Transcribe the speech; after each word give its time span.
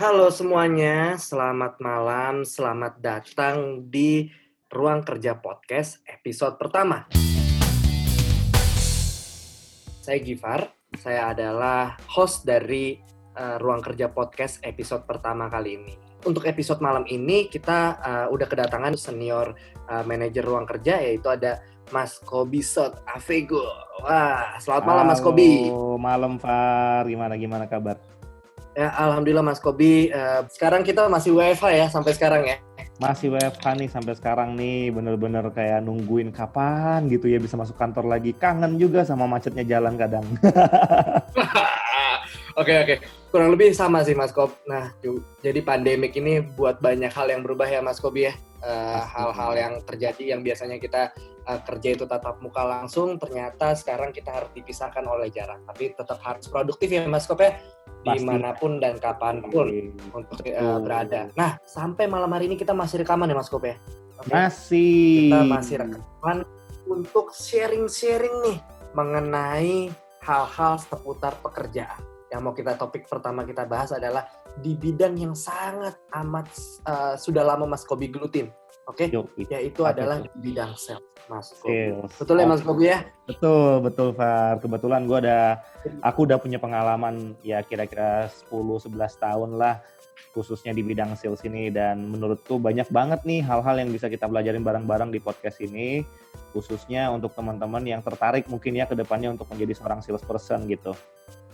Halo 0.00 0.32
semuanya, 0.32 1.20
selamat 1.20 1.76
malam, 1.76 2.40
selamat 2.40 3.04
datang 3.04 3.84
di 3.84 4.32
Ruang 4.72 5.04
Kerja 5.04 5.36
Podcast 5.36 6.00
episode 6.08 6.56
pertama. 6.56 7.04
Saya 10.00 10.18
Gifar, 10.24 10.72
saya 10.96 11.36
adalah 11.36 12.00
host 12.08 12.48
dari 12.48 12.96
uh, 13.36 13.60
Ruang 13.60 13.84
Kerja 13.84 14.08
Podcast 14.08 14.64
episode 14.64 15.04
pertama 15.04 15.52
kali 15.52 15.76
ini. 15.76 15.92
Untuk 16.24 16.48
episode 16.48 16.80
malam 16.80 17.04
ini 17.04 17.52
kita 17.52 18.00
uh, 18.00 18.26
udah 18.32 18.48
kedatangan 18.48 18.96
senior 18.96 19.52
uh, 19.92 20.00
manajer 20.08 20.48
ruang 20.48 20.64
kerja 20.64 20.96
yaitu 20.96 21.28
ada 21.28 21.60
Mas 21.92 22.16
Kobi 22.24 22.64
Sot 22.64 23.04
Avego. 23.04 23.68
Wah, 24.00 24.56
selamat 24.64 24.84
malam 24.88 25.04
Mas 25.12 25.20
Kobi. 25.20 25.68
Malam 26.00 26.40
Far, 26.40 27.04
gimana 27.04 27.36
gimana 27.36 27.68
kabar? 27.68 28.00
Ya, 28.78 28.94
alhamdulillah 28.94 29.42
Mas 29.42 29.58
Kobi. 29.58 30.14
Uh, 30.14 30.46
sekarang 30.46 30.86
kita 30.86 31.10
masih 31.10 31.34
WFH 31.34 31.66
ya 31.74 31.86
sampai 31.90 32.12
sekarang 32.14 32.42
ya. 32.46 32.56
Masih 33.02 33.32
WFH 33.32 33.66
nih 33.80 33.88
sampai 33.90 34.14
sekarang 34.14 34.54
nih, 34.54 34.92
bener-bener 34.94 35.42
kayak 35.50 35.82
nungguin 35.82 36.30
kapan 36.30 37.08
gitu 37.10 37.26
ya 37.26 37.40
bisa 37.42 37.58
masuk 37.58 37.74
kantor 37.74 38.06
lagi. 38.06 38.30
Kangen 38.36 38.78
juga 38.78 39.02
sama 39.02 39.26
macetnya 39.26 39.66
jalan 39.66 39.98
kadang. 39.98 40.22
Oke 42.60 42.76
oke, 42.76 42.94
kurang 43.32 43.56
lebih 43.56 43.72
sama 43.72 44.04
sih 44.04 44.12
Mas 44.12 44.36
Kob. 44.36 44.52
Nah, 44.68 44.92
jadi 45.40 45.64
pandemik 45.64 46.12
ini 46.20 46.44
buat 46.44 46.76
banyak 46.84 47.08
hal 47.08 47.32
yang 47.32 47.40
berubah 47.40 47.64
ya 47.64 47.80
Mas 47.80 47.96
Kobi 47.96 48.28
ya. 48.28 48.36
Eh, 48.60 49.02
hal-hal 49.16 49.52
uh, 49.52 49.56
yang 49.56 49.74
terjadi 49.88 50.36
yang 50.36 50.44
biasanya 50.44 50.76
kita 50.76 51.16
uh, 51.48 51.60
kerja 51.64 51.96
itu 51.96 52.04
tatap 52.04 52.44
muka 52.44 52.60
langsung, 52.60 53.16
ternyata 53.16 53.72
sekarang 53.72 54.12
kita 54.12 54.28
harus 54.28 54.52
dipisahkan 54.52 55.00
oleh 55.08 55.32
jarak. 55.32 55.64
Tapi 55.64 55.96
tetap 55.96 56.20
harus 56.20 56.44
produktif 56.52 56.92
ya 56.92 57.08
Mas 57.08 57.24
Kob 57.24 57.40
ya 57.40 57.56
di 58.04 58.20
mana 58.20 58.52
pun 58.52 58.76
dan 58.76 59.00
kapan 59.00 59.40
pun 59.40 59.96
untuk 60.12 60.44
uh, 60.44 60.76
berada. 60.76 61.32
Nah, 61.40 61.56
sampai 61.64 62.04
malam 62.04 62.28
hari 62.28 62.52
ini 62.52 62.60
kita 62.60 62.76
masih 62.76 63.00
rekaman 63.00 63.32
ya 63.32 63.40
Mas 63.40 63.48
Kope? 63.48 63.80
Okay. 64.20 64.28
Masih. 64.28 65.32
Kita 65.32 65.40
masih 65.48 65.74
rekaman 65.80 66.38
untuk 66.84 67.32
sharing-sharing 67.32 68.36
nih 68.44 68.58
mengenai 68.92 69.88
hal-hal 70.20 70.76
seputar 70.76 71.32
pekerjaan. 71.40 72.09
Yang 72.30 72.40
mau 72.40 72.54
kita 72.54 72.78
topik 72.78 73.10
pertama 73.10 73.42
kita 73.42 73.66
bahas 73.66 73.90
adalah 73.90 74.26
di 74.58 74.78
bidang 74.78 75.18
yang 75.18 75.34
sangat 75.34 75.98
amat 76.14 76.46
uh, 76.86 77.14
sudah 77.18 77.42
lama 77.42 77.66
Mas 77.66 77.82
Kobi 77.82 78.10
gelutin. 78.10 78.50
Oke, 78.88 79.06
okay? 79.06 79.46
yaitu 79.46 79.86
adalah 79.86 80.18
di 80.18 80.26
bidang 80.34 80.74
sales, 80.74 81.04
Mas 81.30 81.54
Sales. 81.62 82.10
Betul 82.10 82.42
ya 82.42 82.46
Mas 82.50 82.58
Kobi 82.58 82.90
ya? 82.90 83.06
Betul, 83.22 83.86
betul 83.86 84.10
Far. 84.18 84.58
Kebetulan 84.58 85.06
gue 85.06 85.18
ada, 85.30 85.62
aku 86.02 86.26
udah 86.26 86.42
punya 86.42 86.58
pengalaman 86.58 87.38
ya 87.46 87.62
kira-kira 87.62 88.26
10-11 88.50 88.90
tahun 89.14 89.50
lah 89.54 89.78
khususnya 90.30 90.70
di 90.70 90.86
bidang 90.86 91.18
sales 91.18 91.42
ini 91.42 91.74
dan 91.74 92.06
menurutku 92.06 92.62
banyak 92.62 92.86
banget 92.94 93.20
nih 93.26 93.42
hal-hal 93.42 93.82
yang 93.82 93.90
bisa 93.90 94.06
kita 94.06 94.30
pelajarin 94.30 94.62
bareng-bareng 94.62 95.10
di 95.10 95.18
podcast 95.18 95.58
ini 95.58 96.06
khususnya 96.54 97.10
untuk 97.10 97.34
teman-teman 97.34 97.82
yang 97.82 98.02
tertarik 98.02 98.46
mungkin 98.46 98.78
ya 98.78 98.86
ke 98.86 98.94
depannya 98.94 99.34
untuk 99.34 99.46
menjadi 99.50 99.74
seorang 99.78 100.02
salesperson 100.02 100.66
gitu. 100.70 100.94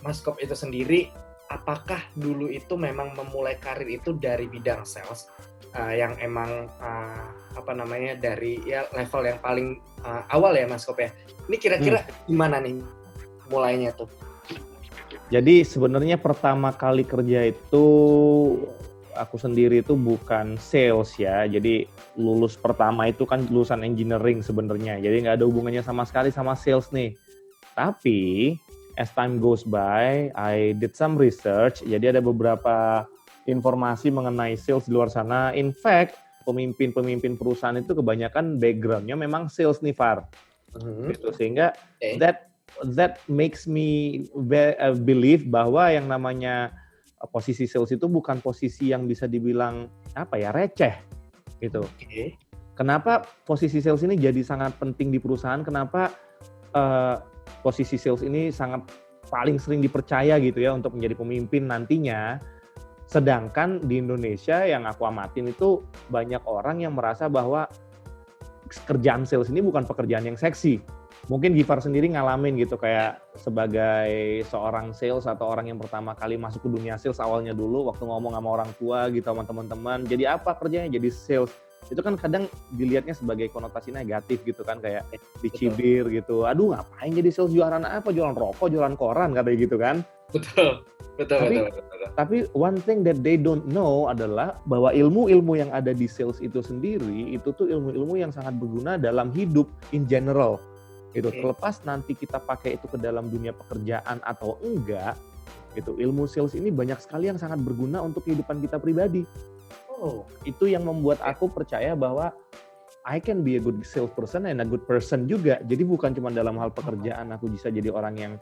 Mas 0.06 0.22
Kop 0.22 0.38
itu 0.38 0.54
sendiri 0.54 1.10
apakah 1.50 1.98
dulu 2.14 2.50
itu 2.50 2.74
memang 2.78 3.14
memulai 3.14 3.58
karir 3.58 3.86
itu 3.86 4.14
dari 4.14 4.46
bidang 4.50 4.82
sales 4.82 5.30
uh, 5.74 5.94
yang 5.94 6.14
emang 6.22 6.70
uh, 6.78 7.26
apa 7.54 7.72
namanya 7.74 8.18
dari 8.18 8.58
ya 8.66 8.86
level 8.94 9.26
yang 9.26 9.38
paling 9.42 9.78
uh, 10.06 10.22
awal 10.30 10.54
ya 10.54 10.70
Mas 10.70 10.86
Kop 10.86 11.02
ya. 11.02 11.10
Ini 11.50 11.56
kira-kira 11.58 12.02
hmm. 12.02 12.30
gimana 12.30 12.56
nih 12.62 12.78
mulainya 13.50 13.90
tuh? 13.94 14.10
Jadi 15.26 15.66
sebenarnya 15.66 16.22
pertama 16.22 16.70
kali 16.70 17.02
kerja 17.02 17.50
itu 17.50 17.86
aku 19.16 19.41
sendiri 19.41 19.82
itu 19.82 19.98
bukan 19.98 20.54
sales 20.60 21.18
ya. 21.18 21.46
Jadi 21.50 21.88
lulus 22.14 22.54
pertama 22.54 23.10
itu 23.10 23.26
kan 23.26 23.42
lulusan 23.50 23.82
engineering 23.82 24.44
sebenarnya. 24.44 25.02
Jadi 25.02 25.26
nggak 25.26 25.42
ada 25.42 25.46
hubungannya 25.48 25.82
sama 25.82 26.06
sekali 26.06 26.31
sama 26.31 26.54
sales 26.54 26.94
nih. 26.94 27.19
Tapi 27.75 28.54
as 28.96 29.12
time 29.12 29.38
goes 29.38 29.62
by, 29.62 30.32
I 30.32 30.76
did 30.76 30.96
some 30.96 31.20
research. 31.20 31.84
Jadi 31.84 32.16
ada 32.16 32.20
beberapa 32.24 33.04
informasi 33.46 34.10
mengenai 34.10 34.58
sales 34.58 34.88
di 34.88 34.92
luar 34.96 35.12
sana. 35.12 35.54
In 35.54 35.70
fact, 35.70 36.18
pemimpin-pemimpin 36.48 37.38
perusahaan 37.38 37.76
itu 37.76 37.94
kebanyakan 37.94 38.58
backgroundnya 38.58 39.14
memang 39.14 39.52
sales 39.52 39.80
nih, 39.84 39.94
Far. 39.94 40.26
Mm-hmm. 40.76 41.08
Gitu, 41.14 41.28
sehingga 41.36 41.66
okay. 41.96 42.20
that 42.20 42.50
that 42.96 43.22
makes 43.30 43.64
me 43.64 44.22
be, 44.48 44.76
uh, 44.76 44.92
believe 44.92 45.48
bahwa 45.48 45.88
yang 45.88 46.10
namanya 46.10 46.74
uh, 47.22 47.28
posisi 47.28 47.64
sales 47.64 47.88
itu 47.94 48.04
bukan 48.10 48.42
posisi 48.44 48.92
yang 48.92 49.08
bisa 49.08 49.24
dibilang 49.24 49.88
apa 50.12 50.36
ya 50.36 50.52
receh 50.52 50.92
gitu. 51.64 51.88
Okay. 51.96 52.36
Kenapa 52.76 53.24
posisi 53.48 53.80
sales 53.80 54.04
ini 54.04 54.20
jadi 54.20 54.44
sangat 54.44 54.76
penting 54.76 55.08
di 55.08 55.16
perusahaan? 55.16 55.64
Kenapa 55.64 56.12
uh, 56.76 57.16
posisi 57.60 57.98
sales 57.98 58.22
ini 58.22 58.48
sangat 58.52 58.86
paling 59.26 59.58
sering 59.58 59.82
dipercaya 59.82 60.38
gitu 60.38 60.62
ya 60.62 60.74
untuk 60.74 60.94
menjadi 60.94 61.18
pemimpin 61.18 61.66
nantinya. 61.66 62.38
Sedangkan 63.06 63.78
di 63.86 64.02
Indonesia 64.02 64.66
yang 64.66 64.82
aku 64.86 65.06
amatin 65.06 65.50
itu 65.50 65.82
banyak 66.10 66.42
orang 66.42 66.82
yang 66.82 66.94
merasa 66.98 67.30
bahwa 67.30 67.70
kerjaan 68.66 69.22
sales 69.22 69.46
ini 69.50 69.62
bukan 69.62 69.86
pekerjaan 69.86 70.26
yang 70.26 70.38
seksi. 70.38 70.82
Mungkin 71.26 71.58
Gifar 71.58 71.82
sendiri 71.82 72.06
ngalamin 72.14 72.54
gitu 72.54 72.78
kayak 72.78 73.18
sebagai 73.34 74.42
seorang 74.46 74.94
sales 74.94 75.26
atau 75.26 75.50
orang 75.50 75.70
yang 75.74 75.78
pertama 75.78 76.14
kali 76.14 76.38
masuk 76.38 76.66
ke 76.66 76.70
dunia 76.70 76.94
sales 76.98 77.18
awalnya 77.18 77.50
dulu 77.50 77.90
waktu 77.90 78.06
ngomong 78.06 78.38
sama 78.38 78.48
orang 78.62 78.70
tua 78.78 79.10
gitu 79.10 79.26
sama 79.26 79.42
teman-teman. 79.42 80.06
Jadi 80.06 80.22
apa 80.22 80.54
kerjanya? 80.54 80.86
Jadi 80.86 81.10
sales 81.10 81.50
itu 81.86 82.00
kan 82.02 82.19
kadang 82.19 82.50
dilihatnya 82.74 83.14
sebagai 83.14 83.47
konotasi 83.54 83.94
negatif 83.94 84.42
gitu 84.42 84.66
kan 84.66 84.82
kayak 84.82 85.06
dicibir 85.38 86.10
gitu. 86.10 86.42
Aduh 86.47 86.74
ngapain 86.74 87.14
jadi 87.14 87.30
sales 87.30 87.54
jualan 87.54 87.82
apa? 87.82 88.10
Jualan 88.10 88.34
rokok 88.34 88.69
jualan 88.70 88.94
koran 88.98 89.34
katanya 89.34 89.58
gitu 89.58 89.76
kan. 89.78 90.02
Betul. 90.34 90.82
Betul 91.16 91.41
tapi, 91.41 91.56
betul, 91.56 91.72
betul, 91.72 91.84
betul. 91.88 92.08
tapi 92.12 92.36
one 92.52 92.76
thing 92.84 93.00
that 93.00 93.16
they 93.25 93.41
don't 93.41 93.64
know 93.64 94.04
adalah 94.12 94.60
bahwa 94.69 94.92
ilmu-ilmu 94.92 95.56
yang 95.56 95.72
ada 95.72 95.96
di 95.96 96.04
sales 96.04 96.44
itu 96.44 96.60
sendiri 96.60 97.32
itu 97.32 97.56
tuh 97.56 97.72
ilmu-ilmu 97.72 98.20
yang 98.20 98.28
sangat 98.28 98.52
berguna 98.60 99.00
dalam 99.00 99.32
hidup 99.32 99.64
in 99.96 100.04
general. 100.04 100.60
Itu 101.16 101.32
okay. 101.32 101.41
terlepas 101.41 101.80
nanti 101.88 102.12
kita 102.12 102.36
pakai 102.36 102.76
itu 102.76 102.84
ke 102.84 103.00
dalam 103.00 103.32
dunia 103.32 103.56
pekerjaan 103.56 104.20
atau 104.20 104.60
enggak 104.60 105.16
itu 105.72 105.96
ilmu 105.96 106.28
sales 106.28 106.52
ini 106.52 106.69
banyak 106.69 107.00
sekali 107.00 107.32
yang 107.32 107.41
sangat 107.41 107.64
berguna 107.64 108.04
untuk 108.04 108.25
kehidupan 108.28 108.60
kita 108.60 108.76
pribadi 108.76 109.25
Itu 110.44 110.68
yang 110.68 110.84
membuat 110.84 111.20
aku 111.24 111.48
percaya 111.50 111.96
bahwa 111.96 112.32
I 113.06 113.22
can 113.22 113.46
be 113.46 113.54
a 113.54 113.62
good 113.62 113.86
salesperson 113.86 114.50
and 114.50 114.58
a 114.58 114.66
good 114.66 114.82
person 114.82 115.30
juga. 115.30 115.62
Jadi 115.62 115.86
bukan 115.86 116.10
cuma 116.10 116.34
dalam 116.34 116.58
hal 116.58 116.74
pekerjaan 116.74 117.30
aku 117.30 117.46
bisa 117.46 117.70
jadi 117.70 117.94
orang 117.94 118.14
yang 118.18 118.32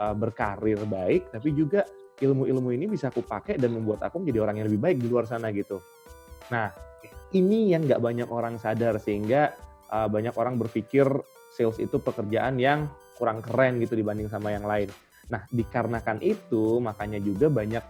uh, 0.00 0.16
berkarir 0.16 0.80
baik, 0.88 1.28
tapi 1.28 1.52
juga 1.52 1.84
ilmu-ilmu 2.24 2.72
ini 2.72 2.88
bisa 2.88 3.12
aku 3.12 3.20
pakai 3.20 3.60
dan 3.60 3.76
membuat 3.76 4.00
aku 4.08 4.24
menjadi 4.24 4.48
orang 4.48 4.56
yang 4.64 4.66
lebih 4.72 4.80
baik 4.80 4.96
di 4.96 5.06
luar 5.12 5.28
sana 5.28 5.52
gitu. 5.52 5.76
Nah, 6.48 6.72
ini 7.36 7.76
yang 7.76 7.84
nggak 7.84 8.00
banyak 8.00 8.28
orang 8.32 8.56
sadar 8.56 8.96
sehingga 8.96 9.52
uh, 9.92 10.08
banyak 10.08 10.32
orang 10.40 10.56
berpikir 10.56 11.04
sales 11.52 11.76
itu 11.76 12.00
pekerjaan 12.00 12.56
yang 12.56 12.88
kurang 13.20 13.44
keren 13.44 13.76
gitu 13.82 13.92
dibanding 13.92 14.32
sama 14.32 14.56
yang 14.56 14.64
lain. 14.64 14.88
Nah, 15.28 15.44
dikarenakan 15.52 16.24
itu 16.24 16.80
makanya 16.80 17.20
juga 17.20 17.52
banyak 17.52 17.84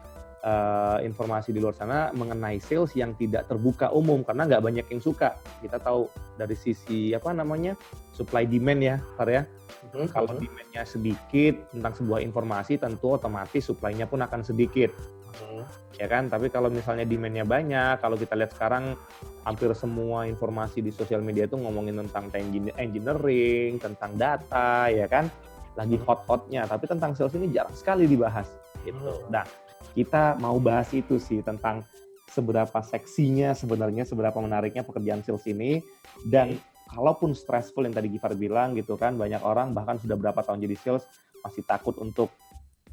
uh, 0.45 0.99
informasi 1.01 1.51
di 1.51 1.59
luar 1.59 1.75
sana 1.75 2.13
mengenai 2.13 2.61
sales 2.61 2.93
yang 2.95 3.17
tidak 3.17 3.49
terbuka 3.49 3.91
umum 3.91 4.21
karena 4.23 4.47
nggak 4.47 4.63
banyak 4.63 4.87
yang 4.93 5.01
suka. 5.01 5.41
Kita 5.65 5.81
tahu 5.81 6.07
dari 6.37 6.55
sisi 6.55 7.17
apa 7.17 7.33
namanya 7.33 7.75
supply 8.13 8.45
demand 8.45 8.81
ya, 8.85 8.97
Par 9.17 9.29
ya. 9.33 9.43
Mm-hmm. 9.91 10.07
Kalau 10.13 10.31
demandnya 10.37 10.83
sedikit 10.85 11.55
tentang 11.73 11.93
sebuah 11.97 12.21
informasi 12.23 12.79
tentu 12.79 13.17
otomatis 13.17 13.65
supply-nya 13.65 14.07
pun 14.07 14.23
akan 14.23 14.45
sedikit. 14.45 14.93
Mm-hmm. 14.95 15.63
Ya 15.95 16.07
kan, 16.11 16.27
tapi 16.27 16.51
kalau 16.51 16.69
misalnya 16.75 17.07
demandnya 17.07 17.47
banyak, 17.47 18.03
kalau 18.03 18.19
kita 18.19 18.35
lihat 18.35 18.51
sekarang 18.51 18.99
hampir 19.47 19.71
semua 19.79 20.27
informasi 20.27 20.83
di 20.83 20.91
sosial 20.91 21.23
media 21.23 21.47
itu 21.47 21.55
ngomongin 21.55 22.03
tentang 22.07 22.35
engineering, 22.75 23.79
tentang 23.79 24.11
data, 24.19 24.91
ya 24.91 25.07
kan, 25.07 25.31
lagi 25.79 25.95
hot-hotnya. 26.03 26.67
Tapi 26.67 26.91
tentang 26.91 27.15
sales 27.15 27.39
ini 27.39 27.55
jarang 27.55 27.75
sekali 27.79 28.11
dibahas. 28.11 28.51
Gitu. 28.83 29.31
Nah, 29.31 29.47
kita 29.93 30.41
mau 30.41 30.57
bahas 30.57 30.89
itu 30.97 31.21
sih 31.21 31.45
tentang 31.45 31.85
seberapa 32.33 32.81
seksinya 32.83 33.55
sebenarnya, 33.55 34.03
seberapa 34.09 34.35
menariknya 34.41 34.83
pekerjaan 34.83 35.23
sales 35.23 35.47
ini 35.47 35.85
dan 36.27 36.59
kalaupun 36.91 37.37
stressful 37.37 37.87
yang 37.87 37.95
tadi 37.95 38.11
Gifar 38.11 38.35
bilang 38.35 38.75
gitu 38.75 38.99
kan, 38.99 39.15
banyak 39.15 39.45
orang 39.45 39.71
bahkan 39.71 40.01
sudah 40.01 40.19
berapa 40.19 40.43
tahun 40.43 40.65
jadi 40.65 40.77
sales 40.81 41.05
masih 41.47 41.63
takut 41.63 41.95
untuk 42.03 42.33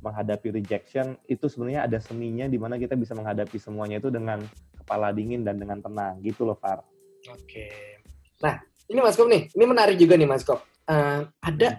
menghadapi 0.01 0.57
rejection, 0.57 1.13
itu 1.29 1.45
sebenarnya 1.45 1.85
ada 1.85 2.01
seninya 2.01 2.49
di 2.49 2.57
mana 2.57 2.81
kita 2.81 2.97
bisa 2.97 3.13
menghadapi 3.13 3.61
semuanya 3.61 4.01
itu 4.01 4.09
dengan 4.09 4.41
kepala 4.81 5.13
dingin 5.13 5.45
dan 5.45 5.61
dengan 5.61 5.77
tenang 5.77 6.17
gitu 6.25 6.41
loh 6.41 6.57
Far. 6.57 6.81
Oke. 7.29 8.01
Nah, 8.41 8.57
ini 8.89 8.97
Mas 8.97 9.13
Kop 9.13 9.29
nih, 9.29 9.53
ini 9.53 9.65
menarik 9.69 10.01
juga 10.01 10.17
nih 10.17 10.25
Mas 10.25 10.41
Kop. 10.41 10.65
Uh, 10.89 11.29
ada 11.45 11.77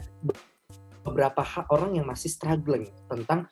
beberapa 1.02 1.42
orang 1.74 1.98
yang 1.98 2.06
masih 2.06 2.30
struggling 2.30 2.86
tentang 3.10 3.50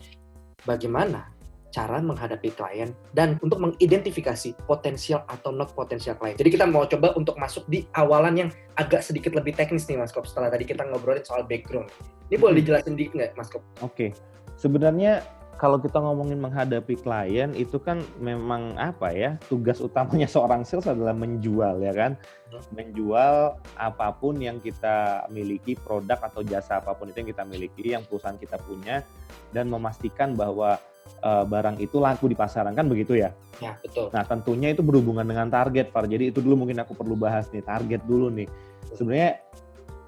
bagaimana 0.62 1.34
cara 1.70 2.02
menghadapi 2.02 2.50
klien 2.50 2.90
dan 3.14 3.38
untuk 3.40 3.62
mengidentifikasi 3.62 4.58
potensial 4.66 5.22
atau 5.30 5.54
not 5.54 5.70
potensial 5.72 6.18
klien. 6.18 6.34
Jadi 6.34 6.50
kita 6.50 6.66
mau 6.66 6.82
coba 6.84 7.14
untuk 7.14 7.38
masuk 7.38 7.62
di 7.70 7.86
awalan 7.94 8.46
yang 8.46 8.50
agak 8.74 9.06
sedikit 9.06 9.32
lebih 9.32 9.54
teknis 9.54 9.86
nih 9.86 9.98
Mas 9.98 10.10
Kop. 10.10 10.26
Setelah 10.26 10.50
tadi 10.50 10.66
kita 10.66 10.82
ngobrolin 10.82 11.22
soal 11.22 11.46
background. 11.46 11.86
Ini 12.30 12.36
boleh 12.38 12.58
Hmm. 12.58 12.60
dijelasin 12.62 12.94
dikit 12.98 13.12
nggak 13.14 13.30
Mas 13.38 13.50
Kop? 13.50 13.62
Oke, 13.82 14.10
sebenarnya 14.58 15.22
kalau 15.60 15.76
kita 15.76 16.00
ngomongin 16.00 16.40
menghadapi 16.40 16.96
klien 17.04 17.52
itu 17.52 17.76
kan 17.76 18.00
memang 18.16 18.80
apa 18.80 19.12
ya 19.12 19.36
tugas 19.46 19.76
utamanya 19.78 20.24
seorang 20.34 20.64
sales 20.64 20.88
adalah 20.88 21.12
menjual 21.14 21.78
ya 21.84 21.94
kan, 21.94 22.18
Hmm. 22.50 22.58
menjual 22.74 23.54
apa 23.78 24.10
pun 24.10 24.34
yang 24.42 24.58
kita 24.58 25.22
miliki 25.30 25.78
produk 25.78 26.18
atau 26.18 26.42
jasa 26.42 26.82
apa 26.82 26.98
pun 26.98 27.06
itu 27.14 27.22
yang 27.22 27.30
kita 27.30 27.44
miliki 27.46 27.94
yang 27.94 28.02
perusahaan 28.02 28.34
kita 28.34 28.58
punya 28.58 29.06
dan 29.54 29.70
memastikan 29.70 30.34
bahwa 30.34 30.82
eh, 31.20 31.44
barang 31.44 31.76
itu 31.80 31.96
laku 32.00 32.30
di 32.30 32.36
pasaran 32.36 32.72
kan 32.72 32.86
begitu 32.88 33.16
ya. 33.18 33.30
Ya, 33.60 33.76
betul. 33.80 34.08
Nah 34.12 34.24
tentunya 34.24 34.72
itu 34.72 34.80
berhubungan 34.80 35.26
dengan 35.26 35.52
target, 35.52 35.92
Far. 35.92 36.08
Jadi 36.08 36.32
itu 36.32 36.40
dulu 36.40 36.64
mungkin 36.64 36.80
aku 36.80 36.96
perlu 36.96 37.14
bahas 37.16 37.48
nih 37.52 37.64
target 37.64 38.02
dulu 38.08 38.32
nih. 38.32 38.48
Sebenarnya 38.96 39.40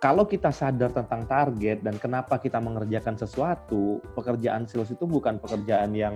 kalau 0.02 0.26
kita 0.26 0.50
sadar 0.50 0.90
tentang 0.90 1.22
target 1.30 1.78
dan 1.86 1.94
kenapa 1.94 2.34
kita 2.42 2.58
mengerjakan 2.58 3.14
sesuatu, 3.14 4.02
pekerjaan 4.18 4.66
sales 4.66 4.90
itu 4.90 5.06
bukan 5.06 5.38
pekerjaan 5.38 5.94
yang 5.94 6.10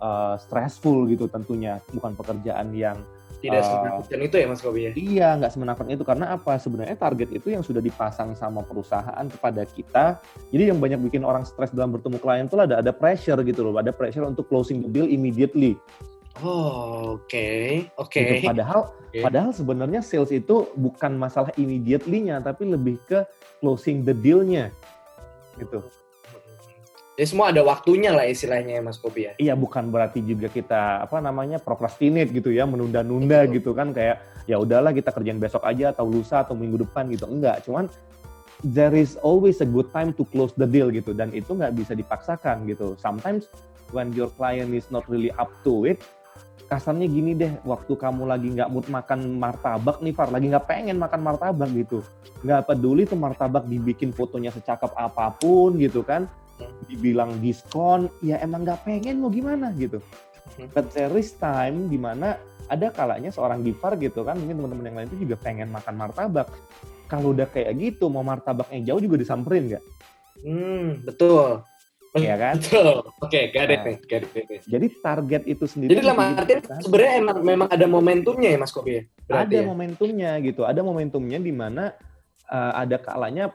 uh, 0.00 0.40
stressful 0.40 1.04
gitu 1.04 1.28
tentunya, 1.28 1.76
bukan 1.92 2.16
pekerjaan 2.16 2.72
yang 2.72 2.96
Tidak 3.38 3.62
semenakutkan 3.62 4.18
itu 4.18 4.34
ya 4.34 4.46
Mas 4.50 4.60
Kobi 4.62 4.80
ya? 4.82 4.92
iya 4.98 5.28
nggak 5.38 5.52
semenakutkan 5.54 5.94
itu 5.94 6.02
karena 6.02 6.26
apa? 6.34 6.58
Sebenarnya 6.58 6.98
target 6.98 7.30
itu 7.30 7.54
yang 7.54 7.62
sudah 7.62 7.78
dipasang 7.78 8.34
sama 8.34 8.66
perusahaan 8.66 9.24
kepada 9.30 9.62
kita. 9.62 10.18
Jadi 10.50 10.74
yang 10.74 10.82
banyak 10.82 10.98
bikin 11.06 11.22
orang 11.22 11.46
stres 11.46 11.70
dalam 11.70 11.94
bertemu 11.94 12.18
klien 12.18 12.46
itu 12.50 12.58
ada 12.58 12.82
ada 12.82 12.90
pressure 12.90 13.38
gitu 13.46 13.62
loh, 13.62 13.78
ada 13.78 13.94
pressure 13.94 14.26
untuk 14.26 14.50
closing 14.50 14.82
the 14.82 14.90
deal 14.90 15.06
immediately. 15.06 15.78
Oh, 16.42 17.18
oke. 17.18 17.46
Oke. 17.98 18.42
Gitu. 18.42 18.46
Padahal 18.46 18.94
Oke. 18.94 19.22
padahal 19.22 19.50
sebenarnya 19.50 20.00
sales 20.02 20.30
itu 20.30 20.70
bukan 20.78 21.18
masalah 21.18 21.50
immediately-nya 21.58 22.38
tapi 22.42 22.66
lebih 22.70 22.98
ke 23.06 23.26
closing 23.58 24.06
the 24.06 24.14
deal-nya. 24.14 24.70
Gitu. 25.58 25.82
Jadi 27.18 27.34
semua 27.34 27.50
ada 27.50 27.66
waktunya 27.66 28.14
lah 28.14 28.30
istilahnya 28.30 28.78
ya 28.78 28.82
Mas 28.86 28.94
Kobi 28.94 29.26
ya? 29.26 29.32
Iya 29.42 29.58
bukan 29.58 29.90
berarti 29.90 30.22
juga 30.22 30.46
kita 30.46 31.02
apa 31.02 31.18
namanya 31.18 31.58
procrastinate 31.58 32.30
gitu 32.30 32.54
ya, 32.54 32.62
menunda-nunda 32.62 33.42
gitu 33.50 33.74
kan 33.74 33.90
kayak 33.90 34.22
ya 34.46 34.54
udahlah 34.54 34.94
kita 34.94 35.10
kerjain 35.10 35.42
besok 35.42 35.66
aja 35.66 35.90
atau 35.90 36.06
lusa 36.06 36.46
atau 36.46 36.54
minggu 36.54 36.86
depan 36.86 37.10
gitu. 37.10 37.26
Enggak, 37.26 37.66
cuman 37.66 37.90
there 38.62 38.94
is 38.94 39.18
always 39.26 39.58
a 39.58 39.66
good 39.66 39.90
time 39.90 40.14
to 40.14 40.22
close 40.30 40.54
the 40.54 40.62
deal 40.62 40.94
gitu 40.94 41.10
dan 41.10 41.34
itu 41.34 41.58
nggak 41.58 41.74
bisa 41.74 41.98
dipaksakan 41.98 42.70
gitu. 42.70 42.94
Sometimes 43.02 43.50
when 43.90 44.14
your 44.14 44.30
client 44.38 44.70
is 44.70 44.86
not 44.94 45.02
really 45.10 45.34
up 45.42 45.50
to 45.66 45.90
it, 45.90 45.98
kasarnya 46.70 47.10
gini 47.10 47.34
deh, 47.34 47.50
waktu 47.66 47.98
kamu 47.98 48.30
lagi 48.30 48.46
nggak 48.54 48.70
mood 48.70 48.86
makan 48.86 49.42
martabak 49.42 49.98
nih, 50.06 50.14
Far, 50.14 50.30
lagi 50.30 50.54
nggak 50.54 50.70
pengen 50.70 51.02
makan 51.02 51.26
martabak 51.26 51.66
gitu, 51.74 51.98
nggak 52.46 52.70
peduli 52.70 53.10
tuh 53.10 53.18
martabak 53.18 53.66
dibikin 53.66 54.14
fotonya 54.14 54.54
secakep 54.54 54.94
apa 54.94 55.34
pun 55.34 55.74
gitu 55.82 56.06
kan, 56.06 56.30
dibilang 56.88 57.38
diskon, 57.38 58.08
ya 58.24 58.40
emang 58.42 58.64
nggak 58.66 58.82
pengen 58.86 59.22
mau 59.22 59.30
gimana 59.30 59.70
gitu. 59.76 60.02
But 60.74 60.90
there 60.96 61.12
is 61.14 61.36
time 61.36 61.86
di 61.92 62.00
mana 62.00 62.40
ada 62.68 62.90
kalanya 62.90 63.30
seorang 63.30 63.62
giver 63.62 63.94
gitu 64.00 64.26
kan, 64.26 64.36
mungkin 64.36 64.60
teman-teman 64.60 64.84
yang 64.88 64.96
lain 64.98 65.08
itu 65.14 65.18
juga 65.28 65.36
pengen 65.40 65.68
makan 65.70 65.94
martabak. 65.94 66.48
Kalau 67.08 67.32
udah 67.32 67.48
kayak 67.48 67.72
gitu, 67.80 68.12
mau 68.12 68.20
martabaknya 68.20 68.92
jauh 68.92 69.00
juga 69.00 69.16
disamperin 69.16 69.72
nggak? 69.72 69.84
Hmm, 70.44 71.00
betul. 71.08 71.64
Iya 72.16 72.34
kan? 72.40 72.54
Betul. 72.56 72.96
Oke, 73.20 73.40
got 73.52 73.68
it 73.68 73.78
Nah. 73.80 73.84
nih, 73.84 73.96
got 74.08 74.22
it, 74.24 74.30
got 74.32 74.48
it. 74.48 74.62
Jadi 74.64 74.86
target 75.04 75.42
itu 75.44 75.64
sendiri. 75.68 75.90
Jadi 75.92 76.00
mesti 76.08 76.34
artian 76.40 76.58
dipasang. 76.64 76.80
sebenarnya 76.84 77.12
emang 77.20 77.36
memang 77.44 77.68
ada 77.68 77.86
momentumnya 77.86 78.48
ya 78.48 78.58
Mas 78.58 78.72
Kobi 78.72 78.92
ya? 78.96 79.02
Berarti 79.28 79.54
ada 79.54 79.58
ya? 79.60 79.64
momentumnya 79.68 80.30
gitu 80.40 80.62
ada 80.64 80.80
momentumnya 80.80 81.38
di 81.38 81.52
mana 81.52 81.84
uh, 82.48 82.72
ada 82.80 82.96
kalanya 82.96 83.52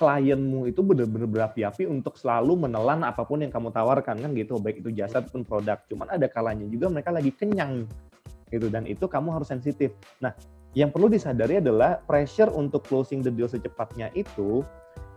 klienmu 0.00 0.72
itu 0.72 0.80
benar-benar 0.80 1.28
berapi-api 1.28 1.84
untuk 1.84 2.16
selalu 2.16 2.64
menelan 2.64 3.04
apa 3.04 3.20
pun 3.28 3.44
yang 3.44 3.52
kamu 3.52 3.68
tawarkan 3.68 4.16
kan 4.16 4.32
gitu. 4.32 4.56
Baik 4.56 4.80
itu 4.80 4.88
jasa 4.96 5.20
ataupun 5.20 5.44
produk. 5.44 5.76
Cuman 5.92 6.08
ada 6.08 6.24
kalanya 6.24 6.64
juga 6.64 6.88
mereka 6.88 7.12
lagi 7.12 7.28
kenyang 7.36 7.84
gitu. 8.48 8.72
Dan 8.72 8.88
itu 8.88 9.04
kamu 9.04 9.36
harus 9.36 9.52
sensitif. 9.52 9.92
Nah 10.24 10.32
yang 10.72 10.88
perlu 10.88 11.12
disadari 11.12 11.60
adalah 11.60 12.00
pressure 12.00 12.48
untuk 12.48 12.80
closing 12.88 13.20
the 13.20 13.28
deal 13.28 13.44
secepatnya 13.44 14.08
itu 14.16 14.64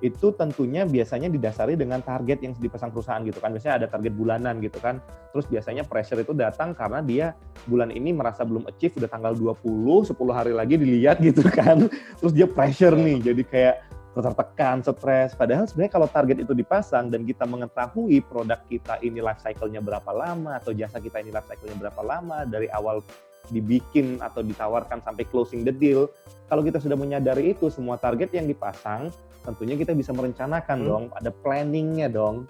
itu 0.03 0.35
tentunya 0.35 0.83
biasanya 0.83 1.31
didasari 1.31 1.79
dengan 1.79 2.03
target 2.03 2.43
yang 2.43 2.51
dipasang 2.59 2.91
perusahaan 2.91 3.23
gitu 3.23 3.39
kan. 3.39 3.55
Biasanya 3.55 3.75
ada 3.79 3.87
target 3.87 4.11
bulanan 4.11 4.59
gitu 4.59 4.75
kan. 4.83 4.99
Terus 5.31 5.47
biasanya 5.47 5.87
pressure 5.87 6.19
itu 6.19 6.35
datang 6.35 6.75
karena 6.75 6.99
dia 6.99 7.31
bulan 7.71 7.87
ini 7.87 8.11
merasa 8.11 8.43
belum 8.43 8.67
achieve 8.67 8.99
udah 8.99 9.07
tanggal 9.07 9.31
20 9.31 9.63
10 9.63 10.11
hari 10.35 10.51
lagi 10.51 10.75
dilihat 10.75 11.23
gitu 11.31 11.47
kan. 11.47 11.87
Terus 12.19 12.35
dia 12.35 12.51
pressure 12.51 12.99
nih. 12.99 13.31
Jadi 13.31 13.47
kayak 13.47 13.75
tertekan, 14.21 14.85
stres. 14.85 15.33
Padahal 15.33 15.65
sebenarnya 15.65 15.93
kalau 15.97 16.07
target 16.11 16.45
itu 16.45 16.53
dipasang 16.53 17.09
dan 17.09 17.25
kita 17.25 17.49
mengetahui 17.49 18.21
produk 18.21 18.61
kita 18.69 19.01
ini 19.01 19.23
life 19.23 19.41
cycle-nya 19.41 19.81
berapa 19.81 20.11
lama 20.13 20.61
atau 20.61 20.75
jasa 20.75 21.01
kita 21.01 21.23
ini 21.23 21.33
life 21.33 21.49
cycle-nya 21.49 21.89
berapa 21.89 22.01
lama 22.05 22.45
dari 22.45 22.69
awal 22.69 23.01
dibikin 23.49 24.21
atau 24.21 24.45
ditawarkan 24.45 25.01
sampai 25.01 25.25
closing 25.27 25.65
the 25.65 25.73
deal. 25.73 26.07
Kalau 26.47 26.61
kita 26.61 26.77
sudah 26.77 26.95
menyadari 26.95 27.57
itu 27.57 27.67
semua 27.73 27.97
target 27.97 28.29
yang 28.35 28.45
dipasang, 28.45 29.09
tentunya 29.41 29.75
kita 29.75 29.91
bisa 29.97 30.13
merencanakan 30.13 30.77
Hmm. 30.79 30.87
dong, 30.87 31.03
ada 31.17 31.33
planningnya 31.33 32.07
dong. 32.07 32.45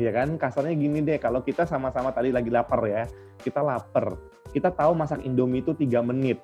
Iya 0.00 0.10
kan, 0.10 0.40
kasarnya 0.40 0.72
gini 0.72 1.04
deh, 1.04 1.20
kalau 1.20 1.44
kita 1.44 1.68
sama-sama 1.68 2.10
tadi 2.16 2.32
lagi 2.32 2.48
lapar 2.48 2.80
ya, 2.88 3.04
kita 3.44 3.60
lapar, 3.60 4.16
kita 4.50 4.72
tahu 4.72 4.96
masak 4.96 5.20
Indomie 5.22 5.60
itu 5.60 5.76
tiga 5.76 6.00
menit, 6.00 6.40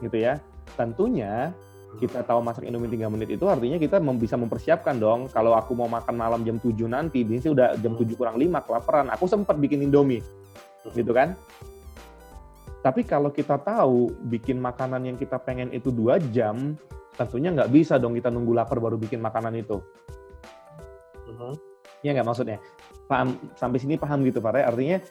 gitu 0.00 0.16
ya. 0.16 0.40
Tentunya 0.80 1.52
kita 1.96 2.22
tahu 2.22 2.44
masak 2.44 2.68
Indomie 2.68 2.92
3 2.92 3.08
menit 3.08 3.28
itu 3.32 3.44
artinya 3.48 3.80
kita 3.80 3.96
mem- 3.98 4.20
bisa 4.20 4.36
mempersiapkan 4.36 4.96
dong. 4.96 5.26
Kalau 5.32 5.56
aku 5.56 5.72
mau 5.72 5.88
makan 5.88 6.14
malam 6.14 6.40
jam 6.44 6.60
7 6.60 6.86
nanti, 6.86 7.24
ini 7.24 7.40
sih 7.40 7.50
udah 7.50 7.76
jam 7.80 7.96
7 7.96 8.12
kurang 8.14 8.36
5 8.36 8.62
kelaparan. 8.64 9.08
Aku 9.12 9.24
sempat 9.26 9.56
bikin 9.56 9.82
Indomie. 9.82 10.20
Gitu 10.92 11.10
kan? 11.10 11.34
Tapi 12.86 13.02
kalau 13.02 13.34
kita 13.34 13.58
tahu 13.58 14.14
bikin 14.30 14.62
makanan 14.62 15.02
yang 15.10 15.18
kita 15.18 15.42
pengen 15.42 15.74
itu 15.74 15.90
dua 15.90 16.22
jam, 16.30 16.78
tentunya 17.18 17.50
nggak 17.50 17.74
bisa 17.74 17.98
dong 17.98 18.14
kita 18.14 18.30
nunggu 18.30 18.54
lapar 18.54 18.78
baru 18.78 18.94
bikin 18.94 19.18
makanan 19.18 19.58
itu. 19.58 19.82
Mhm. 21.26 21.52
Iya 22.06 22.10
nggak 22.14 22.26
maksudnya? 22.30 22.62
Paham 23.10 23.34
sampai 23.58 23.82
sini 23.82 23.98
paham 23.98 24.22
gitu 24.22 24.38
Pak? 24.38 24.62
Artinya 24.62 25.02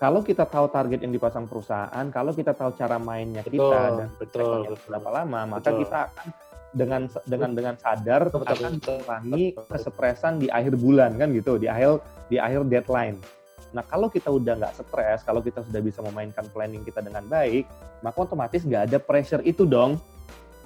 kalau 0.00 0.24
kita 0.24 0.48
tahu 0.48 0.72
target 0.72 1.04
yang 1.04 1.12
dipasang 1.12 1.44
perusahaan, 1.44 2.04
kalau 2.08 2.32
kita 2.32 2.56
tahu 2.56 2.72
cara 2.72 2.96
mainnya 2.96 3.44
Betul, 3.44 3.68
kita 3.68 3.78
dan 4.00 4.08
betul, 4.16 4.64
betul. 4.64 4.76
berapa 4.88 5.10
lama, 5.12 5.40
maka 5.60 5.68
Betul. 5.68 5.80
kita 5.84 5.98
akan 6.08 6.26
dengan 6.70 7.02
dengan 7.28 7.50
dengan 7.52 7.74
sadar 7.76 8.32
Betul, 8.32 8.48
akan 8.48 8.72
mengurangi 8.80 9.44
kesetresan 9.68 10.40
di 10.40 10.48
akhir 10.48 10.80
bulan 10.80 11.20
kan 11.20 11.28
gitu, 11.36 11.60
di 11.60 11.68
akhir 11.68 12.00
di 12.32 12.40
akhir 12.40 12.64
deadline. 12.72 13.20
Nah 13.76 13.84
kalau 13.84 14.08
kita 14.08 14.32
udah 14.32 14.56
nggak 14.56 14.74
stres, 14.80 15.20
kalau 15.20 15.44
kita 15.44 15.60
sudah 15.68 15.84
bisa 15.84 16.00
memainkan 16.00 16.48
planning 16.48 16.80
kita 16.80 17.04
dengan 17.04 17.28
baik, 17.28 17.68
maka 18.00 18.24
otomatis 18.24 18.64
nggak 18.64 18.88
ada 18.88 18.98
pressure 18.98 19.44
itu 19.44 19.68
dong, 19.68 20.00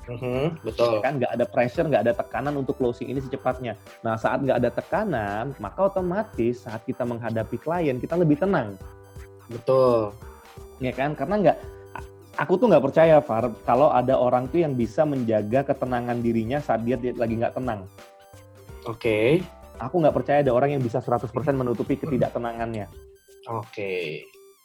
Mhm, 0.05 0.63
betul. 0.63 1.01
kan? 1.03 1.19
Nggak 1.19 1.33
ada 1.35 1.45
pressure, 1.49 1.89
nggak 1.91 2.03
ada 2.07 2.15
tekanan 2.15 2.55
untuk 2.55 2.77
closing 2.79 3.11
ini 3.11 3.19
secepatnya. 3.19 3.75
Nah 4.07 4.15
saat 4.15 4.45
nggak 4.47 4.63
ada 4.63 4.71
tekanan, 4.71 5.57
maka 5.59 5.91
otomatis 5.91 6.63
saat 6.63 6.87
kita 6.87 7.03
menghadapi 7.03 7.57
klien 7.59 7.97
kita 7.97 8.15
lebih 8.15 8.37
tenang, 8.37 8.77
Betul. 9.49 10.15
ya 10.83 10.91
kan? 10.91 11.15
Karena 11.15 11.35
nggak, 11.41 11.59
aku 12.37 12.53
tuh 12.59 12.67
nggak 12.71 12.85
percaya, 12.85 13.17
Far, 13.23 13.55
kalau 13.65 13.95
ada 13.95 14.19
orang 14.19 14.51
tuh 14.51 14.63
yang 14.63 14.75
bisa 14.75 15.07
menjaga 15.07 15.63
ketenangan 15.63 16.19
dirinya 16.21 16.59
saat 16.59 16.83
dia 16.83 16.99
lagi 16.99 17.35
nggak 17.39 17.55
tenang. 17.57 17.87
Oke. 18.85 19.41
Aku 19.81 19.99
nggak 19.99 20.15
percaya 20.15 20.39
ada 20.43 20.55
orang 20.55 20.79
yang 20.79 20.83
bisa 20.83 21.03
100% 21.03 21.31
menutupi 21.55 21.99
ketidaktenangannya. 21.99 22.87
Oke. 23.51 24.23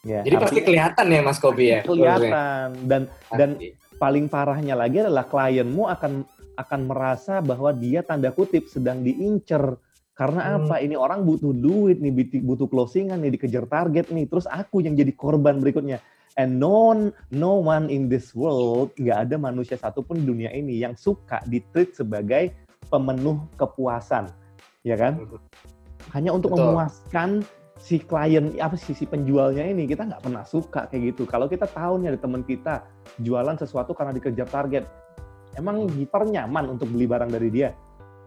Ya, 0.07 0.24
Jadi 0.24 0.36
pasti 0.39 0.63
artinya 0.63 0.67
kelihatan 0.71 1.05
ya 1.12 1.19
Mas 1.19 1.39
Kobi 1.43 1.65
ya? 1.75 1.79
kelihatan 1.83 2.67
dan 2.88 3.01
dan 3.36 3.50
Pasti. 3.59 3.75
paling 4.00 4.25
parahnya 4.31 4.71
lagi 4.79 5.03
adalah 5.03 5.27
klienmu 5.27 5.91
akan 5.91 6.24
akan 6.55 6.79
merasa 6.88 7.43
bahwa 7.43 7.75
dia 7.75 8.00
tanda 8.00 8.31
kutip 8.31 8.71
sedang 8.71 9.03
diincer 9.03 9.75
karena 10.20 10.42
Hmm. 10.44 10.68
apa? 10.68 10.84
Ini 10.84 11.00
orang 11.00 11.24
butuh 11.24 11.56
duit 11.56 12.04
nih 12.04 12.44
butuh- 12.44 12.68
closingan 12.68 13.24
nih 13.24 13.40
dikejar 13.40 13.64
target 13.72 14.12
nih. 14.12 14.28
Terus 14.28 14.44
aku 14.52 14.84
yang 14.84 15.00
jadi 15.00 15.16
korban 15.16 15.64
berikutnya. 15.64 16.04
And 16.36 16.60
no 16.60 16.92
no 17.32 17.64
one 17.64 17.88
in 17.88 18.12
this 18.12 18.36
world 18.36 18.92
nggak 19.00 19.32
ada 19.32 19.36
manusia 19.40 19.80
satupun 19.80 20.20
di 20.20 20.28
dunia 20.28 20.52
ini 20.52 20.76
yang 20.76 21.00
suka 21.00 21.40
ditreat 21.48 21.96
sebagai 21.96 22.52
pemenuh 22.92 23.48
kepuasan. 23.56 24.28
Ya 24.84 25.00
kan? 25.00 25.24
Hanya 26.12 26.36
untuk 26.36 26.52
Betul. 26.52 26.68
memuaskan 26.68 27.30
si 27.80 28.04
klien 28.04 28.52
apa 28.60 28.76
sih 28.76 28.92
si 28.92 29.08
penjualnya 29.08 29.64
ini. 29.64 29.88
Kita 29.88 30.04
nggak 30.04 30.20
pernah 30.20 30.44
suka 30.44 30.92
kayak 30.92 31.16
gitu. 31.16 31.24
Kalau 31.32 31.48
kita 31.48 31.64
tahu 31.64 32.04
nih 32.04 32.12
ada 32.12 32.20
teman 32.20 32.44
kita 32.44 32.84
jualan 33.24 33.56
sesuatu 33.56 33.96
karena 33.96 34.12
dikejar 34.12 34.52
target 34.52 34.84
emang 35.56 35.88
giver 35.96 36.28
nyaman 36.28 36.76
untuk 36.76 36.92
beli 36.92 37.08
barang 37.08 37.32
dari 37.32 37.48
dia? 37.48 37.72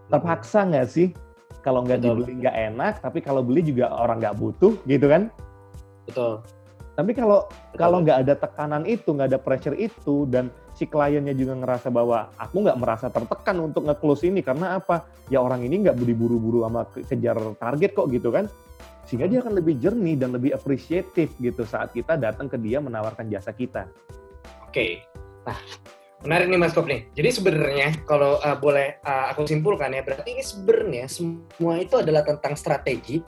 Terpaksa 0.09 0.65
nggak 0.65 0.89
sih 0.89 1.13
kalau 1.63 1.81
nggak 1.87 2.03
dibeli 2.03 2.43
nggak 2.43 2.57
enak 2.75 2.93
tapi 2.99 3.23
kalau 3.23 3.41
beli 3.41 3.63
juga 3.63 3.89
orang 3.89 4.19
nggak 4.19 4.35
butuh 4.37 4.75
gitu 4.85 5.07
kan 5.07 5.31
Betul. 6.07 6.43
Tapi 6.93 7.11
kalau 7.17 7.49
kalau 7.73 8.05
nggak 8.05 8.21
ada 8.27 8.33
tekanan 8.37 8.85
itu, 8.85 9.17
nggak 9.17 9.33
ada 9.33 9.39
pressure 9.41 9.73
itu, 9.73 10.29
dan 10.29 10.53
si 10.77 10.85
kliennya 10.85 11.33
juga 11.33 11.57
ngerasa 11.57 11.89
bahwa 11.89 12.29
aku 12.37 12.61
nggak 12.61 12.77
merasa 12.77 13.09
tertekan 13.09 13.57
untuk 13.65 13.89
nge-close 13.89 14.29
ini 14.29 14.45
karena 14.45 14.77
apa? 14.77 15.01
Ya 15.33 15.41
orang 15.41 15.65
ini 15.65 15.81
nggak 15.81 15.97
buru-buru 15.97 16.61
sama 16.69 16.85
kejar 16.93 17.37
target 17.57 17.91
kok 17.97 18.13
gitu 18.13 18.29
kan? 18.29 18.45
Sehingga 19.09 19.25
dia 19.25 19.41
akan 19.41 19.57
lebih 19.57 19.81
jernih 19.81 20.15
dan 20.21 20.37
lebih 20.37 20.53
appreciative 20.53 21.33
gitu 21.41 21.65
saat 21.65 21.89
kita 21.97 22.13
datang 22.13 22.45
ke 22.45 22.61
dia 22.61 22.77
menawarkan 22.77 23.25
jasa 23.25 23.49
kita. 23.49 23.89
Oke. 24.69 25.01
Nah, 25.49 25.57
menarik 26.23 26.47
nih 26.47 26.59
Mas 26.59 26.73
Kop 26.73 26.87
nih. 26.87 27.07
Jadi 27.13 27.29
sebenarnya 27.29 27.87
kalau 28.07 28.39
uh, 28.39 28.57
boleh 28.57 28.99
uh, 29.03 29.31
aku 29.35 29.43
simpulkan 29.47 29.91
ya, 29.91 30.01
berarti 30.01 30.33
ini 30.33 30.43
sebenarnya 30.43 31.05
semua 31.11 31.79
itu 31.79 31.99
adalah 31.99 32.23
tentang 32.23 32.55
strategi 32.55 33.19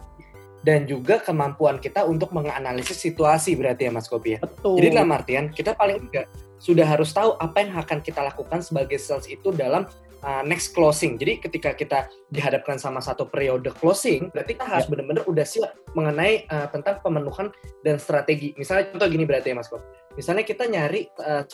dan 0.65 0.89
juga 0.89 1.21
kemampuan 1.21 1.77
kita 1.77 2.09
untuk 2.09 2.33
menganalisis 2.33 2.97
situasi 2.97 3.53
berarti 3.53 3.85
ya 3.85 3.91
Mas 3.93 4.09
Kopi 4.09 4.35
ya. 4.35 4.39
Betul. 4.41 4.81
Jadi 4.81 4.87
dalam 4.97 5.11
artian 5.13 5.45
kita 5.53 5.77
paling 5.77 6.09
enggak 6.09 6.25
sudah 6.57 6.87
harus 6.87 7.13
tahu 7.13 7.37
apa 7.37 7.61
yang 7.61 7.77
akan 7.77 8.01
kita 8.01 8.25
lakukan 8.25 8.65
sebagai 8.65 8.97
sales 8.97 9.29
itu 9.29 9.53
dalam 9.53 9.85
uh, 10.25 10.41
next 10.41 10.73
closing. 10.73 11.21
Jadi 11.21 11.37
ketika 11.37 11.77
kita 11.77 12.09
dihadapkan 12.33 12.81
sama 12.81 12.97
satu 12.97 13.29
periode 13.29 13.69
closing, 13.77 14.33
berarti 14.33 14.57
kita 14.57 14.65
harus 14.65 14.89
ya. 14.89 14.91
benar-benar 14.97 15.23
udah 15.29 15.45
siap 15.45 15.71
mengenai 15.93 16.49
uh, 16.49 16.67
tentang 16.73 16.97
pemenuhan 17.05 17.53
dan 17.85 18.01
strategi. 18.01 18.57
Misalnya 18.57 18.89
contoh 18.89 19.05
gini 19.05 19.23
berarti 19.29 19.53
ya 19.53 19.55
Mas 19.61 19.69
Kop. 19.69 19.85
Misalnya 20.17 20.41
kita 20.41 20.65
nyari 20.65 21.05
uh, 21.21 21.45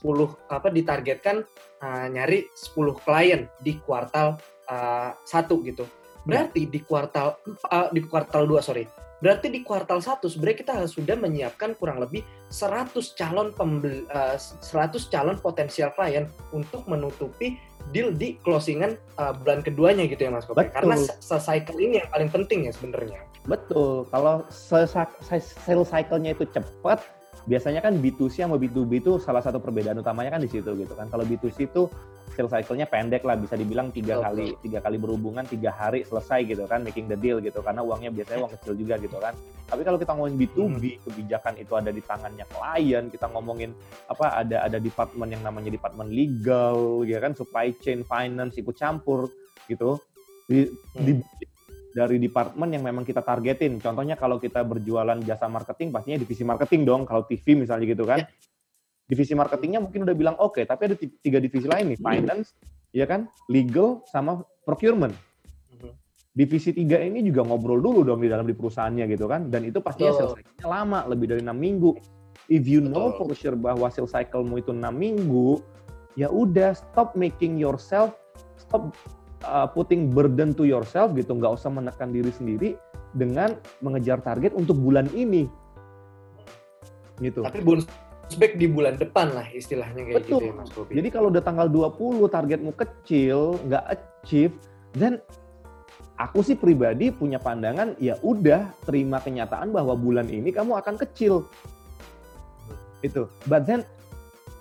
10 0.00 0.50
apa 0.50 0.68
ditargetkan 0.70 1.42
uh, 1.82 2.06
nyari 2.08 2.46
10 2.54 3.04
klien 3.04 3.50
di 3.58 3.78
kuartal 3.82 4.38
uh, 4.70 5.10
1 5.26 5.68
gitu. 5.68 5.84
Berarti 6.22 6.68
di 6.68 6.80
kuartal 6.84 7.38
uh, 7.72 7.88
di 7.90 8.00
kuartal 8.04 8.44
2 8.46 8.60
sorry 8.62 8.84
Berarti 9.18 9.50
di 9.50 9.66
kuartal 9.66 9.98
1 9.98 10.22
sebenarnya 10.22 10.58
kita 10.62 10.74
sudah 10.86 11.18
menyiapkan 11.18 11.74
kurang 11.74 11.98
lebih 11.98 12.22
100 12.54 13.18
calon 13.18 13.50
pembeli, 13.50 14.06
uh, 14.14 14.38
100 14.38 15.10
calon 15.10 15.36
potensial 15.42 15.90
klien 15.98 16.30
untuk 16.54 16.86
menutupi 16.86 17.58
deal 17.90 18.14
di 18.14 18.38
closingan 18.46 18.94
uh, 19.18 19.34
bulan 19.34 19.66
keduanya 19.66 20.06
gitu 20.06 20.22
ya 20.22 20.30
Mas 20.30 20.46
Kopi. 20.46 20.70
Karena 20.70 20.94
cycle 21.18 21.78
ini 21.82 21.98
yang 21.98 22.08
paling 22.14 22.30
penting 22.30 22.70
ya 22.70 22.72
sebenarnya. 22.72 23.18
Betul. 23.50 24.06
Kalau 24.14 24.46
sales 24.54 25.88
cycle-nya 25.90 26.38
itu 26.38 26.46
cepat, 26.54 27.02
biasanya 27.48 27.80
kan 27.80 27.96
B2C 27.96 28.44
sama 28.44 28.60
B2B 28.60 29.00
itu 29.00 29.16
salah 29.16 29.40
satu 29.40 29.56
perbedaan 29.56 29.96
utamanya 29.96 30.36
kan 30.36 30.44
di 30.44 30.52
situ 30.52 30.68
gitu 30.76 30.92
kan. 30.92 31.08
Kalau 31.08 31.24
B2C 31.24 31.72
itu 31.72 31.88
sales 32.36 32.52
cycle-nya 32.52 32.84
pendek 32.86 33.24
lah, 33.24 33.40
bisa 33.40 33.56
dibilang 33.56 33.88
tiga 33.88 34.20
kali 34.20 34.52
tiga 34.60 34.84
kali 34.84 35.00
berhubungan 35.00 35.48
tiga 35.48 35.72
hari 35.72 36.04
selesai 36.04 36.44
gitu 36.44 36.68
kan, 36.68 36.84
making 36.84 37.08
the 37.08 37.16
deal 37.16 37.40
gitu 37.40 37.64
karena 37.64 37.80
uangnya 37.80 38.12
biasanya 38.12 38.44
uang 38.44 38.52
kecil 38.60 38.76
juga 38.76 39.00
gitu 39.00 39.16
kan. 39.16 39.32
Tapi 39.64 39.80
kalau 39.82 39.96
kita 39.96 40.12
ngomongin 40.12 40.36
B2B, 40.44 40.82
hmm. 40.84 41.02
kebijakan 41.08 41.54
itu 41.56 41.72
ada 41.72 41.90
di 41.90 42.02
tangannya 42.04 42.44
klien, 42.52 43.04
kita 43.08 43.26
ngomongin 43.32 43.72
apa 44.12 44.44
ada 44.44 44.68
ada 44.68 44.78
departemen 44.78 45.32
yang 45.32 45.42
namanya 45.42 45.72
departemen 45.72 46.12
legal, 46.12 47.02
ya 47.08 47.18
kan, 47.18 47.32
supply 47.32 47.72
chain, 47.80 48.04
finance 48.04 48.60
ikut 48.60 48.76
campur 48.76 49.32
gitu. 49.66 49.96
Di, 50.48 50.68
hmm. 50.68 51.04
di, 51.04 51.12
dari 51.98 52.22
departemen 52.22 52.70
yang 52.70 52.86
memang 52.86 53.02
kita 53.02 53.26
targetin. 53.26 53.82
Contohnya 53.82 54.14
kalau 54.14 54.38
kita 54.38 54.62
berjualan 54.62 55.18
jasa 55.26 55.50
marketing, 55.50 55.90
pastinya 55.90 56.22
divisi 56.22 56.46
marketing 56.46 56.86
dong. 56.86 57.02
Kalau 57.02 57.26
TV 57.26 57.58
misalnya 57.58 57.90
gitu 57.90 58.06
kan. 58.06 58.22
Ya 58.22 58.30
divisi 59.08 59.32
marketingnya 59.32 59.80
mungkin 59.80 60.04
udah 60.04 60.14
bilang 60.14 60.36
oke, 60.36 60.60
okay, 60.60 60.64
tapi 60.68 60.92
ada 60.92 60.96
tiga 61.00 61.40
divisi 61.40 61.64
lain 61.64 61.96
nih, 61.96 61.98
finance, 61.98 62.52
ya 62.92 63.08
kan, 63.08 63.24
legal, 63.48 64.04
sama 64.04 64.44
procurement. 64.68 65.16
Mhm. 65.72 65.90
Divisi 66.36 66.76
tiga 66.76 67.00
ini 67.00 67.24
juga 67.24 67.48
ngobrol 67.48 67.80
dulu 67.80 68.04
dong 68.04 68.20
di 68.20 68.28
dalam 68.28 68.44
di 68.44 68.52
perusahaannya 68.52 69.08
gitu 69.08 69.24
kan, 69.24 69.48
dan 69.48 69.64
itu 69.64 69.80
pastinya 69.80 70.12
sales 70.12 70.36
cycle 70.36 70.68
lama, 70.68 71.08
lebih 71.08 71.32
dari 71.32 71.40
enam 71.40 71.56
minggu. 71.56 71.96
If 72.52 72.68
you 72.68 72.84
know 72.84 73.16
for 73.16 73.32
sure 73.32 73.56
bahwa 73.56 73.88
sales 73.88 74.12
cycle-mu 74.12 74.60
itu 74.60 74.76
enam 74.76 74.92
minggu, 74.92 75.64
ya 76.20 76.28
udah 76.28 76.76
stop 76.76 77.16
making 77.16 77.56
yourself, 77.56 78.12
stop 78.60 78.92
uh, 79.44 79.68
putting 79.70 80.10
burden 80.10 80.54
to 80.56 80.64
yourself 80.66 81.14
gitu, 81.14 81.36
nggak 81.36 81.54
usah 81.54 81.70
menekan 81.70 82.10
diri 82.10 82.32
sendiri 82.32 82.74
dengan 83.14 83.54
mengejar 83.84 84.22
target 84.22 84.54
untuk 84.54 84.78
bulan 84.78 85.06
ini. 85.14 85.46
Gitu. 87.18 87.42
Tapi 87.42 87.60
bonus 87.62 87.86
back 88.36 88.60
di 88.60 88.68
bulan 88.68 89.00
depan 89.00 89.32
lah 89.32 89.46
istilahnya 89.48 90.04
kayak 90.04 90.16
Betul. 90.20 90.40
gitu 90.44 90.48
ya 90.52 90.54
Mas 90.54 90.70
Bobi. 90.74 90.92
Jadi 91.00 91.08
kalau 91.08 91.28
udah 91.32 91.42
tanggal 91.42 91.66
20 91.70 92.28
targetmu 92.28 92.72
kecil, 92.76 93.56
nggak 93.64 93.84
achieve, 93.88 94.54
dan 94.92 95.22
aku 96.20 96.44
sih 96.44 96.58
pribadi 96.58 97.08
punya 97.08 97.40
pandangan 97.40 97.96
ya 97.96 98.20
udah 98.20 98.68
terima 98.84 99.22
kenyataan 99.22 99.72
bahwa 99.72 99.96
bulan 99.96 100.28
ini 100.28 100.52
kamu 100.52 100.76
akan 100.76 101.00
kecil. 101.08 101.48
Itu. 103.00 103.30
But 103.46 103.64
then 103.64 103.86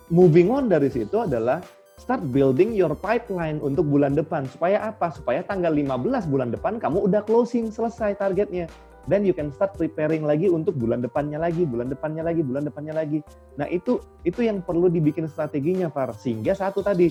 moving 0.07 0.53
on 0.53 0.71
dari 0.71 0.87
situ 0.87 1.19
adalah 1.19 1.59
start 2.07 2.23
building 2.31 2.71
your 2.71 2.95
pipeline 2.95 3.59
untuk 3.59 3.83
bulan 3.83 4.15
depan. 4.15 4.47
Supaya 4.47 4.87
apa? 4.87 5.11
Supaya 5.11 5.43
tanggal 5.43 5.75
15 5.75 6.23
bulan 6.31 6.55
depan 6.55 6.79
kamu 6.79 7.03
udah 7.03 7.19
closing 7.27 7.67
selesai 7.67 8.15
targetnya 8.15 8.71
then 9.07 9.23
you 9.23 9.31
can 9.31 9.49
start 9.55 9.73
preparing 9.73 10.27
lagi 10.27 10.51
untuk 10.51 10.75
bulan 10.75 10.99
depannya 10.99 11.39
lagi, 11.39 11.63
bulan 11.63 11.87
depannya 11.87 12.27
lagi, 12.27 12.43
bulan 12.43 12.67
depannya 12.67 12.93
lagi. 12.93 13.23
Nah 13.55 13.65
itu 13.71 14.03
itu 14.27 14.43
yang 14.43 14.59
perlu 14.59 14.91
dibikin 14.91 15.25
strateginya, 15.31 15.87
Far. 15.87 16.11
Sehingga 16.13 16.53
satu 16.53 16.83
tadi 16.83 17.09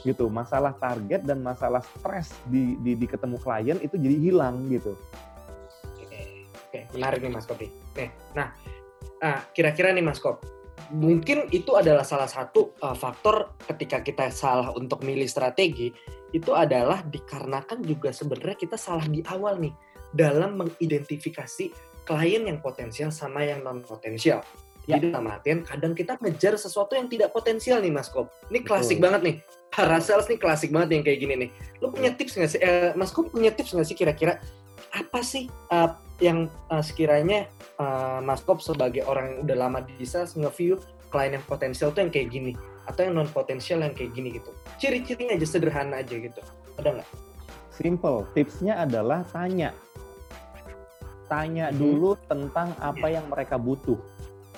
gitu 0.00 0.32
masalah 0.32 0.72
target 0.80 1.28
dan 1.28 1.44
masalah 1.44 1.84
stres 1.84 2.32
di, 2.48 2.76
di, 2.80 2.96
di 2.96 3.04
ketemu 3.04 3.36
klien 3.36 3.76
itu 3.80 3.96
jadi 4.00 4.16
hilang 4.16 4.68
gitu. 4.72 4.96
Oke, 5.96 6.20
oke 6.68 6.80
menarik 6.96 7.20
nih 7.24 7.32
Mas 7.32 7.44
Kopi. 7.48 7.68
Nah, 8.36 8.48
nah 9.20 9.44
kira-kira 9.52 9.92
nih 9.92 10.04
Mas 10.04 10.20
Kop, 10.20 10.40
mungkin 10.90 11.46
itu 11.54 11.74
adalah 11.78 12.02
salah 12.02 12.26
satu 12.26 12.74
uh, 12.82 12.94
faktor 12.94 13.54
ketika 13.70 14.02
kita 14.02 14.26
salah 14.34 14.74
untuk 14.74 15.06
milih 15.06 15.26
strategi 15.26 15.94
itu 16.30 16.50
adalah 16.54 17.02
dikarenakan 17.06 17.82
juga 17.82 18.14
sebenarnya 18.14 18.58
kita 18.58 18.76
salah 18.78 19.06
di 19.06 19.22
awal 19.26 19.58
nih 19.58 19.74
dalam 20.10 20.58
mengidentifikasi 20.58 21.70
klien 22.02 22.42
yang 22.42 22.58
potensial 22.58 23.14
sama 23.14 23.46
yang 23.46 23.62
non 23.62 23.86
potensial. 23.86 24.42
Ya. 24.88 24.98
Jadi 24.98 25.14
dalam 25.14 25.30
artian 25.30 25.62
kadang 25.62 25.94
kita 25.94 26.18
ngejar 26.18 26.58
sesuatu 26.58 26.98
yang 26.98 27.06
tidak 27.06 27.30
potensial 27.30 27.78
nih 27.78 27.94
Mas 27.94 28.10
Kop. 28.10 28.26
Ini 28.50 28.66
klasik 28.66 28.98
Betul. 28.98 29.04
banget 29.06 29.20
nih. 29.22 29.36
Para 29.70 30.02
sales 30.02 30.26
nih 30.26 30.40
klasik 30.40 30.74
banget 30.74 30.98
yang 30.98 31.02
kayak 31.06 31.18
gini 31.22 31.34
nih. 31.46 31.50
Lo 31.78 31.94
punya 31.94 32.10
tips 32.10 32.34
nggak 32.34 32.50
sih? 32.50 32.58
Eh, 32.58 32.90
Mas 32.98 33.14
Kop 33.14 33.30
punya 33.30 33.54
tips 33.54 33.70
nggak 33.76 33.86
sih 33.86 33.94
kira-kira 33.94 34.42
apa 34.90 35.22
sih 35.22 35.46
uh, 35.70 35.94
yang 36.18 36.50
uh, 36.66 36.82
sekiranya 36.82 37.46
uh, 37.80 38.20
Mas 38.20 38.44
Kop 38.44 38.60
sebagai 38.60 39.08
orang 39.08 39.32
yang 39.32 39.38
udah 39.48 39.56
lama 39.56 39.78
di 39.80 40.04
sales 40.04 40.36
nge-view 40.36 40.76
klien 41.08 41.34
yang 41.34 41.46
potensial 41.48 41.90
tuh 41.90 42.04
yang 42.04 42.12
kayak 42.12 42.28
gini 42.28 42.52
atau 42.86 43.08
yang 43.08 43.16
non 43.16 43.28
potensial 43.32 43.80
yang 43.80 43.96
kayak 43.96 44.12
gini 44.12 44.36
gitu. 44.36 44.52
Ciri-cirinya 44.76 45.34
aja 45.40 45.46
sederhana 45.48 46.04
aja 46.04 46.14
gitu. 46.14 46.40
Ada 46.78 47.00
nggak? 47.00 47.08
Simple. 47.74 48.28
Tipsnya 48.36 48.84
adalah 48.84 49.24
tanya 49.32 49.72
tanya 51.30 51.70
hmm. 51.70 51.78
dulu 51.78 52.18
tentang 52.26 52.74
apa 52.82 53.06
yang 53.06 53.30
mereka 53.30 53.54
butuh 53.54 53.96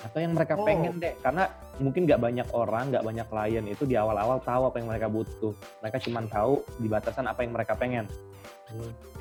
atau 0.03 0.19
yang 0.19 0.33
mereka 0.33 0.57
oh. 0.57 0.65
pengen 0.65 0.97
deh 0.97 1.13
karena 1.21 1.47
mungkin 1.77 2.09
nggak 2.09 2.19
banyak 2.19 2.47
orang 2.51 2.91
nggak 2.91 3.05
banyak 3.05 3.27
klien 3.29 3.65
itu 3.69 3.85
di 3.85 3.95
awal-awal 3.95 4.41
tahu 4.41 4.67
apa 4.67 4.81
yang 4.81 4.89
mereka 4.89 5.07
butuh 5.07 5.53
mereka 5.79 5.97
cuma 6.01 6.25
tahu 6.27 6.65
di 6.81 6.89
batasan 6.89 7.29
apa 7.29 7.45
yang 7.45 7.53
mereka 7.53 7.77
pengen. 7.77 8.09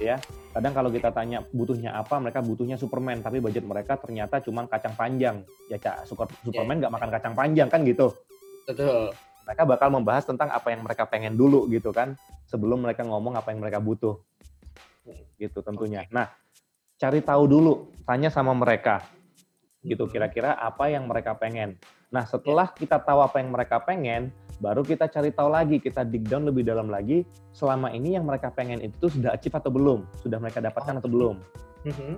Ya. 0.01 0.17
Kadang 0.53 0.73
kalau 0.73 0.91
kita 0.93 1.11
tanya 1.13 1.45
butuhnya 1.51 1.97
apa 1.97 2.21
mereka 2.21 2.45
butuhnya 2.45 2.77
Superman 2.77 3.25
tapi 3.25 3.41
budget 3.41 3.65
mereka 3.65 3.97
ternyata 3.97 4.43
cuma 4.45 4.69
kacang 4.69 4.95
panjang. 4.97 5.45
Ya 5.71 5.77
cak 5.81 6.09
super, 6.09 6.29
Superman 6.45 6.81
nggak 6.81 6.93
yeah. 6.93 6.99
makan 7.01 7.11
kacang 7.11 7.35
panjang 7.35 7.69
kan 7.71 7.81
gitu? 7.83 8.13
Betul. 8.69 9.13
Mereka 9.43 9.63
bakal 9.67 9.89
membahas 9.91 10.23
tentang 10.23 10.49
apa 10.55 10.71
yang 10.71 10.87
mereka 10.87 11.05
pengen 11.09 11.35
dulu 11.35 11.67
gitu 11.73 11.91
kan? 11.91 12.15
Sebelum 12.47 12.85
mereka 12.85 13.03
ngomong 13.03 13.35
apa 13.35 13.51
yang 13.51 13.61
mereka 13.63 13.83
butuh. 13.83 14.19
Gitu 15.37 15.59
tentunya. 15.65 16.07
Nah 16.15 16.31
cari 17.01 17.19
tahu 17.19 17.51
dulu, 17.51 17.91
tanya 18.07 18.31
sama 18.31 18.55
mereka. 18.55 19.03
Gitu 19.83 20.07
kira-kira 20.07 20.55
apa 20.55 20.87
yang 20.87 21.11
mereka 21.11 21.35
pengen. 21.35 21.75
Nah, 22.13 22.29
setelah 22.29 22.69
kita 22.69 23.01
tahu 23.01 23.25
apa 23.25 23.41
yang 23.41 23.49
mereka 23.49 23.81
pengen, 23.81 24.29
baru 24.63 24.87
kita 24.87 25.11
cari 25.11 25.35
tahu 25.35 25.51
lagi, 25.51 25.83
kita 25.83 26.07
dig 26.07 26.23
down 26.31 26.47
lebih 26.47 26.63
dalam 26.63 26.87
lagi, 26.87 27.27
selama 27.51 27.91
ini 27.91 28.15
yang 28.15 28.23
mereka 28.23 28.55
pengen 28.55 28.79
itu 28.79 29.11
sudah 29.11 29.35
achieve 29.35 29.59
atau 29.59 29.75
belum? 29.75 30.07
Sudah 30.23 30.39
mereka 30.39 30.63
dapatkan 30.63 31.03
atau 31.03 31.11
belum? 31.11 31.37
Mm-hmm. 31.83 32.13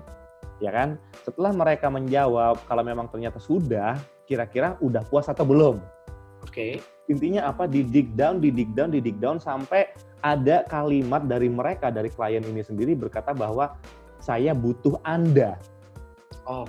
Ya 0.61 0.71
kan? 0.71 1.01
Setelah 1.25 1.57
mereka 1.57 1.89
menjawab, 1.89 2.61
kalau 2.69 2.85
memang 2.85 3.09
ternyata 3.09 3.41
sudah, 3.41 3.97
kira-kira 4.29 4.77
udah 4.85 5.01
puas 5.09 5.25
atau 5.33 5.49
belum? 5.49 5.81
Oke. 6.45 6.53
Okay. 6.53 6.73
Intinya 7.09 7.49
apa? 7.49 7.65
Di 7.65 7.81
dig 7.81 8.13
down, 8.13 8.45
di 8.45 8.53
dig 8.53 8.77
down, 8.77 8.93
di 8.93 9.01
dig 9.01 9.17
down 9.17 9.41
sampai 9.41 9.89
ada 10.21 10.69
kalimat 10.69 11.25
dari 11.25 11.49
mereka, 11.49 11.89
dari 11.89 12.13
klien 12.13 12.45
ini 12.45 12.61
sendiri 12.61 12.93
berkata 12.93 13.33
bahwa 13.33 13.73
saya 14.21 14.53
butuh 14.53 15.01
Anda. 15.01 15.57
Oh, 16.45 16.69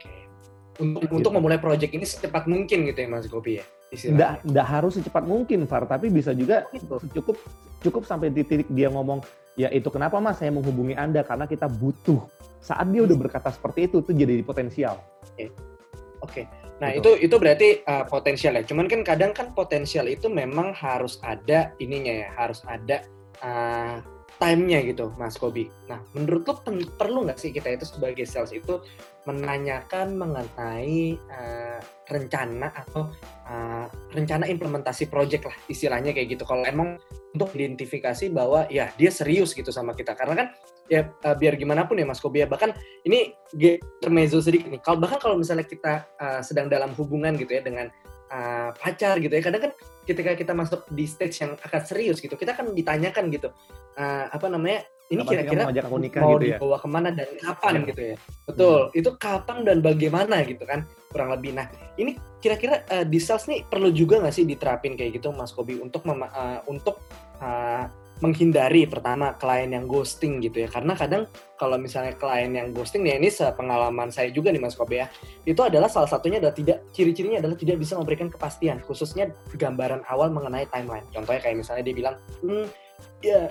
Okay. 0.00 0.24
Untuk, 0.80 1.04
gitu. 1.04 1.12
untuk 1.20 1.32
memulai 1.36 1.60
proyek 1.60 1.92
ini 1.92 2.08
secepat 2.08 2.48
mungkin 2.48 2.88
gitu 2.88 2.96
ya 2.96 3.08
Mas 3.12 3.28
Gopi 3.28 3.60
ya? 3.60 3.64
Nggak, 3.92 4.48
nggak 4.48 4.66
harus 4.72 4.96
secepat 4.96 5.24
mungkin, 5.28 5.68
Far, 5.68 5.84
tapi 5.84 6.08
bisa 6.08 6.32
juga 6.32 6.64
gitu. 6.72 6.96
cukup 7.12 7.36
cukup 7.84 8.02
sampai 8.08 8.32
di 8.32 8.40
titik 8.40 8.64
dia 8.72 8.88
ngomong, 8.88 9.20
ya 9.52 9.68
itu 9.68 9.92
kenapa 9.92 10.16
mas 10.16 10.40
saya 10.40 10.48
menghubungi 10.48 10.96
Anda, 10.96 11.20
karena 11.20 11.44
kita 11.44 11.68
butuh. 11.68 12.24
Saat 12.64 12.88
dia 12.88 13.04
udah 13.04 13.12
hmm. 13.12 13.24
berkata 13.28 13.52
seperti 13.52 13.92
itu, 13.92 14.00
itu 14.00 14.12
jadi 14.16 14.40
potensial. 14.40 14.96
Oke, 14.96 15.28
okay. 15.36 15.48
okay. 16.24 16.44
nah 16.80 16.88
gitu. 16.96 17.20
itu 17.20 17.28
itu 17.28 17.34
berarti 17.36 17.68
uh, 17.84 18.08
potensial 18.08 18.56
ya. 18.56 18.64
Cuman 18.64 18.88
kan 18.88 19.04
kadang 19.04 19.36
kan 19.36 19.52
potensial 19.52 20.08
itu 20.08 20.32
memang 20.32 20.72
harus 20.72 21.20
ada 21.20 21.76
ininya 21.76 22.14
ya, 22.16 22.28
harus 22.32 22.64
ada 22.64 23.04
uh, 23.44 24.00
time-nya 24.40 24.80
gitu, 24.88 25.12
Mas 25.20 25.36
Kobi. 25.36 25.68
Nah, 25.86 26.00
menurut 26.16 26.48
lo 26.48 26.54
perlu 26.96 27.28
nggak 27.28 27.36
sih 27.36 27.52
kita 27.52 27.76
itu 27.76 27.84
sebagai 27.84 28.24
sales 28.24 28.56
itu 28.56 28.80
menanyakan 29.22 30.18
mengenai 30.18 31.14
uh, 31.30 31.78
rencana 32.10 32.74
atau 32.74 33.06
uh, 33.46 33.86
rencana 34.10 34.50
implementasi 34.50 35.06
project 35.06 35.46
lah 35.46 35.56
istilahnya 35.70 36.10
kayak 36.10 36.34
gitu. 36.34 36.42
Kalau 36.42 36.66
emang 36.66 36.98
untuk 37.30 37.54
identifikasi 37.54 38.28
bahwa 38.34 38.66
ya 38.66 38.90
dia 38.98 39.10
serius 39.14 39.54
gitu 39.54 39.70
sama 39.70 39.94
kita, 39.94 40.18
karena 40.18 40.34
kan 40.44 40.48
ya 40.90 41.06
uh, 41.06 41.36
biar 41.38 41.54
gimana 41.54 41.86
pun 41.86 41.96
ya 41.96 42.04
Mas 42.04 42.18
Kobi 42.18 42.42
ya 42.42 42.50
bahkan 42.50 42.74
ini 43.06 43.32
termezo 44.02 44.42
sedikit 44.42 44.68
nih. 44.68 44.82
Kalau 44.82 44.98
bahkan 44.98 45.22
kalau 45.22 45.38
misalnya 45.38 45.64
kita 45.64 46.04
uh, 46.18 46.40
sedang 46.42 46.66
dalam 46.66 46.90
hubungan 46.98 47.38
gitu 47.38 47.54
ya 47.54 47.62
dengan 47.62 47.86
uh, 48.28 48.74
pacar 48.74 49.22
gitu 49.22 49.32
ya, 49.32 49.40
kadang 49.40 49.70
kan 49.70 49.72
ketika 50.02 50.34
kita 50.34 50.50
masuk 50.50 50.82
di 50.90 51.06
stage 51.06 51.46
yang 51.46 51.54
akan 51.62 51.82
serius 51.86 52.18
gitu, 52.18 52.34
kita 52.34 52.58
kan 52.58 52.74
ditanyakan 52.74 53.30
gitu 53.30 53.54
uh, 53.94 54.26
apa 54.34 54.50
namanya 54.50 54.82
ini 55.12 55.22
kira-kira 55.28 55.62
mau, 55.68 55.74
mau 55.92 56.00
gitu 56.00 56.16
ya? 56.16 56.56
dibawa 56.56 56.76
ke 56.80 56.88
mana 56.88 57.08
dan 57.12 57.28
kapan 57.36 57.72
ya. 57.76 57.88
gitu 57.92 58.02
ya 58.02 58.16
betul 58.48 58.78
hmm. 58.88 58.98
itu 58.98 59.10
kapan 59.20 59.58
dan 59.68 59.78
bagaimana 59.84 60.36
gitu 60.48 60.64
kan 60.64 60.80
kurang 61.12 61.28
lebih 61.36 61.52
nah 61.52 61.68
ini 62.00 62.16
kira-kira 62.40 62.82
uh, 62.88 63.04
di 63.04 63.20
sales 63.20 63.44
nih 63.46 63.68
perlu 63.68 63.92
juga 63.92 64.18
nggak 64.24 64.34
sih 64.34 64.48
diterapin 64.48 64.96
kayak 64.96 65.20
gitu 65.20 65.30
Mas 65.36 65.52
Kobi 65.52 65.78
untuk 65.78 66.02
uh, 66.08 66.64
untuk 66.66 67.04
uh, 67.38 67.84
menghindari 68.22 68.86
pertama 68.86 69.34
klien 69.34 69.74
yang 69.74 69.90
ghosting 69.90 70.38
gitu 70.38 70.62
ya 70.62 70.68
karena 70.70 70.94
kadang 70.94 71.26
kalau 71.58 71.74
misalnya 71.74 72.14
klien 72.14 72.54
yang 72.54 72.70
ghosting 72.70 73.02
ya 73.02 73.18
ini 73.18 73.26
pengalaman 73.34 74.14
saya 74.14 74.30
juga 74.30 74.54
nih 74.54 74.62
Mas 74.62 74.78
Kobe 74.78 75.02
ya 75.02 75.10
itu 75.42 75.58
adalah 75.58 75.90
salah 75.90 76.06
satunya 76.06 76.38
adalah 76.38 76.54
tidak 76.54 76.86
ciri-cirinya 76.94 77.42
adalah 77.42 77.58
tidak 77.58 77.82
bisa 77.82 77.98
memberikan 77.98 78.30
kepastian 78.30 78.78
khususnya 78.86 79.34
gambaran 79.58 80.06
awal 80.06 80.30
mengenai 80.30 80.70
timeline 80.70 81.04
contohnya 81.10 81.42
kayak 81.42 81.58
misalnya 81.58 81.82
dia 81.82 81.94
bilang 81.98 82.14
hmm, 82.46 82.66
ya 83.26 83.50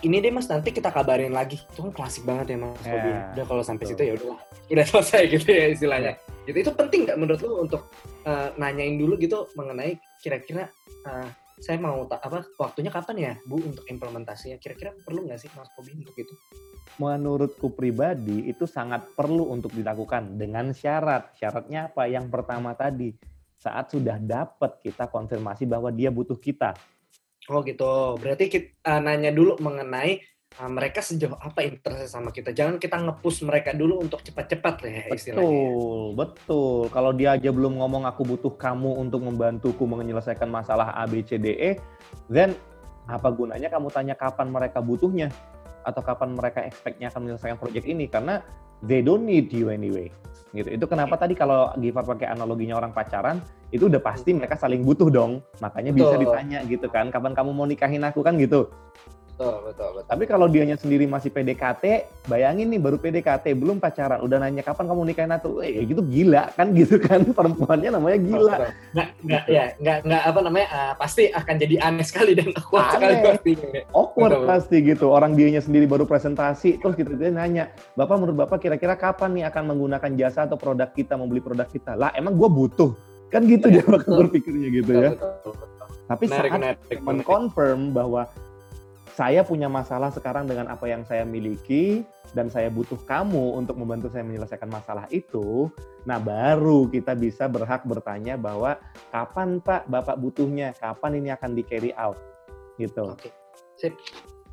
ini 0.00 0.16
deh 0.24 0.32
mas 0.32 0.48
nanti 0.48 0.72
kita 0.72 0.88
kabarin 0.88 1.32
lagi. 1.32 1.60
Itu 1.72 1.88
kan 1.88 1.92
klasik 1.92 2.24
banget 2.24 2.56
ya 2.56 2.58
mas 2.60 2.76
yeah. 2.84 3.32
udah 3.36 3.44
kalau 3.44 3.62
sampai 3.64 3.84
situ 3.88 4.00
ya 4.00 4.12
udah. 4.16 4.38
Udah 4.72 4.86
selesai 4.88 5.22
gitu 5.28 5.48
ya 5.48 5.66
istilahnya. 5.72 6.12
Yeah. 6.16 6.48
gitu 6.48 6.56
itu 6.66 6.72
penting 6.72 7.00
nggak 7.04 7.18
menurut 7.20 7.40
lu 7.44 7.52
untuk 7.68 7.92
uh, 8.24 8.50
nanyain 8.56 8.96
dulu 8.96 9.20
gitu 9.20 9.46
mengenai 9.54 10.00
kira-kira 10.24 10.72
uh, 11.04 11.28
saya 11.60 11.76
mau 11.76 12.08
tak 12.08 12.24
apa 12.24 12.48
waktunya 12.56 12.88
kapan 12.88 13.16
ya 13.20 13.32
bu 13.44 13.60
untuk 13.60 13.84
implementasinya? 13.84 14.56
Kira-kira 14.56 14.96
perlu 15.04 15.28
nggak 15.28 15.38
sih 15.38 15.52
mas 15.52 15.68
Kobi 15.76 15.92
untuk 16.00 16.16
itu? 16.16 16.32
Menurutku 16.96 17.68
pribadi 17.76 18.48
itu 18.48 18.64
sangat 18.64 19.12
perlu 19.12 19.52
untuk 19.52 19.72
dilakukan 19.76 20.40
dengan 20.40 20.72
syarat. 20.72 21.36
Syaratnya 21.36 21.92
apa? 21.92 22.08
Yang 22.08 22.32
pertama 22.32 22.72
tadi 22.72 23.12
saat 23.60 23.92
sudah 23.92 24.16
dapat 24.16 24.80
kita 24.80 25.12
konfirmasi 25.12 25.68
bahwa 25.68 25.92
dia 25.92 26.08
butuh 26.08 26.40
kita 26.40 26.72
Oh 27.50 27.66
gitu. 27.66 28.14
Berarti 28.22 28.46
kita 28.46 28.78
uh, 28.86 29.02
nanya 29.02 29.34
dulu 29.34 29.58
mengenai 29.58 30.22
uh, 30.62 30.70
mereka 30.70 31.02
sejauh 31.02 31.34
apa 31.34 31.66
interest 31.66 32.14
sama 32.14 32.30
kita. 32.30 32.54
Jangan 32.54 32.78
kita 32.78 33.02
ngepus 33.02 33.42
mereka 33.42 33.74
dulu 33.74 33.98
untuk 33.98 34.22
cepat-cepat 34.22 34.74
ya 34.86 35.10
istilahnya. 35.10 35.42
Betul, 35.42 36.02
betul. 36.14 36.80
Kalau 36.94 37.10
dia 37.10 37.34
aja 37.34 37.50
belum 37.50 37.82
ngomong 37.82 38.06
aku 38.06 38.22
butuh 38.22 38.54
kamu 38.54 39.02
untuk 39.02 39.26
membantuku 39.26 39.82
menyelesaikan 39.82 40.46
masalah 40.46 40.94
A 40.94 41.10
B 41.10 41.26
C 41.26 41.42
D 41.42 41.58
E, 41.58 41.70
then 42.30 42.54
apa 43.10 43.26
gunanya 43.34 43.66
kamu 43.66 43.90
tanya 43.90 44.14
kapan 44.14 44.46
mereka 44.54 44.78
butuhnya 44.78 45.34
atau 45.82 45.98
kapan 46.04 46.38
mereka 46.38 46.62
expect-nya 46.62 47.10
akan 47.10 47.26
menyelesaikan 47.26 47.58
proyek 47.58 47.82
ini 47.90 48.06
karena 48.06 48.38
they 48.86 49.02
don't 49.02 49.26
need 49.26 49.50
you 49.50 49.72
anyway 49.72 50.06
gitu. 50.54 50.68
Itu 50.70 50.84
kenapa 50.90 51.14
tadi 51.16 51.38
kalau 51.38 51.70
Gifar 51.78 52.04
pakai 52.06 52.30
analoginya 52.30 52.78
orang 52.78 52.90
pacaran, 52.90 53.38
itu 53.70 53.86
udah 53.86 54.02
pasti 54.02 54.34
mereka 54.34 54.58
saling 54.58 54.82
butuh 54.82 55.08
dong. 55.10 55.42
Makanya 55.62 55.94
Betul. 55.94 56.00
bisa 56.02 56.16
ditanya 56.18 56.58
gitu 56.66 56.86
kan, 56.90 57.08
kapan 57.08 57.32
kamu 57.34 57.50
mau 57.54 57.66
nikahin 57.66 58.02
aku 58.02 58.20
kan 58.22 58.34
gitu. 58.38 58.70
Betul, 59.40 59.72
betul, 59.72 59.90
betul. 59.96 60.10
Tapi 60.12 60.24
kalau 60.28 60.46
dianya 60.52 60.76
sendiri 60.76 61.08
masih 61.08 61.32
PDKT, 61.32 61.84
bayangin 62.28 62.68
nih 62.68 62.76
baru 62.76 63.00
PDKT, 63.00 63.56
belum 63.56 63.80
pacaran, 63.80 64.20
udah 64.20 64.36
nanya 64.36 64.60
kapan 64.60 64.84
kamu 64.84 65.00
nikahin 65.08 65.32
aku, 65.32 65.64
eh 65.64 65.80
gitu 65.88 66.04
gila 66.04 66.52
kan 66.52 66.68
gitu 66.78 67.00
kan 67.00 67.24
perempuannya 67.24 67.88
namanya 67.96 68.20
gila. 68.20 68.68
Nggak, 68.92 69.08
nggak 69.24 69.42
ya, 69.48 69.64
nggak, 69.80 69.98
nggak 70.04 70.22
apa 70.28 70.38
namanya, 70.44 70.68
uh, 70.68 70.92
pasti 71.00 71.32
akan 71.32 71.54
jadi 71.56 71.76
aneh 71.80 72.04
sekali 72.04 72.36
dan 72.36 72.52
awkward 72.52 72.84
aneh. 72.84 72.92
sekali 72.92 73.14
pasti. 73.24 73.50
Awkward 73.96 74.32
betul, 74.36 74.44
pasti 74.44 74.76
gitu. 74.84 75.06
Orang 75.08 75.32
dianya 75.32 75.64
sendiri 75.64 75.88
baru 75.88 76.04
presentasi, 76.04 76.76
terus 76.76 76.92
kita 76.92 77.16
gitu, 77.16 77.32
nanya, 77.32 77.72
bapak 77.96 78.20
menurut 78.20 78.44
bapak 78.44 78.60
kira-kira 78.60 78.92
kapan 79.00 79.40
nih 79.40 79.44
akan 79.48 79.72
menggunakan 79.72 80.10
jasa 80.20 80.44
atau 80.44 80.60
produk 80.60 80.92
kita, 80.92 81.16
membeli 81.16 81.40
produk 81.40 81.64
kita? 81.64 81.96
Lah 81.96 82.12
emang 82.12 82.36
gue 82.36 82.48
butuh, 82.52 82.92
kan 83.32 83.48
gitu 83.48 83.72
ya, 83.72 83.80
dia 83.80 83.84
bakal 83.88 84.20
berpikirnya 84.20 84.68
gitu 84.68 84.92
betul, 84.92 85.00
ya. 85.00 85.10
Betul, 85.16 85.32
betul, 85.32 85.52
betul. 85.56 85.88
Tapi 86.10 86.24
menarik, 86.28 86.50
saat 86.52 87.00
mengkonfirm 87.00 87.80
bahwa 87.96 88.28
saya 89.20 89.44
punya 89.44 89.68
masalah 89.68 90.08
sekarang 90.08 90.48
dengan 90.48 90.72
apa 90.72 90.88
yang 90.88 91.04
saya 91.04 91.28
miliki 91.28 92.00
dan 92.32 92.48
saya 92.48 92.72
butuh 92.72 92.96
kamu 93.04 93.60
untuk 93.60 93.76
membantu 93.76 94.08
saya 94.08 94.24
menyelesaikan 94.24 94.72
masalah 94.72 95.04
itu, 95.12 95.68
nah 96.08 96.16
baru 96.16 96.88
kita 96.88 97.12
bisa 97.12 97.44
berhak 97.44 97.84
bertanya 97.84 98.40
bahwa 98.40 98.80
kapan 99.12 99.60
Pak 99.60 99.92
Bapak 99.92 100.16
butuhnya, 100.16 100.72
kapan 100.72 101.20
ini 101.20 101.28
akan 101.36 101.52
di 101.52 101.60
carry 101.68 101.92
out, 102.00 102.16
gitu. 102.80 103.12
Oke, 103.12 103.28
sip. 103.76 103.92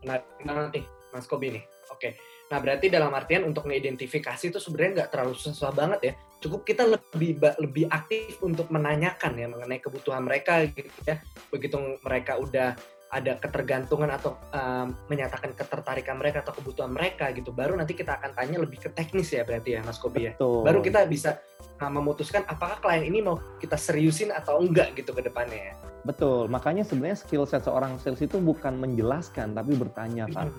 Nah, 0.03 0.19
nanti 0.43 0.84
Mas 1.15 1.23
Kobi 1.32 1.56
nih. 1.56 1.63
Oke. 1.88 2.19
Nah, 2.51 2.60
berarti 2.60 2.91
dalam 2.91 3.15
artian 3.15 3.47
untuk 3.47 3.71
mengidentifikasi 3.71 4.51
itu 4.51 4.60
sebenarnya 4.60 4.91
nggak 5.03 5.12
terlalu 5.15 5.36
susah 5.39 5.71
banget 5.71 5.99
ya. 6.12 6.13
Cukup 6.43 6.67
kita 6.67 6.84
lebih 6.84 7.39
lebih 7.39 7.88
aktif 7.88 8.43
untuk 8.43 8.67
menanyakan 8.67 9.32
ya 9.32 9.47
mengenai 9.47 9.80
kebutuhan 9.80 10.27
mereka 10.27 10.67
gitu 10.67 10.91
ya. 11.08 11.23
Begitu 11.56 11.75
mereka 12.03 12.36
udah 12.36 12.75
ada 13.08 13.39
ketergantungan 13.39 14.12
atau 14.12 14.36
um, 14.52 14.91
menyatakan 15.08 15.56
ketertarikan 15.56 16.20
mereka 16.20 16.43
atau 16.43 16.52
kebutuhan 16.60 16.91
mereka 16.91 17.32
gitu 17.32 17.56
baru 17.56 17.80
nanti 17.80 17.96
kita 17.96 18.20
akan 18.20 18.36
tanya 18.36 18.60
lebih 18.60 18.84
ke 18.84 18.89
teknis 18.91 19.32
ya 19.32 19.48
berarti 19.48 19.80
ya 19.80 19.82
Mas 19.84 19.96
Kobi 19.96 20.28
ya. 20.28 20.34
Baru 20.38 20.84
kita 20.84 21.08
bisa 21.08 21.39
uh, 21.80 21.91
memutuskan 21.91 22.43
apakah 22.46 22.84
klien 22.84 23.08
ini 23.08 23.24
mau 23.24 23.39
kita 23.63 23.80
seriusin 23.80 24.36
atau 24.36 24.60
enggak 24.60 24.91
gitu 25.00 25.15
ke 25.15 25.24
depannya 25.24 25.72
ya. 25.72 25.74
Betul 26.04 26.52
makanya 26.52 26.84
sebenarnya 26.84 27.20
skill 27.20 27.48
set 27.48 27.63
seorang 27.63 27.96
sales 28.04 28.20
itu 28.20 28.39
bukan 28.43 28.76
menjelaskan 28.76 29.56
tapi 29.56 29.72
bertanya 29.80 30.28
Pak. 30.28 30.52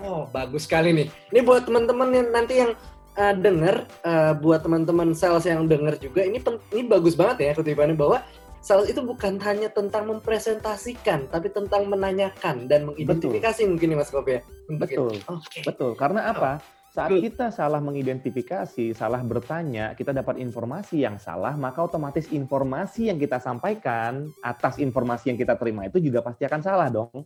Oh 0.00 0.24
bagus 0.32 0.64
sekali 0.64 0.96
nih. 0.96 1.08
Ini 1.34 1.40
buat 1.44 1.68
teman-teman 1.68 2.08
yang 2.08 2.28
nanti 2.32 2.54
yang 2.56 2.72
uh, 3.20 3.34
denger 3.36 3.84
uh, 4.06 4.32
buat 4.38 4.64
teman-teman 4.64 5.12
sales 5.12 5.44
yang 5.44 5.68
denger 5.68 6.00
juga 6.00 6.24
ini 6.24 6.40
ini 6.72 6.82
bagus 6.88 7.12
banget 7.12 7.36
ya 7.44 7.52
kutipannya 7.52 7.96
bahwa 7.96 8.24
sales 8.60 8.92
itu 8.92 9.00
bukan 9.00 9.40
hanya 9.40 9.72
tentang 9.72 10.06
mempresentasikan, 10.08 11.28
tapi 11.32 11.48
tentang 11.48 11.88
menanyakan 11.88 12.68
dan 12.68 12.84
mengidentifikasi 12.88 13.64
Betul. 13.64 13.70
mungkin 13.72 13.86
nih 13.92 13.98
Mas 13.98 14.10
Kobe. 14.12 14.36
Betul. 14.68 15.16
Okay. 15.16 15.62
Betul. 15.64 15.92
Karena 15.96 16.30
apa? 16.30 16.60
Saat 16.90 17.22
kita 17.22 17.54
salah 17.54 17.78
mengidentifikasi, 17.78 18.98
salah 18.98 19.22
bertanya, 19.22 19.94
kita 19.94 20.10
dapat 20.10 20.42
informasi 20.42 21.06
yang 21.06 21.22
salah, 21.22 21.54
maka 21.54 21.86
otomatis 21.86 22.26
informasi 22.34 23.06
yang 23.06 23.18
kita 23.18 23.38
sampaikan 23.38 24.26
atas 24.42 24.82
informasi 24.82 25.30
yang 25.30 25.38
kita 25.38 25.54
terima 25.54 25.86
itu 25.86 26.02
juga 26.02 26.18
pasti 26.18 26.50
akan 26.50 26.60
salah 26.60 26.90
dong. 26.90 27.24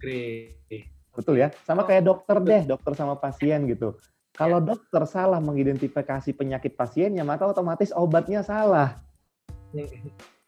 Great. 0.00 0.56
Betul 1.12 1.44
ya? 1.44 1.52
Sama 1.68 1.84
oh, 1.84 1.86
kayak 1.86 2.08
dokter 2.08 2.40
deh, 2.40 2.62
dokter 2.64 2.96
sama 2.96 3.20
pasien 3.20 3.68
gitu. 3.68 4.00
Kalau 4.32 4.64
ya. 4.64 4.72
dokter 4.72 5.04
salah 5.04 5.44
mengidentifikasi 5.44 6.32
penyakit 6.32 6.72
pasiennya, 6.72 7.20
maka 7.20 7.44
otomatis 7.44 7.92
obatnya 7.92 8.40
salah. 8.40 8.96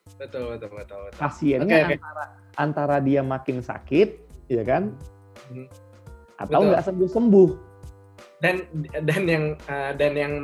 Betul, 0.05 0.53
betul, 0.53 0.71
betul. 0.77 0.99
betul. 1.09 1.17
Pasiennya 1.17 1.65
okay, 1.65 1.97
antara 1.97 2.25
okay. 2.29 2.61
antara 2.61 2.97
dia 3.01 3.25
makin 3.25 3.65
sakit, 3.65 4.09
ya 4.53 4.61
kan? 4.61 4.93
Hmm. 5.49 5.69
Atau 6.37 6.61
nggak 6.69 6.85
sembuh-sembuh. 6.85 7.51
Dan 8.45 8.69
dan 9.09 9.23
yang 9.25 9.45
uh, 9.65 9.97
dan 9.97 10.13
yang 10.13 10.35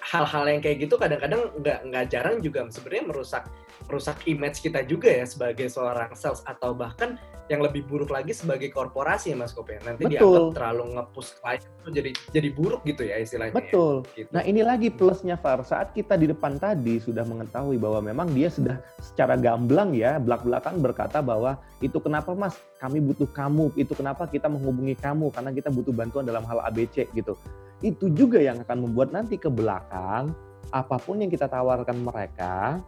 hal-hal 0.00 0.44
yang 0.48 0.60
kayak 0.64 0.88
gitu 0.88 0.96
kadang-kadang 0.96 1.52
nggak 1.60 1.78
nggak 1.92 2.04
jarang 2.08 2.40
juga 2.40 2.64
sebenarnya 2.72 3.04
merusak 3.10 3.44
merusak 3.86 4.18
image 4.26 4.60
kita 4.60 4.82
juga 4.82 5.08
ya 5.08 5.24
sebagai 5.24 5.70
seorang 5.70 6.12
sales 6.18 6.42
atau 6.44 6.74
bahkan 6.74 7.18
yang 7.46 7.62
lebih 7.62 7.86
buruk 7.86 8.10
lagi 8.10 8.34
sebagai 8.34 8.74
korporasi 8.74 9.30
ya 9.30 9.36
Mas 9.38 9.54
Kopi. 9.54 9.78
Nanti 9.86 10.02
Betul. 10.02 10.18
dianggap 10.18 10.46
terlalu 10.58 10.84
ngepus 10.98 11.28
klien 11.38 11.62
itu 11.62 11.90
jadi 11.94 12.10
jadi 12.34 12.48
buruk 12.50 12.82
gitu 12.82 13.02
ya 13.06 13.22
istilahnya. 13.22 13.54
Ya. 13.54 13.58
Betul. 13.62 13.94
Ya, 14.02 14.14
gitu. 14.18 14.30
Nah 14.34 14.42
ini 14.42 14.60
lagi 14.66 14.88
plusnya 14.90 15.38
Far, 15.38 15.62
saat 15.62 15.94
kita 15.94 16.18
di 16.18 16.26
depan 16.26 16.58
tadi 16.58 16.98
sudah 16.98 17.22
mengetahui 17.22 17.78
bahwa 17.78 18.02
memang 18.02 18.28
dia 18.34 18.50
sudah 18.50 18.82
secara 18.98 19.38
gamblang 19.38 19.94
ya 19.94 20.18
belak-belakan 20.18 20.82
berkata 20.82 21.22
bahwa 21.22 21.54
itu 21.78 22.02
kenapa 22.02 22.34
Mas 22.34 22.58
kami 22.82 22.98
butuh 22.98 23.30
kamu, 23.30 23.70
itu 23.78 23.94
kenapa 23.94 24.26
kita 24.26 24.50
menghubungi 24.50 24.98
kamu 24.98 25.30
karena 25.30 25.50
kita 25.54 25.70
butuh 25.70 25.94
bantuan 25.94 26.26
dalam 26.26 26.42
hal 26.50 26.58
ABC 26.66 27.06
gitu. 27.14 27.38
Itu 27.78 28.10
juga 28.10 28.42
yang 28.42 28.58
akan 28.66 28.90
membuat 28.90 29.14
nanti 29.14 29.38
ke 29.38 29.46
belakang 29.46 30.34
apa 30.74 30.98
pun 30.98 31.22
yang 31.22 31.30
kita 31.30 31.46
tawarkan 31.46 32.02
mereka 32.02 32.82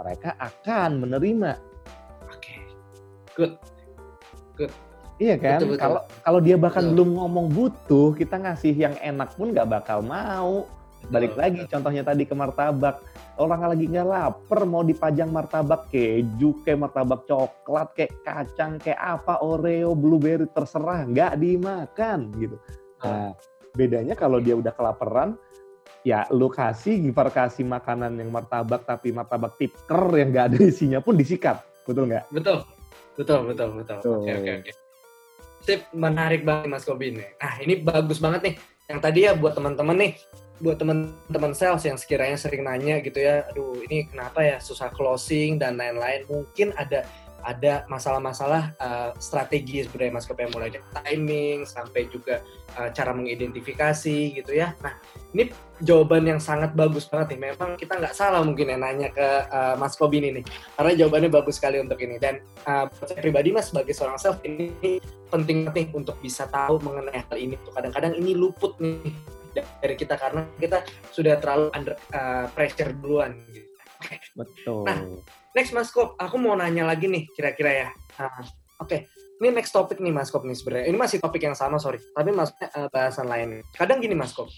mereka 0.00 0.32
akan 0.40 1.04
menerima. 1.04 1.60
Oke. 2.32 2.56
Good. 3.36 3.52
Good. 4.56 4.72
Iya 5.20 5.36
kan? 5.36 5.60
Betul, 5.60 5.76
betul. 5.76 5.82
Kalau 5.84 6.00
kalau 6.24 6.40
dia 6.40 6.56
bahkan 6.56 6.84
Betul. 6.88 6.92
belum 6.96 7.10
ngomong 7.20 7.46
butuh, 7.52 8.08
kita 8.16 8.40
ngasih 8.40 8.72
yang 8.72 8.96
enak 9.04 9.36
pun 9.36 9.52
nggak 9.52 9.68
bakal 9.68 10.00
mau. 10.00 10.64
Balik 11.12 11.36
Betul, 11.36 11.40
lagi 11.44 11.60
betul. 11.64 11.72
contohnya 11.76 12.02
tadi 12.04 12.22
ke 12.24 12.34
martabak. 12.36 12.96
Orang 13.40 13.60
lagi 13.64 13.84
nggak 13.88 14.08
lapar 14.08 14.60
mau 14.68 14.84
dipajang 14.84 15.32
martabak 15.32 15.88
keju, 15.92 16.60
kayak 16.64 16.88
martabak 16.88 17.24
coklat, 17.24 17.88
kayak 17.96 18.12
kacang, 18.20 18.76
kayak 18.76 19.00
apa, 19.00 19.40
Oreo, 19.40 19.96
blueberry 19.96 20.44
terserah, 20.52 21.08
nggak 21.08 21.40
dimakan 21.40 22.28
gitu. 22.36 22.56
Nah, 23.00 23.32
bedanya 23.72 24.12
kalau 24.12 24.44
dia 24.44 24.60
udah 24.60 24.76
kelaparan, 24.76 25.40
ya 26.06 26.24
lu 26.32 26.48
kasih, 26.48 27.00
Gifar 27.00 27.28
kasih 27.32 27.64
makanan 27.64 28.16
yang 28.16 28.32
martabak 28.32 28.84
tapi 28.88 29.12
martabak 29.12 29.56
tipker 29.60 30.02
yang 30.16 30.32
nggak 30.32 30.46
ada 30.54 30.58
isinya 30.64 30.98
pun 31.02 31.16
disikat, 31.16 31.60
betul 31.84 32.08
nggak? 32.08 32.28
Betul. 32.32 32.64
Betul, 33.20 33.52
betul, 33.52 33.68
betul. 33.76 33.98
Oke, 34.00 34.32
oke, 34.32 34.50
oke. 34.64 34.70
Sip, 35.60 35.80
menarik 35.92 36.40
banget 36.40 36.72
Mas 36.72 36.88
Kobi 36.88 37.12
nih. 37.12 37.36
Nah, 37.36 37.54
ini 37.60 37.74
bagus 37.84 38.16
banget 38.16 38.40
nih. 38.40 38.54
Yang 38.88 39.00
tadi 39.04 39.18
ya 39.28 39.32
buat 39.36 39.52
teman-teman 39.52 39.96
nih, 40.00 40.12
buat 40.56 40.80
teman-teman 40.80 41.52
sales 41.52 41.84
yang 41.84 42.00
sekiranya 42.00 42.40
sering 42.40 42.64
nanya 42.64 42.98
gitu 43.04 43.20
ya, 43.20 43.44
aduh 43.52 43.76
ini 43.84 44.08
kenapa 44.08 44.40
ya 44.40 44.56
susah 44.56 44.88
closing 44.88 45.60
dan 45.60 45.76
lain-lain. 45.76 46.24
Mungkin 46.32 46.72
ada 46.80 47.04
ada 47.42 47.84
masalah-masalah 47.88 48.74
uh, 48.78 49.10
strategi 49.18 49.84
sebenarnya 49.84 50.12
Mas 50.16 50.26
Kobi 50.28 50.48
mulai 50.52 50.70
dari 50.70 50.84
timing 50.92 51.68
sampai 51.68 52.08
juga 52.12 52.44
uh, 52.76 52.88
cara 52.92 53.10
mengidentifikasi 53.16 54.18
gitu 54.36 54.52
ya. 54.52 54.76
Nah, 54.84 54.96
ini 55.32 55.50
jawaban 55.80 56.28
yang 56.28 56.40
sangat 56.40 56.76
bagus 56.76 57.08
banget 57.08 57.36
nih. 57.36 57.52
Memang 57.52 57.76
kita 57.80 57.96
nggak 57.96 58.14
salah 58.16 58.44
mungkin 58.44 58.72
ya 58.72 58.78
nanya 58.78 59.08
ke 59.10 59.28
uh, 59.48 59.74
Mas 59.80 59.96
Kobi 59.96 60.20
ini 60.20 60.40
nih. 60.40 60.44
Karena 60.76 60.92
jawabannya 61.06 61.30
bagus 61.32 61.56
sekali 61.56 61.80
untuk 61.80 61.98
ini. 62.00 62.16
Dan 62.20 62.44
uh, 62.68 62.86
saya 63.04 63.18
pribadi 63.18 63.50
mas 63.50 63.72
sebagai 63.72 63.92
seorang 63.96 64.18
sales 64.20 64.40
ini 64.44 65.00
penting 65.30 65.70
nih 65.70 65.88
untuk 65.96 66.18
bisa 66.20 66.46
tahu 66.48 66.78
mengenai 66.82 67.24
hal 67.26 67.36
ini. 67.38 67.56
Tuh 67.62 67.72
kadang-kadang 67.72 68.16
ini 68.18 68.36
luput 68.36 68.76
nih 68.78 69.12
dari 69.54 69.94
kita 69.98 70.14
karena 70.14 70.46
kita 70.62 70.86
sudah 71.10 71.38
terlalu 71.42 71.74
under 71.74 71.94
uh, 72.14 72.46
pressure 72.54 72.94
duluan. 72.94 73.34
Gitu. 73.50 73.70
Betul. 74.36 74.84
Nah, 74.86 74.98
next 75.52 75.72
Mas 75.72 75.90
Kop, 75.90 76.14
aku 76.16 76.36
mau 76.36 76.54
nanya 76.54 76.86
lagi 76.86 77.06
nih 77.06 77.26
kira-kira 77.32 77.70
ya. 77.72 77.88
Ah, 78.16 78.44
Oke, 78.80 79.12
ini 79.38 79.52
next 79.52 79.70
topik 79.70 80.00
nih 80.00 80.08
Mas 80.08 80.32
Kop 80.32 80.42
nih 80.42 80.56
sebenarnya. 80.56 80.88
Ini 80.88 80.96
masih 80.96 81.18
topik 81.20 81.44
yang 81.44 81.52
sama 81.52 81.76
sorry, 81.76 82.00
tapi 82.12 82.32
maksudnya 82.32 82.68
eh, 82.72 82.88
bahasan 82.88 83.28
lain. 83.28 83.48
Kadang 83.76 84.00
gini 84.00 84.16
Mas 84.16 84.32
Kop, 84.32 84.48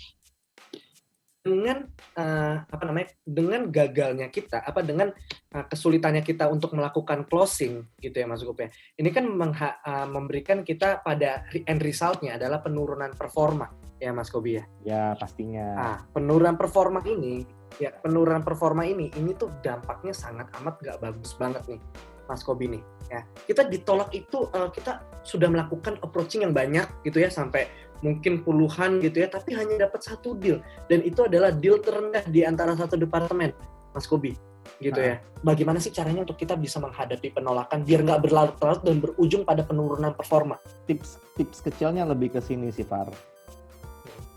dengan 1.42 1.90
eh, 2.14 2.56
apa 2.62 2.82
namanya, 2.86 3.10
dengan 3.26 3.66
gagalnya 3.66 4.30
kita, 4.30 4.62
apa 4.62 4.78
dengan 4.86 5.10
eh, 5.50 5.64
kesulitannya 5.66 6.22
kita 6.22 6.46
untuk 6.46 6.78
melakukan 6.78 7.26
closing 7.26 7.82
gitu 7.98 8.14
ya 8.14 8.30
Mas 8.30 8.46
Kop 8.46 8.62
ya. 8.62 8.70
Ini 8.94 9.10
kan 9.10 9.26
mengha- 9.26 9.82
eh, 9.82 10.06
memberikan 10.06 10.62
kita 10.62 11.02
pada 11.02 11.42
end 11.50 11.82
resultnya 11.82 12.38
adalah 12.38 12.62
penurunan 12.62 13.10
performa 13.18 13.66
ya 13.98 14.10
Mas 14.10 14.30
Kobi 14.30 14.58
ya. 14.58 14.64
Ya 14.82 15.04
pastinya. 15.14 15.66
Nah, 15.78 15.98
penurunan 16.10 16.58
performa 16.58 16.98
ini, 17.06 17.46
ya 17.80 17.90
penurunan 18.00 18.42
performa 18.44 18.84
ini, 18.84 19.08
ini 19.16 19.32
tuh 19.36 19.52
dampaknya 19.64 20.12
sangat 20.12 20.48
amat 20.60 20.80
gak 20.82 20.98
bagus 21.00 21.32
banget 21.36 21.62
nih, 21.76 21.80
Mas 22.26 22.42
Kobi 22.44 22.78
nih. 22.78 22.82
Ya, 23.12 23.20
kita 23.44 23.68
ditolak 23.68 24.08
itu 24.16 24.48
eh, 24.52 24.68
kita 24.72 25.04
sudah 25.22 25.48
melakukan 25.52 26.00
approaching 26.00 26.48
yang 26.48 26.56
banyak 26.56 26.88
gitu 27.04 27.20
ya 27.20 27.28
sampai 27.28 27.68
mungkin 28.02 28.42
puluhan 28.42 28.98
gitu 28.98 29.22
ya, 29.22 29.30
tapi 29.30 29.54
hanya 29.54 29.86
dapat 29.86 30.02
satu 30.02 30.34
deal 30.34 30.58
dan 30.90 31.06
itu 31.06 31.22
adalah 31.22 31.54
deal 31.54 31.78
terendah 31.78 32.26
di 32.26 32.42
antara 32.42 32.74
satu 32.74 32.98
departemen, 32.98 33.54
Mas 33.94 34.08
Kobi. 34.08 34.34
Gitu 34.82 34.98
ya. 34.98 35.22
Bagaimana 35.42 35.78
sih 35.78 35.94
caranya 35.94 36.26
untuk 36.26 36.38
kita 36.38 36.58
bisa 36.58 36.82
menghadapi 36.82 37.30
penolakan 37.34 37.86
biar 37.86 38.02
nggak 38.02 38.22
berlarut-larut 38.26 38.82
dan 38.82 38.98
berujung 38.98 39.42
pada 39.46 39.62
penurunan 39.62 40.14
performa? 40.14 40.58
Tips 40.86 41.22
tips 41.38 41.62
kecilnya 41.62 42.02
lebih 42.06 42.34
ke 42.34 42.40
sini 42.42 42.70
sih 42.74 42.86
Far. 42.86 43.10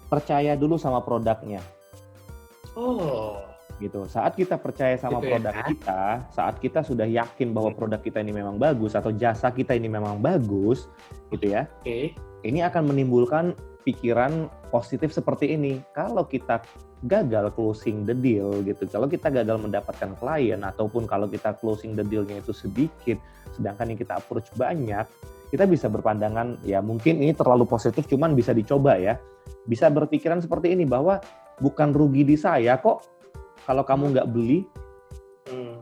Percaya 0.05 0.53
dulu 0.53 0.77
sama 0.77 1.01
produknya. 1.01 1.61
Oh, 2.75 3.39
gitu. 3.79 4.03
Saat 4.07 4.35
kita 4.35 4.59
percaya 4.59 4.95
sama 4.95 5.19
Gitu 5.19 5.27
ya, 5.27 5.31
produk 5.39 5.53
kan? 5.55 5.67
kita, 5.71 6.01
saat 6.31 6.55
kita 6.59 6.79
sudah 6.83 7.07
yakin 7.07 7.51
bahwa 7.55 7.71
Hmm. 7.71 7.79
produk 7.79 8.01
kita 8.03 8.19
ini 8.19 8.35
memang 8.35 8.59
bagus 8.59 8.93
atau 8.93 9.11
jasa 9.11 9.51
kita 9.51 9.75
ini 9.75 9.87
memang 9.87 10.19
bagus, 10.19 10.87
gitu 11.31 11.55
ya. 11.55 11.67
oke. 11.81 12.15
Ini 12.45 12.59
akan 12.69 12.93
menimbulkan 12.93 13.57
pikiran 13.81 14.47
positif 14.69 15.09
seperti 15.09 15.55
ini. 15.57 15.81
Kalau 15.95 16.25
kita 16.25 16.61
gagal 17.05 17.53
closing 17.53 18.05
the 18.05 18.13
deal 18.13 18.61
gitu, 18.61 18.85
kalau 18.89 19.05
kita 19.05 19.29
gagal 19.29 19.57
mendapatkan 19.61 20.13
klien 20.17 20.61
ataupun 20.61 21.05
kalau 21.05 21.25
kita 21.29 21.53
closing 21.57 21.93
the 21.93 22.05
dealnya 22.05 22.37
itu 22.41 22.53
sedikit, 22.53 23.17
sedangkan 23.53 23.93
yang 23.93 23.99
kita 23.99 24.17
approach 24.17 24.49
banyak, 24.57 25.05
kita 25.49 25.69
bisa 25.69 25.85
berpandangan 25.89 26.57
ya 26.65 26.81
mungkin 26.81 27.21
ini 27.21 27.33
terlalu 27.33 27.65
positif, 27.65 28.05
cuman 28.09 28.33
bisa 28.33 28.53
dicoba 28.53 28.97
ya. 28.97 29.17
Bisa 29.65 29.89
berpikiran 29.89 30.41
seperti 30.41 30.73
ini 30.73 30.85
bahwa 30.85 31.21
bukan 31.57 31.89
rugi 31.91 32.23
di 32.23 32.35
saya 32.35 32.75
kok 32.75 33.03
kalau 33.63 33.83
kamu 33.83 34.13
nggak 34.15 34.27
beli 34.29 34.67
Hmm. 35.45 35.77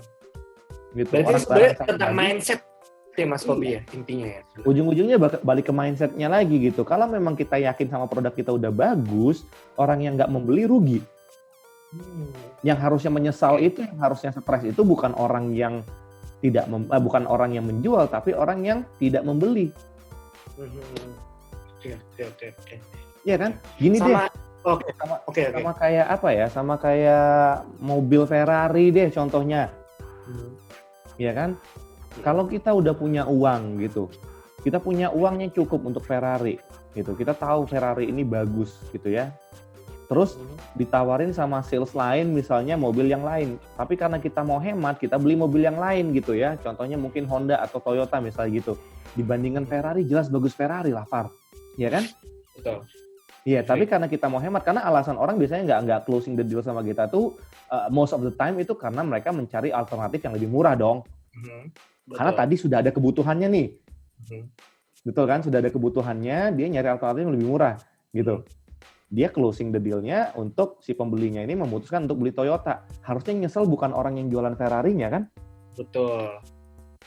gitu. 0.92 1.08
Berarti 1.08 1.30
Orang 1.32 1.40
sebenarnya 1.40 1.72
tentang 1.88 2.12
bagi, 2.12 2.20
mindset 2.20 2.60
ya 3.14 3.26
Mas 3.30 3.44
Kobi 3.46 3.78
ya 3.78 3.82
intinya 3.94 4.28
ya. 4.28 4.42
ujung-ujungnya 4.66 5.18
balik 5.40 5.70
ke 5.70 5.74
mindsetnya 5.74 6.28
lagi 6.28 6.58
gitu. 6.60 6.84
Kalau 6.84 7.08
memang 7.08 7.38
kita 7.38 7.56
yakin 7.56 7.88
sama 7.88 8.12
produk 8.12 8.34
kita 8.36 8.52
udah 8.52 8.74
bagus, 8.74 9.48
orang 9.80 10.04
yang 10.04 10.14
nggak 10.20 10.28
membeli 10.28 10.68
rugi. 10.68 11.00
Hmm. 11.94 12.28
Yang 12.60 12.80
harusnya 12.82 13.12
menyesal 13.14 13.62
itu, 13.62 13.86
yang 13.86 14.02
harusnya 14.02 14.34
stres 14.34 14.66
itu 14.66 14.82
bukan 14.84 15.14
orang 15.16 15.54
yang 15.56 15.86
tidak 16.44 16.68
mem- 16.68 16.92
eh, 16.92 17.00
bukan 17.00 17.24
orang 17.24 17.56
yang 17.56 17.64
menjual, 17.64 18.10
tapi 18.12 18.36
orang 18.36 18.66
yang 18.68 18.80
tidak 19.00 19.24
membeli. 19.24 19.72
Hmm. 20.60 20.68
Oke 21.80 21.96
oke 21.96 22.22
oke 22.36 22.46
oke. 22.52 22.76
Iya 23.24 23.36
kan? 23.40 23.52
Gini 23.80 23.96
deh, 23.96 24.16
Sama 24.64 24.80
oke 24.80 24.90
sama, 24.96 25.16
oke 25.28 25.42
oke. 25.44 25.56
sama 25.60 25.72
kayak 25.76 26.06
apa 26.08 26.30
ya? 26.32 26.46
Sama 26.48 26.76
kayak 26.80 27.28
mobil 27.84 28.24
Ferrari 28.24 28.86
deh 28.96 29.12
contohnya. 29.12 29.68
Hmm. 30.24 30.56
ya 31.20 31.36
kan? 31.36 31.60
Kalau 32.24 32.48
kita 32.48 32.72
udah 32.72 32.96
punya 32.96 33.28
uang 33.28 33.84
gitu, 33.84 34.08
kita 34.64 34.80
punya 34.80 35.12
uangnya 35.12 35.52
cukup 35.52 35.84
untuk 35.84 36.08
Ferrari 36.08 36.56
gitu. 36.96 37.12
Kita 37.14 37.36
tahu 37.36 37.68
Ferrari 37.68 38.08
ini 38.08 38.24
bagus 38.24 38.80
gitu 38.96 39.12
ya. 39.12 39.28
Terus 40.08 40.38
Hmm. 40.40 40.56
ditawarin 40.78 41.36
sama 41.36 41.60
sales 41.66 41.92
lain 41.92 42.32
misalnya 42.32 42.80
mobil 42.80 43.10
yang 43.12 43.26
lain. 43.26 43.60
Tapi 43.76 44.00
karena 44.00 44.22
kita 44.22 44.46
mau 44.46 44.62
hemat, 44.64 44.96
kita 45.02 45.20
beli 45.20 45.36
mobil 45.36 45.66
yang 45.68 45.76
lain 45.76 46.16
gitu 46.16 46.38
ya. 46.38 46.56
Contohnya 46.62 46.96
mungkin 46.96 47.28
Honda 47.28 47.60
atau 47.60 47.84
Toyota 47.84 48.24
misalnya 48.24 48.64
gitu. 48.64 48.74
Dibandingkan 49.18 49.68
Ferrari 49.68 50.08
jelas 50.08 50.32
bagus 50.32 50.56
Ferrari 50.56 50.94
lah, 50.94 51.04
Far. 51.10 51.28
Ya 51.76 51.90
kan? 51.92 52.08
Betul. 52.56 52.86
Iya, 53.44 53.60
tapi 53.68 53.84
karena 53.84 54.08
kita 54.08 54.32
mau 54.32 54.40
hemat, 54.40 54.64
karena 54.64 54.88
alasan 54.88 55.20
orang 55.20 55.36
biasanya 55.36 55.68
nggak 55.68 55.80
nggak 55.84 56.00
closing 56.08 56.40
the 56.40 56.48
deal 56.48 56.64
sama 56.64 56.80
kita 56.80 57.12
tuh 57.12 57.36
uh, 57.68 57.92
most 57.92 58.16
of 58.16 58.24
the 58.24 58.32
time 58.32 58.56
itu 58.56 58.72
karena 58.80 59.04
mereka 59.04 59.36
mencari 59.36 59.68
alternatif 59.68 60.24
yang 60.24 60.34
lebih 60.40 60.48
murah 60.48 60.80
dong. 60.80 61.04
Hmm. 61.36 61.68
Karena 62.08 62.32
tadi 62.32 62.56
sudah 62.56 62.80
ada 62.80 62.96
kebutuhannya 62.96 63.48
nih. 63.52 63.68
Hmm. 64.32 64.48
Betul 65.04 65.28
kan? 65.28 65.44
Sudah 65.44 65.60
ada 65.60 65.68
kebutuhannya, 65.68 66.56
dia 66.56 66.68
nyari 66.72 66.88
alternatif 66.88 67.22
yang 67.28 67.36
lebih 67.36 67.48
murah 67.52 67.76
gitu. 68.16 68.48
Dia 69.12 69.28
closing 69.30 69.76
the 69.76 69.78
deal-nya 69.78 70.32
untuk 70.40 70.80
si 70.80 70.96
pembelinya 70.96 71.44
ini 71.44 71.54
memutuskan 71.54 72.08
untuk 72.08 72.24
beli 72.24 72.32
Toyota. 72.32 72.88
Harusnya 73.04 73.46
nyesel 73.46 73.68
bukan 73.68 73.92
orang 73.92 74.18
yang 74.24 74.32
jualan 74.32 74.56
Ferrari-nya 74.56 75.12
kan? 75.12 75.24
Betul. 75.76 76.40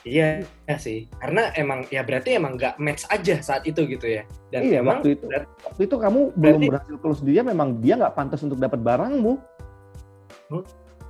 Iya 0.03 0.45
ya 0.67 0.77
sih. 0.77 1.09
Karena 1.17 1.49
emang 1.55 1.87
ya 1.89 2.03
berarti 2.03 2.37
emang 2.37 2.59
nggak 2.59 2.77
match 2.77 3.07
aja 3.09 3.41
saat 3.41 3.63
itu 3.65 3.87
gitu 3.87 4.05
ya. 4.05 4.23
Dan 4.51 4.61
iya, 4.67 4.83
emang 4.83 5.01
waktu 5.01 5.17
itu. 5.17 5.25
berat- 5.25 5.49
Waktu 5.65 5.83
itu 5.87 5.97
kamu 5.97 6.21
belum 6.33 6.37
berarti- 6.37 6.69
berhasil 6.69 6.97
close 6.99 7.23
dia, 7.23 7.41
memang 7.41 7.81
dia 7.81 7.95
nggak 7.97 8.15
pantas 8.15 8.43
untuk 8.43 8.59
dapat 8.59 8.83
barangmu. 8.83 9.39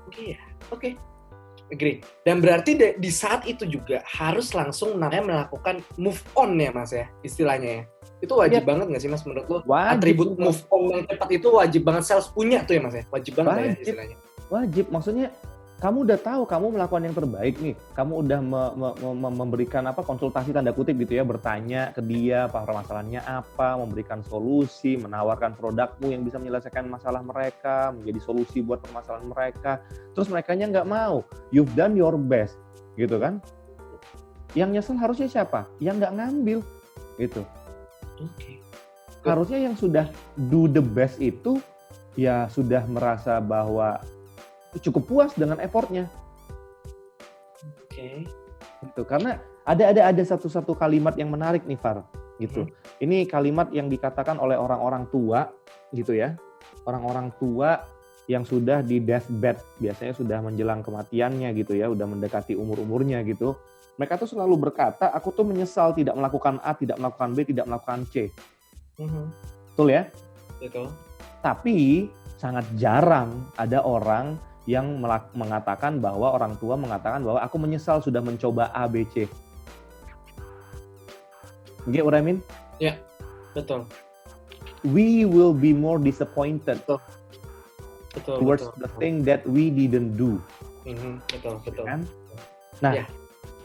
Oke 0.07 0.23
ya. 0.33 0.41
Oke. 0.71 0.97
Agree. 1.67 1.99
Dan 2.23 2.39
berarti 2.39 2.79
de- 2.79 2.95
di 2.95 3.11
saat 3.11 3.43
itu 3.43 3.67
juga 3.67 3.99
harus 4.07 4.55
langsung 4.55 4.95
namanya 4.95 5.51
melakukan 5.51 5.83
move 5.99 6.23
on 6.39 6.55
ya 6.55 6.71
Mas 6.71 6.95
ya 6.95 7.11
istilahnya 7.21 7.83
ya. 7.83 7.85
Itu 8.23 8.39
wajib 8.39 8.63
Iya. 8.63 8.69
banget 8.71 8.87
nggak 8.87 9.03
sih 9.03 9.11
Mas 9.11 9.27
menurut 9.27 9.47
lo? 9.51 9.59
Wajib, 9.67 9.99
Atribut 9.99 10.29
move 10.39 10.63
on 10.71 10.83
yang 10.95 11.03
tepat 11.05 11.29
itu 11.35 11.49
wajib 11.51 11.83
banget 11.83 12.03
sales 12.07 12.31
punya 12.31 12.63
tuh 12.63 12.79
ya 12.79 12.83
Mas 12.87 12.95
ya. 12.95 13.05
Wajib 13.11 13.33
banget 13.35 13.51
ya 13.51 13.59
Wajib. 13.67 13.83
istilahnya. 13.83 14.17
wajib. 14.47 14.85
Maksudnya 14.95 15.27
kamu 15.77 16.09
udah 16.09 16.17
tahu 16.17 16.43
kamu 16.49 16.67
melakukan 16.73 17.05
yang 17.05 17.13
terbaik 17.13 17.61
nih. 17.61 17.77
Kamu 17.93 18.25
udah 18.25 18.41
me- 18.41 18.75
me- 18.81 18.97
me- 19.13 19.37
memberikan 19.45 19.85
apa 19.85 20.01
konsultasi 20.01 20.57
tanda 20.57 20.73
kutip 20.73 20.97
gitu 20.97 21.21
ya, 21.21 21.25
bertanya 21.25 21.93
ke 21.93 22.01
dia 22.01 22.49
apa 22.49 22.65
permasalahannya 22.65 23.21
apa, 23.21 23.77
memberikan 23.77 24.25
solusi, 24.25 24.97
menawarkan 24.97 25.53
produkmu 25.53 26.09
yang 26.17 26.25
bisa 26.25 26.41
menyelesaikan 26.41 26.89
masalah 26.89 27.21
mereka, 27.21 27.93
menjadi 27.93 28.21
solusi 28.25 28.65
buat 28.65 28.81
permasalahan 28.81 29.29
mereka. 29.29 29.85
Terus 30.17 30.33
mereka 30.33 30.57
nggak 30.57 30.89
mau. 30.89 31.21
You've 31.53 31.77
done 31.77 31.93
your 31.93 32.17
best, 32.17 32.57
gitu 32.97 33.21
kan? 33.21 33.45
Yang 34.57 34.81
nyesel 34.81 34.97
harusnya 34.97 35.29
siapa? 35.29 35.69
Yang 35.77 36.09
nggak 36.09 36.15
ngambil, 36.17 36.59
gitu. 37.21 37.45
Oke. 38.17 38.65
Harusnya 39.21 39.61
yang 39.61 39.77
sudah 39.77 40.09
do 40.49 40.65
the 40.65 40.81
best 40.81 41.21
itu 41.21 41.61
ya 42.17 42.49
sudah 42.49 42.89
merasa 42.89 43.45
bahwa 43.45 44.01
cukup 44.81 45.03
puas 45.09 45.31
dengan 45.35 45.59
effortnya. 45.61 46.09
Okay. 47.89 48.29
Gitu. 48.85 49.03
Karena 49.09 49.41
ada 49.67 49.91
ada 49.91 50.03
ada 50.13 50.23
satu 50.23 50.47
satu 50.47 50.77
kalimat 50.77 51.17
yang 51.19 51.33
menarik 51.33 51.65
nih 51.65 51.81
Far 51.81 52.05
gitu. 52.37 52.69
Hmm. 52.69 52.73
Ini 53.01 53.25
kalimat 53.29 53.73
yang 53.73 53.89
dikatakan 53.89 54.37
oleh 54.37 54.57
orang-orang 54.57 55.09
tua 55.09 55.49
gitu 55.93 56.13
ya. 56.13 56.37
Orang-orang 56.87 57.35
tua 57.41 57.83
yang 58.27 58.43
sudah 58.43 58.83
di 58.83 58.99
deathbed, 58.99 59.59
biasanya 59.79 60.15
sudah 60.15 60.39
menjelang 60.43 60.83
kematiannya 60.83 61.55
gitu 61.55 61.79
ya, 61.79 61.87
udah 61.91 62.07
mendekati 62.07 62.59
umur-umurnya 62.59 63.23
gitu. 63.23 63.55
Mereka 63.97 64.19
tuh 64.21 64.29
selalu 64.29 64.69
berkata, 64.69 65.09
aku 65.15 65.33
tuh 65.33 65.47
menyesal 65.47 65.95
tidak 65.97 66.19
melakukan 66.19 66.61
A, 66.61 66.77
tidak 66.77 67.01
melakukan 67.01 67.33
B, 67.33 67.39
tidak 67.49 67.65
melakukan 67.71 68.05
C. 68.11 68.29
Mm-hmm. 68.99 69.25
Betul 69.73 69.89
ya? 69.89 70.03
Betul. 70.59 70.87
Tapi 71.41 72.11
sangat 72.37 72.67
jarang 72.77 73.47
ada 73.57 73.81
orang 73.87 74.37
yang 74.67 74.99
mengatakan 75.33 76.03
bahwa 76.03 76.35
orang 76.35 76.59
tua 76.59 76.75
mengatakan 76.75 77.23
bahwa 77.23 77.39
aku 77.39 77.57
menyesal 77.57 78.03
sudah 78.03 78.19
mencoba 78.19 78.75
A, 78.75 78.91
B, 78.91 79.07
C. 79.15 79.31
I 81.87 82.23
mean? 82.23 82.43
Ya, 82.83 82.99
betul. 83.55 83.87
We 84.83 85.23
will 85.23 85.55
be 85.55 85.71
more 85.71 86.03
disappointed 86.03 86.83
betul. 86.83 86.99
Betul, 88.11 88.37
towards 88.43 88.67
betul, 88.67 88.81
the 88.83 88.91
thing 88.99 89.15
that 89.23 89.47
we 89.47 89.71
didn't 89.71 90.19
do. 90.19 90.43
Mm-hmm, 90.83 91.23
betul, 91.31 91.55
betul. 91.63 91.85
Kan? 91.87 92.01
Nah, 92.83 92.93
ya. 93.03 93.05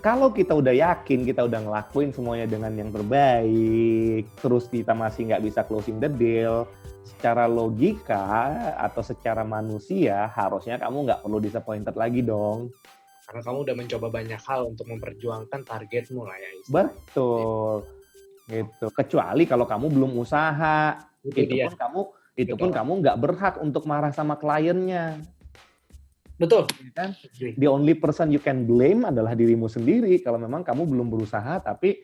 kalau 0.06 0.30
kita 0.30 0.54
udah 0.54 0.76
yakin, 0.76 1.26
kita 1.26 1.48
udah 1.48 1.66
ngelakuin 1.66 2.14
semuanya 2.14 2.46
dengan 2.46 2.76
yang 2.78 2.94
terbaik, 2.94 4.28
terus 4.38 4.70
kita 4.70 4.94
masih 4.94 5.34
nggak 5.34 5.44
bisa 5.50 5.64
closing 5.66 5.98
the 5.98 6.12
deal, 6.12 6.68
secara 7.04 7.46
logika 7.46 8.54
atau 8.78 9.02
secara 9.02 9.42
manusia 9.46 10.30
harusnya 10.34 10.78
kamu 10.82 11.10
nggak 11.10 11.22
perlu 11.22 11.38
disappointed 11.42 11.96
lagi 11.98 12.22
dong. 12.26 12.74
Karena 13.26 13.42
kamu 13.48 13.58
udah 13.64 13.76
mencoba 13.78 14.08
banyak 14.12 14.42
hal 14.44 14.62
untuk 14.76 14.86
memperjuangkan 14.92 15.62
targetmu 15.64 16.28
lah 16.28 16.36
ya 16.36 16.50
betul. 16.68 17.86
Gitu. 18.52 18.86
Kecuali 18.92 19.44
kalau 19.48 19.64
kamu 19.64 19.88
belum 19.88 20.12
usaha. 20.20 21.00
Itu, 21.22 21.38
itu 21.38 21.54
pun 21.64 21.76
kamu 21.78 22.02
itu 22.36 22.54
betul. 22.56 22.62
pun 22.66 22.70
kamu 22.74 22.92
nggak 23.06 23.18
berhak 23.22 23.56
untuk 23.62 23.84
marah 23.86 24.12
sama 24.12 24.36
kliennya. 24.36 25.22
Betul. 26.42 26.66
Iya 26.82 26.92
kan? 26.98 27.10
The 27.38 27.68
only 27.70 27.94
person 27.94 28.34
you 28.34 28.42
can 28.42 28.66
blame 28.66 29.06
adalah 29.06 29.38
dirimu 29.38 29.70
sendiri. 29.70 30.18
Kalau 30.26 30.42
memang 30.42 30.66
kamu 30.66 30.90
belum 30.90 31.08
berusaha 31.14 31.62
tapi 31.62 32.02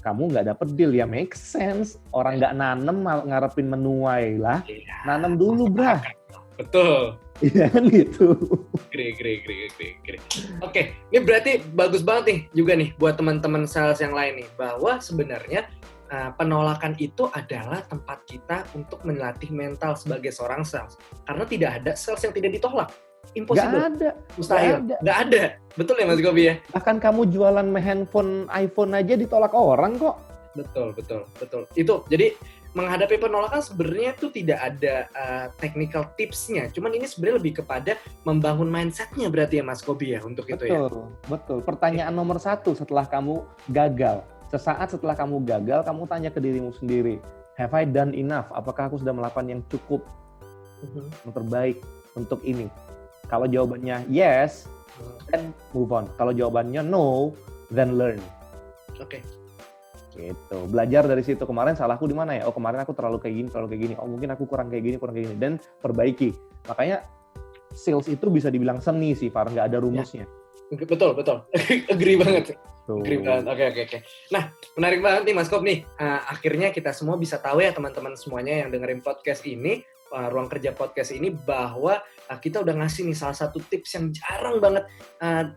kamu 0.00 0.32
nggak 0.32 0.48
dapet 0.50 0.68
deal 0.74 0.92
ya 0.92 1.04
make 1.06 1.36
sense 1.36 2.00
orang 2.16 2.40
nggak 2.40 2.56
nanem 2.56 3.04
ngarepin 3.04 3.68
menuai 3.68 4.40
lah 4.40 4.64
ya, 4.66 5.04
nanem 5.06 5.36
dulu 5.36 5.68
brah 5.68 6.00
betul 6.56 7.16
Iya 7.40 7.72
kan 7.72 7.88
gitu. 7.88 8.36
Gre, 8.92 9.16
gre, 9.16 9.40
gre, 9.40 9.72
gre, 9.72 9.88
gre. 10.04 10.18
Oke, 10.60 10.92
ini 11.08 11.24
berarti 11.24 11.64
bagus 11.72 12.04
banget 12.04 12.24
nih 12.28 12.40
juga 12.52 12.76
nih 12.76 12.92
buat 13.00 13.16
teman-teman 13.16 13.64
sales 13.64 13.96
yang 14.04 14.12
lain 14.12 14.44
nih 14.44 14.48
bahwa 14.60 15.00
sebenarnya 15.00 15.64
uh, 16.12 16.36
penolakan 16.36 16.92
itu 17.00 17.32
adalah 17.32 17.80
tempat 17.88 18.28
kita 18.28 18.68
untuk 18.76 19.00
melatih 19.08 19.48
mental 19.56 19.96
sebagai 19.96 20.28
seorang 20.36 20.68
sales. 20.68 21.00
Karena 21.24 21.48
tidak 21.48 21.70
ada 21.80 21.96
sales 21.96 22.20
yang 22.20 22.36
tidak 22.36 22.60
ditolak. 22.60 22.92
Impossible. 23.38 23.78
Gak 23.78 23.88
ada. 23.94 24.10
Mustahil. 24.34 24.74
Gak 24.74 24.80
ada. 24.82 24.96
Gak 25.02 25.18
ada. 25.28 25.42
Betul 25.78 25.94
ya 26.02 26.06
Mas 26.10 26.20
Gobi 26.20 26.42
ya? 26.50 26.54
Bahkan 26.74 26.96
kamu 26.98 27.20
jualan 27.30 27.66
handphone 27.78 28.50
iPhone 28.50 28.92
aja 28.92 29.14
ditolak 29.14 29.54
orang 29.54 29.94
kok. 29.96 30.16
Betul, 30.58 30.90
betul, 30.98 31.22
betul. 31.38 31.62
Itu 31.78 32.02
jadi 32.10 32.34
menghadapi 32.70 33.18
penolakan 33.18 33.62
sebenarnya 33.62 34.14
itu 34.14 34.30
tidak 34.30 34.58
ada 34.62 34.94
uh, 35.14 35.46
technical 35.58 36.06
tipsnya. 36.14 36.70
Cuman 36.70 36.94
ini 36.94 37.06
sebenarnya 37.06 37.36
lebih 37.42 37.62
kepada 37.62 37.98
membangun 38.22 38.70
mindsetnya 38.70 39.26
berarti 39.26 39.62
ya 39.62 39.64
Mas 39.66 39.82
Kobi 39.82 40.14
ya 40.14 40.22
untuk 40.22 40.46
betul, 40.46 40.58
itu 40.58 40.64
ya. 40.70 40.78
Betul, 40.86 41.06
betul. 41.26 41.58
Pertanyaan 41.66 42.14
nomor 42.14 42.38
satu 42.38 42.74
setelah 42.74 43.06
kamu 43.06 43.42
gagal, 43.70 44.22
sesaat 44.50 44.94
setelah 44.94 45.18
kamu 45.18 45.42
gagal, 45.46 45.82
kamu 45.82 46.02
tanya 46.06 46.30
ke 46.30 46.38
dirimu 46.42 46.70
sendiri, 46.74 47.18
have 47.58 47.74
I 47.74 47.86
done 47.86 48.14
enough? 48.14 48.50
Apakah 48.54 48.90
aku 48.90 49.02
sudah 49.02 49.14
melakukan 49.14 49.50
yang 49.50 49.62
cukup, 49.66 50.06
uh-huh. 50.82 51.06
yang 51.26 51.32
terbaik 51.34 51.78
untuk 52.14 52.38
ini? 52.46 52.70
Kalau 53.30 53.46
jawabannya 53.46 54.10
yes, 54.10 54.66
then 55.30 55.54
move 55.70 55.94
on. 55.94 56.10
Kalau 56.18 56.34
jawabannya 56.34 56.82
no, 56.82 57.30
then 57.70 57.94
learn. 57.94 58.18
Oke. 58.98 59.22
Okay. 59.22 59.22
Gitu. 60.18 60.58
Belajar 60.66 61.06
dari 61.06 61.22
situ. 61.22 61.38
Kemarin 61.46 61.78
salahku 61.78 62.10
di 62.10 62.16
mana 62.18 62.34
ya? 62.34 62.50
Oh, 62.50 62.54
kemarin 62.54 62.82
aku 62.82 62.90
terlalu 62.92 63.22
kayak 63.22 63.34
gini, 63.38 63.48
terlalu 63.48 63.68
kayak 63.70 63.82
gini. 63.86 63.94
Oh, 64.02 64.10
mungkin 64.10 64.34
aku 64.34 64.50
kurang 64.50 64.68
kayak 64.68 64.82
gini, 64.82 64.96
kurang 64.98 65.14
kayak 65.14 65.30
gini. 65.30 65.38
Dan 65.38 65.52
perbaiki. 65.78 66.34
Makanya 66.66 67.06
sales 67.70 68.10
itu 68.10 68.26
bisa 68.28 68.50
dibilang 68.50 68.82
seni 68.82 69.14
sih, 69.14 69.30
Far. 69.30 69.48
Nggak 69.48 69.66
ada 69.70 69.78
ya. 69.78 69.84
rumusnya. 69.86 70.26
Ya. 70.74 70.86
Betul, 70.86 71.14
betul. 71.14 71.46
Agree 71.94 72.18
banget. 72.18 72.58
Agree 72.90 73.22
banget. 73.22 73.46
Oke, 73.46 73.64
oke, 73.70 73.80
oke. 73.86 73.98
Nah, 74.34 74.50
menarik 74.74 74.98
banget 74.98 75.22
nih 75.30 75.34
Mas 75.38 75.46
Kop 75.46 75.62
nih. 75.62 75.86
Uh, 75.94 76.20
akhirnya 76.26 76.74
kita 76.74 76.90
semua 76.90 77.14
bisa 77.14 77.38
tahu 77.38 77.62
ya 77.62 77.70
teman-teman 77.70 78.18
semuanya 78.18 78.66
yang 78.66 78.74
dengerin 78.74 78.98
podcast 78.98 79.46
ini 79.46 79.86
uh, 80.12 80.28
ruang 80.28 80.50
kerja 80.50 80.74
podcast 80.74 81.14
ini 81.14 81.32
bahwa 81.32 81.98
uh, 82.02 82.38
kita 82.38 82.60
udah 82.60 82.74
ngasih 82.84 83.06
nih 83.06 83.16
salah 83.16 83.36
satu 83.36 83.62
tips 83.62 83.96
yang 83.96 84.10
jarang 84.10 84.58
banget 84.58 84.84
uh, 85.22 85.50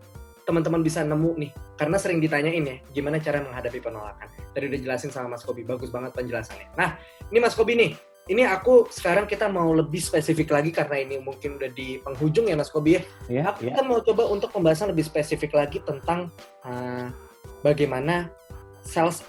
teman-teman 0.44 0.84
bisa 0.84 1.00
nemu 1.00 1.30
nih 1.40 1.50
karena 1.74 1.96
sering 1.96 2.20
ditanyain 2.20 2.64
ya 2.64 2.76
gimana 2.92 3.16
cara 3.18 3.40
menghadapi 3.40 3.80
penolakan 3.80 4.28
tadi 4.52 4.64
udah 4.68 4.80
jelasin 4.80 5.10
sama 5.10 5.34
Mas 5.34 5.42
Kobi 5.42 5.64
bagus 5.64 5.88
banget 5.88 6.12
penjelasannya 6.12 6.76
nah 6.76 7.00
ini 7.32 7.38
Mas 7.40 7.56
Kobi 7.56 7.74
nih 7.74 7.92
ini 8.24 8.40
aku 8.48 8.88
sekarang 8.88 9.28
kita 9.28 9.52
mau 9.52 9.68
lebih 9.76 10.00
spesifik 10.00 10.48
lagi 10.48 10.72
karena 10.72 10.96
ini 10.96 11.20
mungkin 11.20 11.60
udah 11.60 11.68
di 11.76 12.00
penghujung 12.00 12.48
ya 12.48 12.56
Mas 12.56 12.72
Kobi 12.72 12.96
ya. 12.96 13.02
Yeah, 13.28 13.44
aku 13.52 13.68
yeah. 13.68 13.76
kita 13.76 13.82
mau 13.84 14.00
coba 14.00 14.22
untuk 14.32 14.48
pembahasan 14.48 14.96
lebih 14.96 15.04
spesifik 15.04 15.52
lagi 15.52 15.84
tentang 15.84 16.32
uh, 16.64 17.12
bagaimana 17.60 18.32
sales 18.80 19.20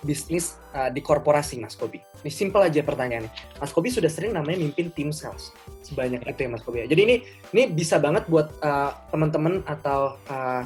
bisnis 0.00 0.56
uh, 0.72 0.88
di 0.88 1.04
korporasi 1.04 1.60
Mas 1.60 1.76
Kobi. 1.76 2.00
Ini 2.24 2.32
simple 2.32 2.64
aja 2.64 2.80
pertanyaannya. 2.80 3.60
Mas 3.60 3.72
Kobi 3.72 3.92
sudah 3.92 4.08
sering 4.08 4.32
namanya 4.32 4.60
mimpin 4.60 4.88
tim 4.92 5.12
sales 5.12 5.52
sebanyak 5.84 6.24
itu 6.24 6.40
ya 6.46 6.50
Mas 6.50 6.64
Kobi. 6.64 6.88
Jadi 6.88 7.00
ini 7.04 7.16
ini 7.52 7.62
bisa 7.72 8.00
banget 8.00 8.24
buat 8.28 8.48
uh, 8.64 8.92
teman-teman 9.12 9.60
atau 9.68 10.16
uh, 10.28 10.64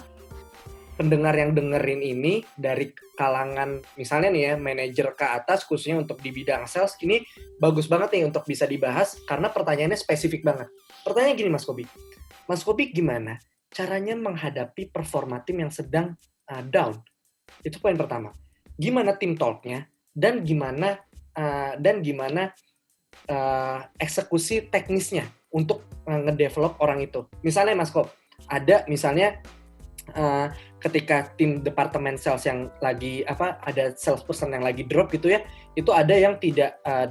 pendengar 0.95 1.35
yang 1.35 1.51
dengerin 1.51 2.03
ini 2.03 2.47
dari 2.55 2.95
kalangan 3.19 3.83
misalnya 3.99 4.31
nih 4.31 4.43
ya 4.43 4.53
manajer 4.55 5.07
ke 5.19 5.27
atas 5.27 5.67
khususnya 5.67 5.99
untuk 5.99 6.23
di 6.23 6.31
bidang 6.31 6.71
sales 6.71 6.95
ini 7.03 7.23
bagus 7.59 7.91
banget 7.91 8.15
nih 8.15 8.27
untuk 8.27 8.47
bisa 8.47 8.67
dibahas 8.67 9.19
karena 9.27 9.51
pertanyaannya 9.51 9.99
spesifik 9.99 10.47
banget. 10.47 10.71
Pertanyaan 11.03 11.35
gini 11.35 11.51
Mas 11.51 11.67
Kobi. 11.67 11.85
Mas 12.47 12.63
Kobi 12.63 12.95
gimana 12.95 13.43
caranya 13.75 14.15
menghadapi 14.15 14.95
performa 14.95 15.43
tim 15.43 15.67
yang 15.67 15.73
sedang 15.75 16.15
uh, 16.47 16.63
down? 16.63 17.03
Itu 17.67 17.83
poin 17.83 17.99
pertama 17.99 18.44
gimana 18.75 19.15
tim 19.15 19.39
talknya 19.39 19.87
dan 20.15 20.43
gimana 20.43 20.99
uh, 21.35 21.75
dan 21.79 22.03
gimana 22.03 22.55
uh, 23.31 23.87
eksekusi 23.99 24.71
teknisnya 24.71 25.27
untuk 25.55 25.87
uh, 26.07 26.21
ngedevelop 26.31 26.79
orang 26.83 27.03
itu. 27.03 27.27
Misalnya 27.47 27.79
Mas 27.79 27.91
Kop, 27.95 28.11
ada 28.51 28.83
misalnya 28.91 29.39
uh, 30.19 30.51
ketika 30.83 31.31
tim 31.39 31.63
departemen 31.63 32.19
sales 32.19 32.45
yang 32.45 32.69
lagi 32.83 33.23
apa 33.25 33.57
ada 33.65 33.95
salesperson 33.95 34.53
yang 34.53 34.67
lagi 34.67 34.87
drop 34.87 35.11
gitu 35.15 35.31
ya, 35.31 35.43
itu 35.79 35.91
ada 35.95 36.15
yang 36.15 36.39
tidak 36.43 36.79
uh, 36.87 37.11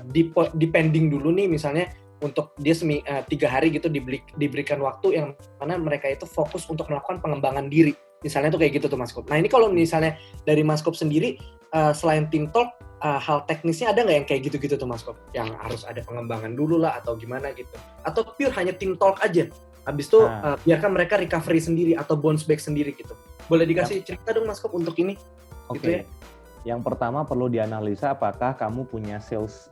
depending 0.56 1.12
dulu 1.12 1.32
nih 1.32 1.48
misalnya 1.48 1.88
untuk 2.24 2.56
dia 2.56 2.72
semi 2.72 3.04
uh, 3.04 3.20
tiga 3.28 3.52
hari 3.52 3.68
gitu 3.76 3.92
diberi, 3.92 4.24
diberikan 4.40 4.80
waktu 4.80 5.20
yang 5.20 5.36
mana 5.60 5.76
mereka 5.76 6.08
itu 6.08 6.24
fokus 6.24 6.64
untuk 6.72 6.88
melakukan 6.88 7.20
pengembangan 7.20 7.68
diri 7.68 7.92
misalnya 8.24 8.50
tuh 8.50 8.60
kayak 8.64 8.80
gitu 8.80 8.88
tuh 8.90 8.98
Mas 8.98 9.12
Kop. 9.12 9.28
Nah 9.28 9.38
ini 9.38 9.52
kalau 9.52 9.70
misalnya 9.70 10.18
dari 10.48 10.64
Mas 10.64 10.80
Kop 10.80 10.96
sendiri 10.96 11.38
uh, 11.76 11.92
selain 11.92 12.32
tim 12.32 12.50
talk 12.50 12.72
uh, 13.04 13.20
hal 13.20 13.44
teknisnya 13.46 13.92
ada 13.92 14.02
nggak 14.02 14.18
yang 14.24 14.28
kayak 14.28 14.42
gitu-gitu 14.50 14.80
tuh 14.80 14.88
Mas 14.88 15.04
Kop? 15.04 15.20
Yang 15.36 15.54
harus 15.60 15.84
ada 15.84 16.02
pengembangan 16.02 16.56
dulu 16.56 16.82
lah 16.82 16.98
atau 17.04 17.20
gimana 17.20 17.52
gitu? 17.54 17.76
Atau 18.08 18.24
pure 18.34 18.56
hanya 18.56 18.72
tim 18.74 18.96
talk 18.96 19.20
aja? 19.20 19.52
Habis 19.84 20.08
itu 20.08 20.24
nah. 20.24 20.56
uh, 20.56 20.58
biarkan 20.64 20.92
mereka 20.96 21.20
recovery 21.20 21.60
sendiri 21.60 21.94
atau 22.00 22.16
bounce 22.16 22.48
back 22.48 22.64
sendiri 22.64 22.96
gitu. 22.96 23.14
Boleh 23.52 23.68
dikasih 23.68 24.00
ya. 24.02 24.16
cerita 24.16 24.32
dong 24.32 24.48
Mas 24.48 24.64
Kop 24.64 24.72
untuk 24.72 24.96
ini? 24.98 25.20
Oke. 25.68 25.78
Okay. 25.78 25.78
Gitu 25.78 25.88
ya? 25.92 26.02
Yang 26.64 26.82
pertama 26.88 27.28
perlu 27.28 27.52
dianalisa 27.52 28.16
apakah 28.16 28.56
kamu 28.56 28.88
punya 28.88 29.20
sales 29.20 29.68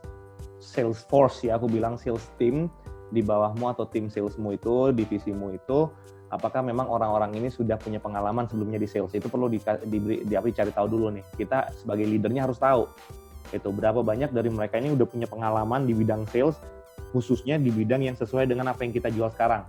sales 0.62 1.02
force 1.08 1.42
ya 1.42 1.58
aku 1.58 1.66
bilang 1.66 1.98
sales 1.98 2.28
team 2.38 2.70
di 3.12 3.20
bawahmu 3.20 3.68
atau 3.74 3.84
tim 3.84 4.08
salesmu 4.08 4.56
itu 4.56 4.94
divisimu 4.94 5.52
itu 5.52 5.90
apakah 6.32 6.64
memang 6.64 6.88
orang-orang 6.88 7.36
ini 7.36 7.52
sudah 7.52 7.76
punya 7.76 8.00
pengalaman 8.00 8.48
sebelumnya 8.48 8.80
di 8.80 8.88
sales? 8.88 9.12
Itu 9.12 9.28
perlu 9.28 9.52
di, 9.52 9.60
di, 9.84 9.98
di, 10.24 10.32
cari 10.32 10.72
tahu 10.72 10.86
dulu 10.88 11.12
nih. 11.12 11.24
Kita 11.36 11.68
sebagai 11.76 12.08
leadernya 12.08 12.48
harus 12.48 12.56
tahu. 12.56 12.88
Itu 13.52 13.68
berapa 13.70 14.00
banyak 14.00 14.32
dari 14.32 14.48
mereka 14.48 14.80
ini 14.80 14.96
udah 14.96 15.04
punya 15.04 15.28
pengalaman 15.28 15.84
di 15.84 15.92
bidang 15.92 16.24
sales 16.32 16.56
khususnya 17.12 17.60
di 17.60 17.68
bidang 17.68 18.00
yang 18.00 18.16
sesuai 18.16 18.48
dengan 18.48 18.72
apa 18.72 18.80
yang 18.88 18.96
kita 18.96 19.12
jual 19.12 19.28
sekarang. 19.28 19.68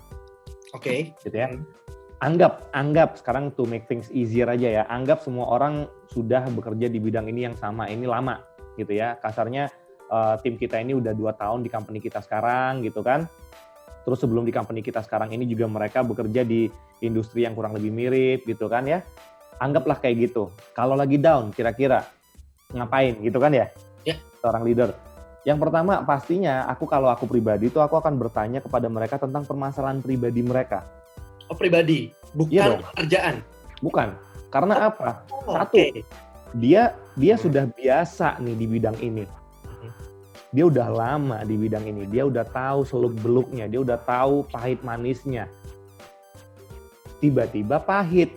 Oke. 0.71 1.11
Okay. 1.11 1.19
gitu 1.27 1.37
ya. 1.37 1.51
Hmm. 1.51 1.67
anggap 2.23 2.71
anggap 2.71 3.19
sekarang 3.19 3.51
to 3.51 3.67
make 3.67 3.83
things 3.91 4.07
easier 4.15 4.47
aja 4.47 4.81
ya. 4.81 4.83
Anggap 4.87 5.19
semua 5.19 5.51
orang 5.51 5.91
sudah 6.07 6.47
bekerja 6.47 6.87
di 6.87 7.03
bidang 7.03 7.27
ini 7.27 7.51
yang 7.51 7.55
sama 7.59 7.91
ini 7.91 8.07
lama. 8.07 8.39
Gitu 8.79 8.95
ya. 8.95 9.19
Kasarnya 9.19 9.67
uh, 10.07 10.39
tim 10.39 10.55
kita 10.55 10.79
ini 10.79 10.95
udah 10.95 11.11
dua 11.11 11.35
tahun 11.35 11.67
di 11.67 11.69
company 11.69 11.99
kita 11.99 12.23
sekarang 12.23 12.79
gitu 12.79 13.03
kan 13.03 13.27
Terus 14.03 14.19
sebelum 14.19 14.43
di 14.43 14.51
company 14.51 14.83
kita 14.83 14.99
sekarang 14.99 15.31
ini 15.31 15.47
juga 15.47 15.67
mereka 15.67 16.03
bekerja 16.03 16.43
di 16.43 16.67
industri 16.99 17.47
yang 17.47 17.55
kurang 17.55 17.75
lebih 17.75 17.91
mirip 17.91 18.43
gitu 18.43 18.67
kan 18.67 18.83
ya. 18.83 18.99
Anggaplah 19.63 19.99
kayak 20.03 20.29
gitu. 20.29 20.51
Kalau 20.75 20.93
lagi 20.99 21.15
down 21.15 21.55
kira-kira 21.55 22.03
ngapain 22.75 23.15
gitu 23.23 23.39
kan 23.39 23.55
ya? 23.55 23.71
Ya. 24.03 24.19
Seorang 24.43 24.67
leader. 24.67 24.91
Yang 25.43 25.59
pertama 25.67 26.03
pastinya 26.03 26.67
aku 26.71 26.87
kalau 26.87 27.11
aku 27.11 27.27
pribadi 27.27 27.67
itu 27.67 27.79
aku 27.79 27.99
akan 27.99 28.15
bertanya 28.15 28.63
kepada 28.63 28.87
mereka 28.87 29.19
tentang 29.19 29.43
permasalahan 29.43 29.99
pribadi 29.99 30.39
mereka. 30.39 30.83
Oh 31.51 31.55
pribadi, 31.55 32.15
bukan 32.31 32.79
dong. 32.79 32.81
pekerjaan. 32.95 33.35
Bukan. 33.83 34.09
Karena 34.47 34.87
apa? 34.87 35.27
Oh, 35.27 35.59
Satu. 35.59 35.75
oke. 35.75 35.85
Dia 36.55 36.95
dia 37.19 37.35
sudah 37.35 37.67
biasa 37.67 38.39
nih 38.39 38.55
di 38.55 38.65
bidang 38.69 38.97
ini. 39.03 39.42
Dia 40.53 40.69
udah 40.69 40.87
lama 40.93 41.41
di 41.41 41.57
bidang 41.57 41.89
ini. 41.89 42.05
Dia 42.05 42.29
udah 42.29 42.45
tahu 42.45 42.85
seluk 42.85 43.17
beluknya. 43.25 43.65
Dia 43.65 43.81
udah 43.81 43.97
tahu 43.97 44.45
pahit 44.53 44.85
manisnya. 44.85 45.49
Tiba-tiba 47.17 47.81
pahit, 47.81 48.29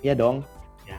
ya 0.00 0.16
dong. 0.16 0.42
Ya. 0.88 0.98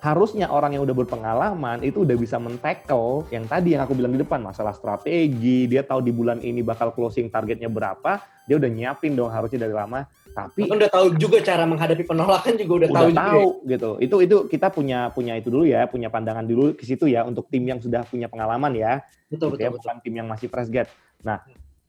Harusnya 0.00 0.46
orang 0.48 0.78
yang 0.78 0.86
udah 0.86 0.96
berpengalaman 0.96 1.82
itu 1.82 2.06
udah 2.06 2.14
bisa 2.14 2.38
men-tackle 2.38 3.26
yang 3.34 3.44
tadi 3.44 3.74
yang 3.74 3.82
aku 3.82 3.92
bilang 3.98 4.14
di 4.14 4.22
depan 4.22 4.40
masalah 4.40 4.72
strategi. 4.72 5.66
Dia 5.66 5.82
tahu 5.82 6.00
di 6.00 6.14
bulan 6.14 6.38
ini 6.40 6.62
bakal 6.62 6.94
closing 6.94 7.26
targetnya 7.26 7.66
berapa. 7.66 8.22
Dia 8.46 8.56
udah 8.56 8.70
nyiapin 8.70 9.18
dong 9.18 9.34
harusnya 9.34 9.66
dari 9.66 9.74
lama. 9.74 10.06
Tapi 10.36 10.68
Bahkan 10.68 10.76
udah 10.84 10.92
tahu 10.92 11.06
juga 11.16 11.40
cara 11.40 11.64
menghadapi 11.64 12.04
penolakan 12.04 12.60
juga 12.60 12.72
udah, 12.84 12.88
tahu 12.92 12.92
udah 12.92 13.08
juga. 13.08 13.24
tahu 13.24 13.46
gitu. 13.72 13.90
Itu 14.04 14.16
itu 14.20 14.36
kita 14.52 14.68
punya 14.68 15.08
punya 15.08 15.32
itu 15.40 15.48
dulu 15.48 15.64
ya, 15.64 15.88
punya 15.88 16.12
pandangan 16.12 16.44
dulu 16.44 16.76
ke 16.76 16.84
situ 16.84 17.08
ya 17.08 17.24
untuk 17.24 17.48
tim 17.48 17.64
yang 17.64 17.80
sudah 17.80 18.04
punya 18.04 18.28
pengalaman 18.28 18.76
ya, 18.76 19.00
Betul 19.32 19.56
gitu 19.56 19.64
ya, 19.64 19.72
betul 19.72 19.80
betul. 19.80 19.80
bukan 19.80 19.96
tim 20.04 20.14
yang 20.20 20.28
masih 20.28 20.52
fresh 20.52 20.68
grad. 20.68 20.92
Nah, 21.24 21.40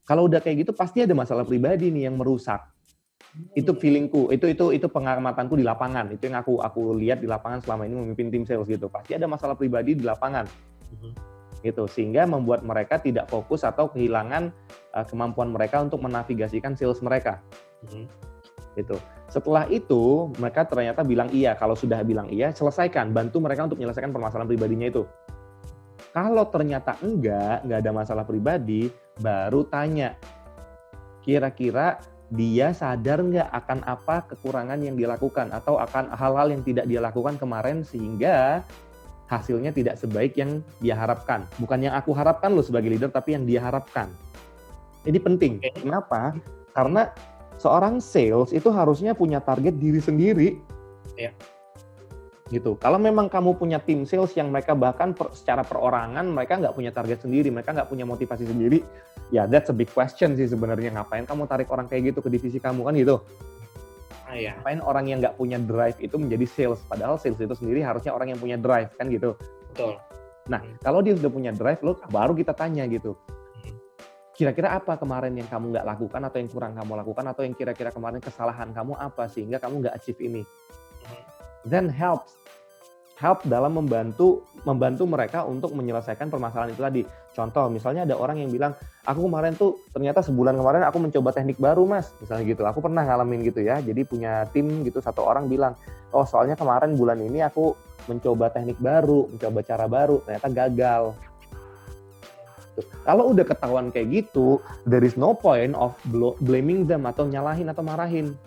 kalau 0.08 0.24
udah 0.24 0.40
kayak 0.40 0.64
gitu 0.64 0.72
pasti 0.72 1.04
ada 1.04 1.12
masalah 1.12 1.44
pribadi 1.44 1.92
nih 1.92 2.08
yang 2.08 2.16
merusak. 2.16 2.64
Itu 3.52 3.76
Hmm. 3.76 3.80
feelingku, 3.84 4.32
itu 4.32 4.48
itu 4.48 4.64
itu 4.72 4.86
pengamatanku 4.88 5.52
di 5.52 5.62
lapangan. 5.68 6.08
Itu 6.16 6.32
yang 6.32 6.40
aku 6.40 6.64
aku 6.64 6.96
lihat 6.96 7.20
di 7.20 7.28
lapangan 7.28 7.60
selama 7.60 7.84
ini 7.84 8.00
memimpin 8.00 8.32
tim 8.32 8.48
sales 8.48 8.64
gitu. 8.64 8.88
Pasti 8.88 9.12
ada 9.12 9.28
masalah 9.28 9.60
pribadi 9.60 9.92
di 9.92 10.08
lapangan. 10.08 10.48
Mhm. 10.96 11.12
Gitu, 11.60 11.84
sehingga 11.90 12.24
membuat 12.24 12.64
mereka 12.64 12.96
tidak 12.96 13.28
fokus 13.28 13.60
atau 13.60 13.92
kehilangan 13.92 14.48
uh, 14.96 15.04
kemampuan 15.04 15.52
mereka 15.52 15.84
untuk 15.84 16.00
menavigasikan 16.00 16.72
sales 16.72 17.04
mereka 17.04 17.44
Mhm. 17.84 18.08
Gitu. 18.78 18.96
Setelah 19.26 19.66
itu 19.68 20.30
mereka 20.38 20.62
ternyata 20.64 21.02
bilang 21.02 21.28
iya. 21.34 21.58
Kalau 21.58 21.74
sudah 21.74 22.00
bilang 22.06 22.30
iya, 22.30 22.54
selesaikan. 22.54 23.10
Bantu 23.10 23.42
mereka 23.42 23.66
untuk 23.66 23.82
menyelesaikan 23.82 24.14
permasalahan 24.14 24.46
pribadinya 24.46 24.86
itu. 24.86 25.02
Kalau 26.14 26.46
ternyata 26.48 26.96
enggak, 27.04 27.66
enggak 27.66 27.78
ada 27.84 27.92
masalah 27.92 28.24
pribadi, 28.24 28.88
baru 29.20 29.66
tanya. 29.68 30.16
Kira-kira 31.20 32.00
dia 32.28 32.72
sadar 32.76 33.24
nggak 33.24 33.48
akan 33.52 33.78
apa 33.88 34.24
kekurangan 34.32 34.80
yang 34.84 34.96
dilakukan 34.96 35.48
atau 35.48 35.80
akan 35.80 36.12
hal-hal 36.12 36.52
yang 36.52 36.60
tidak 36.60 36.84
dia 36.84 37.00
lakukan 37.00 37.40
kemarin 37.40 37.80
sehingga 37.80 38.60
hasilnya 39.28 39.72
tidak 39.76 40.00
sebaik 40.00 40.36
yang 40.40 40.64
dia 40.80 40.96
harapkan. 40.96 41.44
Bukan 41.60 41.84
yang 41.84 41.94
aku 41.96 42.16
harapkan 42.16 42.56
loh 42.56 42.64
sebagai 42.64 42.88
leader, 42.88 43.12
tapi 43.12 43.36
yang 43.36 43.44
dia 43.44 43.60
harapkan. 43.60 44.08
Ini 45.04 45.20
penting. 45.20 45.60
Kenapa? 45.84 46.32
Karena 46.72 47.12
seorang 47.58 47.98
sales 47.98 48.54
itu 48.54 48.70
harusnya 48.70 49.12
punya 49.12 49.42
target 49.42 49.76
diri 49.76 50.00
sendiri. 50.00 50.48
Iya. 51.18 51.34
Gitu. 52.48 52.80
Kalau 52.80 52.96
memang 52.96 53.28
kamu 53.28 53.60
punya 53.60 53.76
tim 53.76 54.08
sales 54.08 54.32
yang 54.32 54.48
mereka 54.48 54.72
bahkan 54.72 55.12
per- 55.12 55.36
secara 55.36 55.60
perorangan 55.60 56.24
mereka 56.24 56.56
nggak 56.56 56.72
punya 56.72 56.88
target 56.94 57.20
sendiri, 57.20 57.52
mereka 57.52 57.76
nggak 57.76 57.92
punya 57.92 58.08
motivasi 58.08 58.48
sendiri, 58.48 58.80
ya 59.28 59.44
that's 59.44 59.68
a 59.68 59.76
big 59.76 59.90
question 59.92 60.32
sih 60.32 60.48
sebenarnya. 60.48 60.96
Ngapain 60.96 61.28
kamu 61.28 61.44
tarik 61.44 61.68
orang 61.68 61.92
kayak 61.92 62.16
gitu 62.16 62.24
ke 62.24 62.32
divisi 62.32 62.56
kamu 62.56 62.88
kan 62.88 62.96
gitu? 62.96 63.20
Ah, 64.24 64.32
ya. 64.32 64.56
Ngapain 64.56 64.80
orang 64.80 65.04
yang 65.12 65.18
nggak 65.20 65.36
punya 65.36 65.60
drive 65.60 66.00
itu 66.00 66.16
menjadi 66.16 66.46
sales? 66.48 66.80
Padahal 66.88 67.20
sales 67.20 67.36
itu 67.36 67.52
sendiri 67.52 67.84
harusnya 67.84 68.16
orang 68.16 68.32
yang 68.32 68.40
punya 68.40 68.56
drive 68.56 68.96
kan 68.96 69.12
gitu. 69.12 69.36
Betul. 69.76 70.00
Nah, 70.48 70.64
kalau 70.80 71.04
dia 71.04 71.12
sudah 71.12 71.28
punya 71.28 71.52
drive, 71.52 71.84
lo 71.84 72.00
baru 72.08 72.32
kita 72.32 72.56
tanya 72.56 72.88
gitu. 72.88 73.12
Kira-kira 74.38 74.70
apa 74.78 74.94
kemarin 74.94 75.34
yang 75.34 75.50
kamu 75.50 75.74
nggak 75.74 75.82
lakukan 75.82 76.22
atau 76.22 76.38
yang 76.38 76.46
kurang 76.46 76.72
kamu 76.78 76.94
lakukan 77.02 77.26
atau 77.26 77.42
yang 77.42 77.58
kira-kira 77.58 77.90
kemarin 77.90 78.22
kesalahan 78.22 78.70
kamu 78.70 78.94
apa 78.94 79.26
sehingga 79.26 79.58
kamu 79.58 79.82
nggak 79.82 79.94
achieve 79.98 80.22
ini? 80.22 80.46
Mhm. 80.46 81.22
Then 81.66 81.90
helps 81.90 82.38
help 83.18 83.42
dalam 83.50 83.74
membantu 83.74 84.46
membantu 84.62 85.02
mereka 85.10 85.42
untuk 85.42 85.74
menyelesaikan 85.74 86.30
permasalahan 86.30 86.70
itu 86.70 86.78
tadi. 86.78 87.02
Contoh, 87.34 87.66
misalnya 87.66 88.06
ada 88.06 88.14
orang 88.14 88.38
yang 88.38 88.50
bilang, 88.50 88.78
aku 89.02 89.26
kemarin 89.26 89.58
tuh 89.58 89.74
ternyata 89.90 90.22
sebulan 90.22 90.54
kemarin 90.54 90.86
aku 90.86 91.02
mencoba 91.02 91.34
teknik 91.34 91.58
baru 91.58 91.82
mas, 91.82 92.14
misalnya 92.22 92.46
gitu. 92.46 92.62
Aku 92.62 92.78
pernah 92.78 93.02
ngalamin 93.02 93.42
gitu 93.42 93.58
ya. 93.62 93.82
Jadi 93.82 94.06
punya 94.06 94.46
tim 94.54 94.86
gitu 94.86 95.02
satu 95.02 95.26
orang 95.26 95.50
bilang, 95.50 95.74
oh 96.14 96.22
soalnya 96.22 96.54
kemarin 96.54 96.94
bulan 96.94 97.18
ini 97.18 97.42
aku 97.42 97.74
mencoba 98.06 98.54
teknik 98.54 98.78
baru, 98.78 99.26
mencoba 99.34 99.60
cara 99.66 99.86
baru, 99.90 100.22
ternyata 100.22 100.48
gagal. 100.54 101.02
Tuh. 102.78 102.86
Kalau 103.02 103.34
udah 103.34 103.42
ketahuan 103.42 103.90
kayak 103.90 104.06
gitu, 104.14 104.62
there 104.86 105.02
is 105.02 105.18
no 105.18 105.34
point 105.34 105.74
of 105.74 105.98
blaming 106.38 106.86
them 106.86 107.10
atau 107.10 107.26
nyalahin 107.26 107.66
atau 107.66 107.82
marahin. 107.82 108.38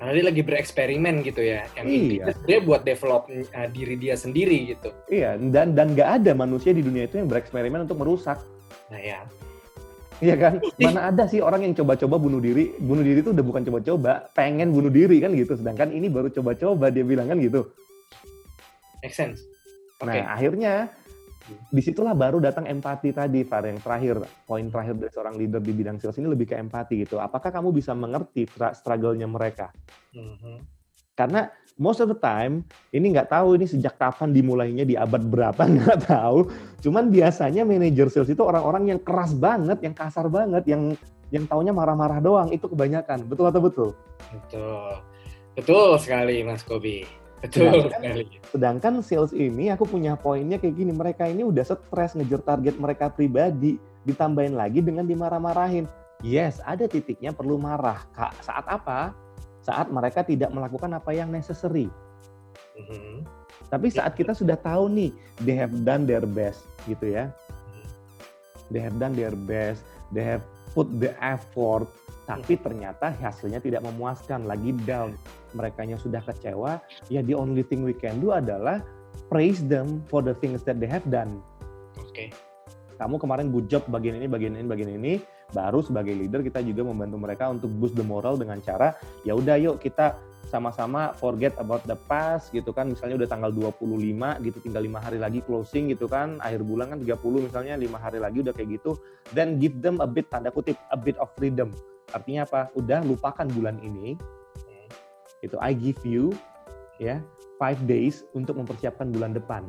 Karena 0.00 0.18
dia 0.18 0.24
lagi 0.34 0.42
bereksperimen 0.42 1.22
gitu 1.22 1.44
ya. 1.44 1.62
Yang 1.78 1.86
Iya. 1.86 2.24
dia 2.42 2.58
buat 2.58 2.82
develop 2.82 3.30
uh, 3.30 3.68
diri 3.70 3.94
dia 3.94 4.18
sendiri 4.18 4.74
gitu. 4.74 4.90
Iya, 5.06 5.38
dan 5.52 5.78
dan 5.78 5.94
nggak 5.94 6.24
ada 6.24 6.32
manusia 6.34 6.74
di 6.74 6.82
dunia 6.82 7.06
itu 7.06 7.22
yang 7.22 7.30
bereksperimen 7.30 7.86
untuk 7.86 8.02
merusak. 8.02 8.40
Nah 8.90 8.98
ya. 8.98 9.22
Iya 10.18 10.34
kan? 10.34 10.58
Mana 10.82 11.12
ada 11.12 11.30
sih 11.30 11.38
orang 11.38 11.68
yang 11.70 11.74
coba-coba 11.78 12.18
bunuh 12.18 12.42
diri? 12.42 12.74
Bunuh 12.82 13.06
diri 13.06 13.22
itu 13.22 13.30
udah 13.30 13.44
bukan 13.46 13.62
coba-coba, 13.62 14.26
pengen 14.34 14.74
bunuh 14.74 14.90
diri 14.90 15.22
kan 15.22 15.36
gitu. 15.38 15.54
Sedangkan 15.54 15.94
ini 15.94 16.10
baru 16.10 16.34
coba-coba 16.34 16.90
dia 16.90 17.06
bilang 17.06 17.30
kan 17.30 17.38
gitu. 17.38 17.70
Make 19.06 19.14
sense. 19.14 19.38
Oke. 20.02 20.18
Nah, 20.18 20.34
akhirnya 20.34 20.90
di 21.48 21.82
situlah 21.82 22.14
baru 22.14 22.38
datang 22.38 22.68
empati 22.68 23.10
tadi, 23.10 23.42
Far, 23.42 23.66
yang 23.66 23.80
terakhir. 23.82 24.22
Poin 24.46 24.66
terakhir 24.68 24.94
dari 24.98 25.12
seorang 25.12 25.34
leader 25.36 25.60
di 25.60 25.72
bidang 25.74 25.96
sales 25.98 26.18
ini 26.20 26.28
lebih 26.30 26.50
ke 26.50 26.56
empati 26.56 27.02
gitu. 27.02 27.18
Apakah 27.18 27.50
kamu 27.50 27.74
bisa 27.74 27.92
mengerti 27.92 28.46
struggle-nya 28.76 29.26
mereka? 29.26 29.74
Mhm. 30.14 30.62
Karena 31.12 31.50
most 31.76 32.00
of 32.00 32.08
the 32.08 32.18
time, 32.18 32.64
ini 32.92 33.12
nggak 33.12 33.28
tahu 33.32 33.60
ini 33.60 33.68
sejak 33.68 34.00
kapan 34.00 34.32
dimulainya 34.32 34.84
di 34.86 34.96
abad 34.96 35.22
berapa, 35.24 35.62
nggak 35.76 36.08
tahu. 36.08 36.48
Cuman 36.84 37.08
biasanya 37.12 37.64
manajer 37.64 38.08
sales 38.08 38.30
itu 38.30 38.42
orang-orang 38.44 38.96
yang 38.96 39.00
keras 39.00 39.32
banget, 39.36 39.78
yang 39.80 39.94
kasar 39.96 40.26
banget, 40.28 40.64
yang 40.68 40.94
yang 41.32 41.48
taunya 41.48 41.72
marah-marah 41.72 42.20
doang. 42.20 42.48
Itu 42.52 42.68
kebanyakan. 42.68 43.24
Betul 43.24 43.48
atau 43.48 43.60
betul? 43.64 43.88
Betul. 44.28 45.00
Betul 45.52 46.00
sekali 46.00 46.44
Mas 46.44 46.64
Kobi. 46.64 47.21
Betul 47.42 47.58
Sedangkan- 47.58 47.90
sekali. 47.90 48.24
Sedangkan 48.54 48.94
sales 49.02 49.32
ini 49.34 49.74
aku 49.74 49.84
punya 49.84 50.14
poinnya 50.14 50.62
kayak 50.62 50.78
gini, 50.78 50.94
mereka 50.94 51.26
ini 51.26 51.42
udah 51.42 51.66
stres 51.66 52.14
ngejar 52.14 52.38
target 52.46 52.78
mereka 52.78 53.10
pribadi, 53.10 53.82
ditambahin 54.06 54.54
lagi 54.54 54.78
dengan 54.78 55.02
dimarah-marahin. 55.02 55.90
Yes, 56.22 56.62
ada 56.62 56.86
titiknya 56.86 57.34
perlu 57.34 57.58
marah. 57.58 58.06
Kak, 58.14 58.46
saat 58.46 58.62
apa? 58.70 59.10
Saat 59.66 59.90
mereka 59.90 60.22
tidak 60.22 60.54
melakukan 60.54 60.94
apa 60.94 61.10
yang 61.10 61.34
necessary. 61.34 61.90
Mhm. 62.78 63.26
Tapi 63.66 63.90
saat 63.90 64.14
kita 64.14 64.30
sudah 64.30 64.54
tahu 64.54 64.86
nih, 64.86 65.10
they 65.42 65.58
have 65.58 65.74
done 65.82 66.06
their 66.06 66.22
best 66.22 66.62
gitu 66.86 67.10
ya. 67.10 67.34
They 68.70 68.78
have 68.80 68.96
done 68.96 69.18
their 69.18 69.34
best, 69.34 69.82
they 70.12 70.24
have 70.24 70.44
put 70.72 70.88
the 71.00 71.12
effort, 71.20 71.88
tapi 72.24 72.56
ternyata 72.56 73.12
hasilnya 73.12 73.60
tidak 73.60 73.84
memuaskan, 73.84 74.46
lagi 74.48 74.72
down. 74.86 75.16
Merekanya 75.52 76.00
sudah 76.00 76.24
kecewa, 76.24 76.80
ya 77.12 77.20
the 77.20 77.36
only 77.36 77.60
thing 77.60 77.84
we 77.84 77.92
can 77.92 78.16
do 78.22 78.32
adalah 78.32 78.80
praise 79.28 79.60
them 79.64 80.00
for 80.08 80.24
the 80.24 80.32
things 80.40 80.64
that 80.64 80.80
they 80.80 80.88
have 80.88 81.04
done. 81.12 81.44
Oke. 82.00 82.32
Kamu 82.96 83.18
kemarin 83.18 83.50
good 83.50 83.68
job 83.68 83.84
bagian 83.90 84.16
ini, 84.16 84.30
bagian 84.30 84.54
ini, 84.56 84.64
bagian 84.64 84.92
ini, 84.94 85.12
baru 85.52 85.84
sebagai 85.84 86.16
leader 86.16 86.40
kita 86.40 86.64
juga 86.64 86.88
membantu 86.88 87.16
mereka 87.20 87.52
untuk 87.52 87.68
boost 87.76 87.94
the 87.94 88.02
moral 88.02 88.40
dengan 88.40 88.58
cara 88.64 88.96
ya 89.22 89.36
udah 89.36 89.60
yuk 89.60 89.76
kita 89.78 90.16
sama-sama 90.50 91.14
forget 91.16 91.54
about 91.58 91.82
the 91.86 91.96
past 92.08 92.50
gitu 92.50 92.74
kan. 92.74 92.90
Misalnya 92.90 93.22
udah 93.22 93.28
tanggal 93.30 93.50
25 93.54 93.82
gitu 94.42 94.58
tinggal 94.62 94.82
lima 94.82 94.98
hari 94.98 95.18
lagi 95.22 95.44
closing 95.44 95.90
gitu 95.92 96.10
kan. 96.10 96.40
Akhir 96.42 96.66
bulan 96.66 96.96
kan 96.96 96.98
30 97.02 97.46
misalnya 97.46 97.74
lima 97.78 97.98
hari 98.00 98.18
lagi 98.18 98.42
udah 98.42 98.54
kayak 98.54 98.80
gitu. 98.80 98.98
Then 99.36 99.62
give 99.62 99.78
them 99.78 100.02
a 100.02 100.08
bit 100.08 100.28
tanda 100.28 100.50
kutip 100.50 100.78
a 100.90 100.98
bit 100.98 101.14
of 101.22 101.30
freedom. 101.38 101.70
Artinya 102.10 102.44
apa? 102.48 102.60
Udah 102.74 103.04
lupakan 103.04 103.46
bulan 103.50 103.78
ini. 103.80 104.18
Itu 105.42 105.58
I 105.58 105.74
give 105.74 105.98
you 106.06 106.30
ya 107.02 107.18
five 107.58 107.82
days 107.86 108.22
untuk 108.34 108.58
mempersiapkan 108.58 109.10
bulan 109.10 109.34
depan. 109.34 109.66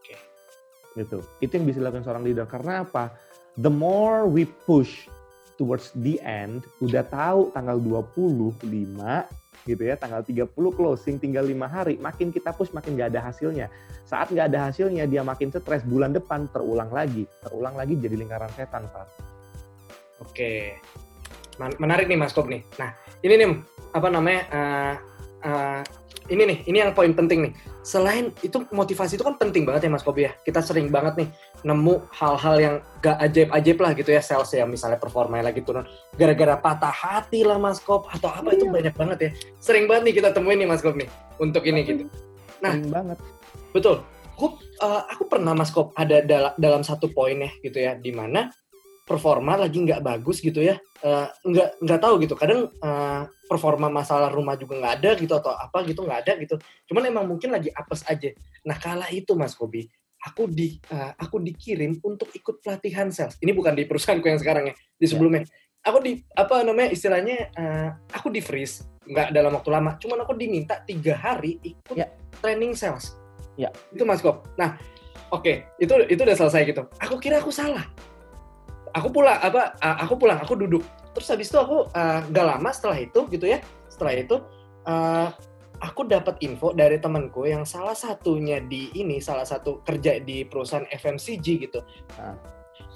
Oke. 0.00 0.16
gitu. 0.96 1.24
Itu 1.40 1.56
yang 1.56 1.64
bisa 1.64 1.80
dilakukan 1.80 2.04
seorang 2.04 2.24
leader. 2.24 2.44
Karena 2.44 2.84
apa? 2.84 3.12
The 3.56 3.72
more 3.72 4.28
we 4.28 4.44
push 4.68 5.08
towards 5.60 5.92
the 5.92 6.16
end 6.24 6.64
udah 6.80 7.04
tahu 7.04 7.52
tanggal 7.52 7.76
25 7.76 9.39
gitu 9.68 9.82
ya 9.84 9.96
tanggal 9.96 10.24
30 10.24 10.50
closing 10.52 11.20
tinggal 11.20 11.44
lima 11.44 11.68
hari 11.68 12.00
makin 12.00 12.32
kita 12.32 12.52
push 12.56 12.72
makin 12.72 12.96
gak 12.96 13.12
ada 13.12 13.28
hasilnya 13.28 13.68
saat 14.08 14.32
nggak 14.32 14.50
ada 14.50 14.72
hasilnya 14.72 15.04
dia 15.04 15.20
makin 15.20 15.52
stres 15.52 15.84
bulan 15.84 16.10
depan 16.16 16.48
terulang 16.50 16.88
lagi 16.88 17.28
terulang 17.44 17.76
lagi 17.76 17.94
jadi 18.00 18.16
lingkaran 18.16 18.50
setan 18.56 18.88
Pak 18.88 19.30
Oke. 20.20 20.76
menarik 21.60 22.08
nih 22.08 22.16
Mas 22.16 22.32
Kob 22.32 22.48
nih. 22.48 22.64
Nah, 22.80 22.92
ini 23.20 23.34
nih 23.36 23.48
apa 23.92 24.08
namanya? 24.08 24.42
Uh, 24.48 24.94
uh, 25.44 25.80
ini 26.30 26.42
nih, 26.46 26.58
ini 26.68 26.76
yang 26.80 26.92
poin 26.96 27.12
penting 27.12 27.50
nih. 27.50 27.52
Selain 27.84 28.32
itu 28.44 28.64
motivasi 28.70 29.16
itu 29.16 29.24
kan 29.24 29.36
penting 29.40 29.64
banget 29.64 29.88
ya 29.88 29.90
Mas 29.92 30.04
Kobi 30.04 30.28
ya. 30.28 30.32
Kita 30.40 30.60
sering 30.60 30.92
banget 30.92 31.24
nih 31.24 31.28
nemu 31.60 32.08
hal-hal 32.12 32.56
yang 32.56 32.76
gak 33.00 33.16
ajaib-ajaib 33.20 33.78
lah 33.80 33.92
gitu 33.96 34.10
ya 34.12 34.22
sales 34.24 34.50
ya 34.52 34.64
misalnya 34.64 34.96
performa 34.96 35.40
lagi 35.40 35.60
turun 35.60 35.84
gara-gara 36.16 36.56
patah 36.56 36.92
hati 36.92 37.44
lah 37.44 37.60
Mas 37.60 37.80
Kob 37.80 38.08
atau 38.08 38.28
apa 38.32 38.52
itu 38.56 38.68
iya. 38.68 38.72
banyak 38.72 38.94
banget 38.96 39.18
ya. 39.20 39.30
Sering 39.60 39.84
banget 39.88 40.02
nih 40.10 40.14
kita 40.20 40.28
temuin 40.32 40.58
nih 40.60 40.68
Mas 40.68 40.80
Kob 40.80 40.96
nih 40.96 41.08
untuk 41.40 41.64
ini 41.64 41.80
gitu. 41.84 42.04
Nah, 42.64 42.76
sering 42.76 42.92
banget. 42.92 43.18
Betul. 43.72 44.04
Aku, 44.40 44.56
uh, 44.80 45.04
aku 45.04 45.28
pernah 45.28 45.52
Mas 45.52 45.68
Kob 45.68 45.92
ada 45.92 46.24
dal 46.24 46.56
dalam 46.56 46.80
satu 46.80 47.12
poin 47.12 47.36
ya 47.36 47.52
gitu 47.60 47.76
ya 47.76 47.92
di 47.96 48.12
mana 48.12 48.48
performa 49.10 49.58
lagi 49.58 49.82
nggak 49.82 50.06
bagus 50.06 50.38
gitu 50.38 50.62
ya 50.62 50.78
uh, 51.02 51.26
nggak 51.42 51.82
nggak 51.82 51.98
tahu 51.98 52.22
gitu 52.22 52.38
kadang 52.38 52.70
uh, 52.78 53.26
performa 53.50 53.90
masalah 53.90 54.30
rumah 54.30 54.54
juga 54.54 54.78
nggak 54.78 54.94
ada 55.02 55.10
gitu 55.18 55.34
atau 55.34 55.50
apa 55.50 55.82
gitu 55.82 56.06
nggak 56.06 56.20
ada 56.22 56.32
gitu 56.38 56.54
cuman 56.86 57.10
emang 57.10 57.26
mungkin 57.26 57.50
lagi 57.50 57.74
apes 57.74 58.06
aja 58.06 58.30
nah 58.62 58.78
kala 58.78 59.10
itu 59.10 59.34
mas 59.34 59.58
Kobi 59.58 59.90
aku 60.20 60.48
di 60.48 60.76
uh, 60.92 61.16
aku 61.16 61.40
dikirim 61.40 61.96
untuk 62.04 62.28
ikut 62.36 62.60
pelatihan 62.60 63.08
sales. 63.08 63.40
Ini 63.40 63.52
bukan 63.56 63.72
di 63.72 63.88
perusahaanku 63.88 64.26
yang 64.28 64.40
sekarang 64.40 64.72
ya 64.72 64.74
di 64.76 65.06
ya. 65.06 65.08
sebelumnya. 65.08 65.42
Aku 65.80 66.04
di 66.04 66.20
apa 66.36 66.60
namanya 66.60 66.92
istilahnya 66.92 67.48
uh, 67.56 67.88
aku 68.12 68.28
di 68.28 68.44
freeze 68.44 68.84
nggak 69.08 69.32
dalam 69.32 69.56
waktu 69.56 69.70
lama. 69.72 69.96
Cuman 69.96 70.18
aku 70.22 70.36
diminta 70.36 70.84
tiga 70.84 71.16
hari 71.16 71.56
ikut 71.64 71.96
ya. 71.96 72.08
training 72.44 72.76
sales. 72.76 73.16
Ya. 73.56 73.72
Itu 73.92 74.04
mas 74.04 74.20
Kob 74.24 74.44
nah 74.56 74.76
oke 75.32 75.44
okay, 75.44 75.56
itu 75.80 75.92
itu 76.08 76.20
udah 76.20 76.36
selesai 76.36 76.68
gitu. 76.68 76.84
Aku 77.00 77.16
kira 77.16 77.40
aku 77.40 77.48
salah. 77.48 77.88
Aku 78.90 79.08
pulang 79.08 79.38
apa 79.40 79.78
aku 79.80 80.20
pulang 80.20 80.38
aku 80.42 80.52
duduk. 80.58 80.84
Terus 81.16 81.26
habis 81.32 81.48
itu 81.50 81.58
aku 81.58 81.90
uh, 81.90 82.20
gak 82.30 82.46
lama 82.46 82.70
setelah 82.70 82.98
itu 83.00 83.26
gitu 83.32 83.46
ya 83.50 83.58
setelah 83.90 84.14
itu 84.14 84.36
uh, 84.86 85.28
aku 85.80 86.04
dapat 86.06 86.36
info 86.44 86.76
dari 86.76 87.00
temanku 87.00 87.48
yang 87.48 87.64
salah 87.64 87.96
satunya 87.96 88.60
di 88.60 88.92
ini 88.94 89.18
salah 89.18 89.48
satu 89.48 89.80
kerja 89.80 90.20
di 90.20 90.44
perusahaan 90.44 90.86
FMCG 90.86 91.46
gitu. 91.68 91.80
Nah. 92.20 92.36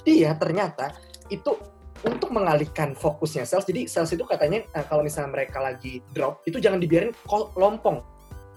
dia 0.04 0.36
ternyata 0.36 0.92
itu 1.32 1.56
untuk 2.04 2.28
mengalihkan 2.28 2.92
fokusnya 2.92 3.48
sales 3.48 3.64
jadi 3.64 3.88
sales 3.88 4.12
itu 4.12 4.20
katanya 4.28 4.60
uh, 4.76 4.84
kalau 4.84 5.00
misalnya 5.00 5.32
mereka 5.32 5.64
lagi 5.64 6.04
drop 6.12 6.44
itu 6.44 6.60
jangan 6.60 6.76
dibiarin 6.76 7.16
lompong. 7.56 8.04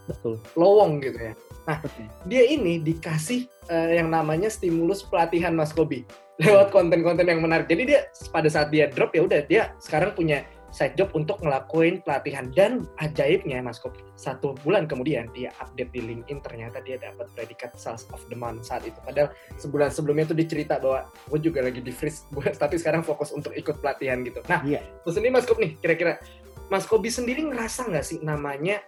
Betul. 0.07 0.39
Lowong 0.59 0.99
gitu 0.99 1.31
ya. 1.31 1.33
Nah 1.63 1.79
dia 2.27 2.43
ini 2.43 2.83
dikasih 2.83 3.47
uh, 3.71 3.91
yang 3.95 4.11
namanya 4.11 4.51
stimulus 4.51 5.07
pelatihan 5.07 5.55
Mas 5.55 5.71
Kobi 5.71 6.03
lewat 6.43 6.75
konten-konten 6.75 7.23
yang 7.23 7.39
menarik. 7.39 7.71
Jadi 7.71 7.95
dia 7.95 8.11
pada 8.27 8.51
saat 8.51 8.67
dia 8.67 8.91
drop 8.91 9.15
ya 9.15 9.23
udah 9.23 9.39
dia 9.47 9.71
sekarang 9.79 10.11
punya 10.11 10.43
side 10.77 10.93
job 10.93 11.09
untuk 11.17 11.41
ngelakuin 11.41 12.05
pelatihan. 12.05 12.53
Dan 12.53 12.85
ajaibnya 13.01 13.65
Mas 13.65 13.81
Kop 13.81 13.97
satu 14.13 14.53
bulan 14.61 14.85
kemudian 14.85 15.25
dia 15.33 15.49
update 15.57 15.89
di 15.89 16.01
LinkedIn 16.05 16.45
ternyata 16.45 16.77
dia 16.85 17.01
dapat 17.01 17.25
predikat 17.33 17.73
sales 17.73 18.05
of 18.13 18.21
the 18.29 18.37
month 18.37 18.69
saat 18.69 18.85
itu. 18.85 19.01
Padahal 19.01 19.33
sebulan 19.57 19.89
sebelumnya 19.89 20.29
tuh 20.29 20.37
dicerita 20.37 20.77
bahwa 20.77 21.09
gue 21.33 21.39
juga 21.41 21.65
lagi 21.65 21.81
di 21.81 21.89
freeze 21.89 22.29
tapi 22.61 22.77
sekarang 22.77 23.01
fokus 23.01 23.33
untuk 23.33 23.57
ikut 23.57 23.81
pelatihan 23.81 24.21
gitu. 24.21 24.45
Nah 24.45 24.61
yeah. 24.61 24.85
terus 25.01 25.17
ini 25.17 25.33
Mas 25.33 25.49
Kop 25.49 25.57
nih 25.57 25.73
kira-kira 25.81 26.21
Mas 26.69 26.85
Kobi 26.85 27.09
sendiri 27.09 27.41
ngerasa 27.47 27.89
nggak 27.89 28.05
sih 28.05 28.19
namanya 28.21 28.83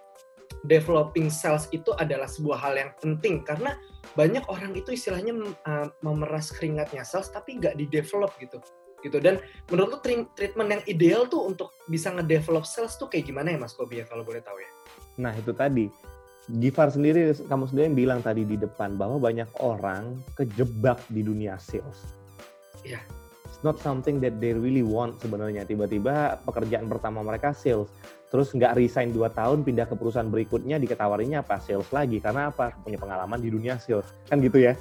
developing 0.67 1.31
sales 1.31 1.71
itu 1.71 1.95
adalah 1.95 2.27
sebuah 2.27 2.59
hal 2.59 2.73
yang 2.75 2.91
penting? 2.99 3.41
Karena 3.47 3.73
banyak 4.13 4.43
orang 4.51 4.75
itu 4.75 4.91
istilahnya 4.91 5.31
uh, 5.63 5.87
memeras 6.03 6.51
keringatnya 6.51 7.07
sales 7.07 7.31
tapi 7.31 7.55
nggak 7.57 7.79
di 7.79 7.87
develop 7.87 8.35
gitu 8.41 8.59
gitu 9.03 9.17
dan 9.23 9.39
menurut 9.71 9.97
lu 9.97 9.99
treatment 10.35 10.69
yang 10.69 10.83
ideal 10.85 11.25
tuh 11.25 11.47
untuk 11.47 11.75
bisa 11.87 12.11
ngedevelop 12.13 12.63
sales 12.63 12.95
tuh 12.95 13.07
kayak 13.07 13.27
gimana 13.27 13.55
ya 13.55 13.57
Mas 13.59 13.75
Kobi 13.75 14.01
ya 14.01 14.05
kalau 14.07 14.23
boleh 14.23 14.43
tahu 14.43 14.59
ya? 14.59 14.69
Nah 15.19 15.33
itu 15.35 15.51
tadi 15.51 15.87
Gifar 16.49 16.89
sendiri 16.89 17.29
kamu 17.45 17.69
sendiri 17.69 17.85
yang 17.93 17.97
bilang 17.97 18.19
tadi 18.25 18.41
di 18.41 18.57
depan 18.57 18.97
bahwa 18.97 19.21
banyak 19.21 19.45
orang 19.61 20.17
kejebak 20.33 20.97
di 21.05 21.21
dunia 21.21 21.61
sales. 21.61 22.17
Iya. 22.81 22.97
Yeah. 22.97 23.03
It's 23.45 23.61
not 23.61 23.77
something 23.85 24.17
that 24.25 24.41
they 24.41 24.57
really 24.57 24.81
want 24.81 25.21
sebenarnya. 25.21 25.61
Tiba-tiba 25.69 26.41
pekerjaan 26.41 26.89
pertama 26.89 27.21
mereka 27.21 27.53
sales 27.53 27.93
terus 28.29 28.53
nggak 28.53 28.77
resign 28.77 29.09
2 29.09 29.25
tahun 29.33 29.65
pindah 29.65 29.89
ke 29.89 29.97
perusahaan 29.97 30.29
berikutnya 30.29 30.77
diketawarinya 30.77 31.41
apa 31.41 31.57
sales 31.57 31.89
lagi 31.89 32.21
karena 32.21 32.53
apa 32.53 32.77
punya 32.85 33.01
pengalaman 33.01 33.41
di 33.41 33.49
dunia 33.49 33.81
sales 33.81 34.05
kan 34.29 34.37
gitu 34.37 34.61
ya 34.61 34.77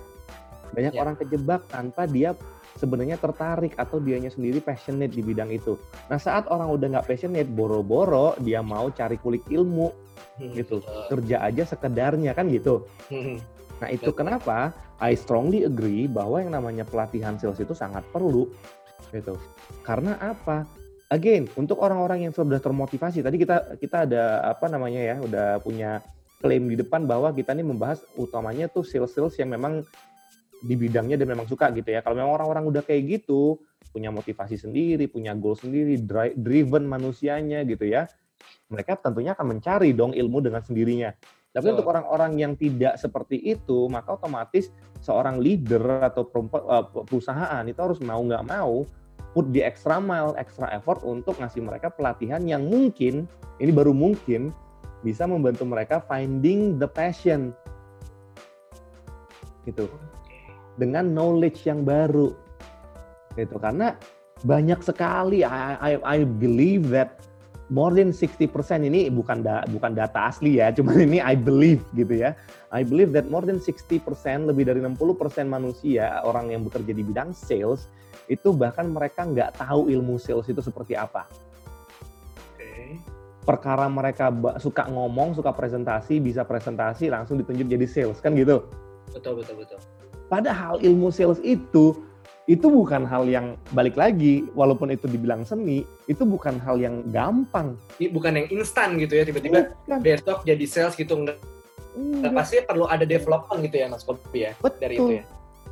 banyak 0.76 0.92
ya. 0.92 1.00
orang 1.00 1.16
kejebak 1.16 1.64
tanpa 1.72 2.04
dia 2.04 2.36
sebenarnya 2.78 3.18
tertarik 3.18 3.74
atau 3.74 3.98
dianya 3.98 4.30
sendiri 4.30 4.62
passionate 4.62 5.10
di 5.10 5.20
bidang 5.20 5.50
itu. 5.50 5.74
Nah 6.06 6.16
saat 6.16 6.46
orang 6.46 6.70
udah 6.70 6.86
nggak 6.96 7.06
passionate 7.10 7.50
boro-boro 7.50 8.38
dia 8.38 8.62
mau 8.62 8.88
cari 8.94 9.18
kulik 9.18 9.42
ilmu 9.50 9.90
hmm, 10.38 10.54
gitu. 10.54 10.78
kerja 11.10 11.42
aja 11.42 11.66
sekedarnya 11.66 12.32
kan 12.32 12.46
gitu. 12.48 12.86
Hmm. 13.10 13.42
nah 13.78 13.86
itu 13.94 14.10
kenapa 14.10 14.74
I 14.98 15.14
strongly 15.14 15.62
agree 15.62 16.10
bahwa 16.10 16.42
yang 16.42 16.50
namanya 16.50 16.82
pelatihan 16.82 17.38
sales 17.38 17.62
itu 17.62 17.74
sangat 17.74 18.02
perlu 18.10 18.50
gitu. 19.14 19.38
Karena 19.86 20.18
apa? 20.18 20.66
Again 21.08 21.48
untuk 21.56 21.80
orang-orang 21.80 22.28
yang 22.28 22.34
sudah 22.34 22.60
termotivasi 22.60 23.24
tadi 23.24 23.40
kita 23.40 23.78
kita 23.80 24.04
ada 24.04 24.44
apa 24.44 24.66
namanya 24.68 25.00
ya 25.00 25.16
udah 25.22 25.48
punya 25.62 26.04
klaim 26.38 26.70
di 26.70 26.76
depan 26.78 27.06
bahwa 27.08 27.32
kita 27.34 27.56
ini 27.56 27.66
membahas 27.66 28.04
utamanya 28.14 28.70
tuh 28.70 28.86
sales-sales 28.86 29.34
yang 29.40 29.50
memang 29.50 29.82
di 30.62 30.74
bidangnya 30.74 31.18
dan 31.18 31.28
memang 31.30 31.46
suka 31.46 31.70
gitu 31.74 31.90
ya. 31.90 32.02
Kalau 32.02 32.18
memang 32.18 32.34
orang-orang 32.34 32.64
udah 32.66 32.82
kayak 32.82 33.20
gitu, 33.20 33.58
punya 33.90 34.10
motivasi 34.10 34.58
sendiri, 34.58 35.06
punya 35.06 35.32
goal 35.34 35.54
sendiri, 35.54 35.98
driven 36.34 36.84
manusianya 36.86 37.62
gitu 37.64 37.86
ya. 37.86 38.06
Mereka 38.68 39.00
tentunya 39.00 39.32
akan 39.34 39.58
mencari 39.58 39.94
dong 39.96 40.12
ilmu 40.12 40.44
dengan 40.44 40.62
sendirinya. 40.62 41.10
Tapi 41.48 41.64
so. 41.64 41.72
untuk 41.74 41.88
orang-orang 41.88 42.36
yang 42.36 42.52
tidak 42.54 43.00
seperti 43.00 43.40
itu, 43.40 43.88
maka 43.88 44.14
otomatis 44.14 44.68
seorang 45.00 45.40
leader 45.40 46.04
atau 46.04 46.28
eh, 46.28 46.84
perusahaan 47.08 47.64
itu 47.64 47.80
harus 47.80 47.98
mau 48.04 48.20
nggak 48.20 48.44
mau 48.46 48.84
put 49.36 49.48
di 49.52 49.60
extra 49.60 50.00
mile, 50.00 50.34
extra 50.40 50.72
effort 50.72 51.04
untuk 51.04 51.36
ngasih 51.38 51.60
mereka 51.60 51.92
pelatihan 51.92 52.42
yang 52.48 52.64
mungkin, 52.64 53.28
ini 53.60 53.70
baru 53.70 53.92
mungkin, 53.92 54.50
bisa 55.04 55.28
membantu 55.28 55.62
mereka 55.68 56.02
finding 56.02 56.80
the 56.80 56.88
passion. 56.88 57.52
Gitu. 59.68 59.84
Dengan 60.78 61.10
knowledge 61.10 61.66
yang 61.66 61.82
baru. 61.82 62.32
Gitu. 63.34 63.58
Karena 63.58 63.98
banyak 64.46 64.80
sekali, 64.86 65.42
I, 65.42 65.74
I, 65.76 65.92
I 66.02 66.18
believe 66.22 66.94
that 66.94 67.18
more 67.68 67.92
than 67.92 68.10
60% 68.10 68.48
ini 68.84 69.12
bukan 69.12 69.44
da, 69.44 69.64
bukan 69.68 69.92
data 69.92 70.32
asli 70.32 70.60
ya, 70.60 70.72
cuma 70.72 70.96
ini 71.06 71.20
I 71.20 71.36
believe 71.36 71.84
gitu 71.94 72.22
ya. 72.24 72.34
I 72.72 72.84
believe 72.84 73.12
that 73.16 73.28
more 73.28 73.44
than 73.44 73.60
60% 73.60 74.00
lebih 74.48 74.68
dari 74.68 74.80
60% 74.80 74.94
manusia 75.48 76.20
orang 76.24 76.52
yang 76.52 76.64
bekerja 76.64 76.92
di 76.92 77.04
bidang 77.04 77.32
sales 77.32 77.88
itu 78.28 78.52
bahkan 78.52 78.88
mereka 78.92 79.24
nggak 79.24 79.56
tahu 79.56 79.88
ilmu 79.88 80.20
sales 80.20 80.48
itu 80.48 80.60
seperti 80.60 80.96
apa. 80.96 81.24
Okay. 82.56 83.00
Perkara 83.44 83.88
mereka 83.88 84.28
suka 84.60 84.84
ngomong, 84.88 85.32
suka 85.32 85.52
presentasi, 85.56 86.20
bisa 86.20 86.44
presentasi 86.44 87.08
langsung 87.08 87.40
ditunjuk 87.40 87.68
jadi 87.68 87.86
sales 87.88 88.20
kan 88.20 88.36
gitu. 88.36 88.68
Betul 89.08 89.40
betul 89.40 89.64
betul. 89.64 89.80
Padahal 90.28 90.80
ilmu 90.84 91.08
sales 91.08 91.40
itu 91.40 91.96
itu 92.48 92.64
bukan 92.64 93.04
hal 93.04 93.28
yang 93.28 93.56
balik 93.76 93.96
lagi. 93.96 94.48
Walaupun 94.56 94.92
itu 94.92 95.04
dibilang 95.08 95.44
seni 95.44 95.84
itu 96.08 96.24
bukan 96.24 96.56
hal 96.60 96.80
yang 96.80 97.04
gampang. 97.12 97.76
Ini 98.00 98.08
bukan 98.12 98.32
yang 98.40 98.48
instan 98.52 98.96
gitu 98.96 99.16
ya 99.16 99.24
tiba-tiba 99.28 99.72
besok 100.00 100.44
jadi 100.48 100.64
sales 100.64 100.96
gitu 100.96 101.12
nggak 101.16 101.38
hmm, 101.96 102.36
pasti 102.36 102.62
perlu 102.62 102.86
ada 102.86 103.02
development 103.02 103.64
gitu 103.64 103.76
ya 103.82 103.86
mas 103.90 104.06
Kopi 104.06 104.46
ya 104.48 104.52
betul, 104.60 104.80
dari 104.80 104.94
itu 104.96 105.12
ya. 105.20 105.24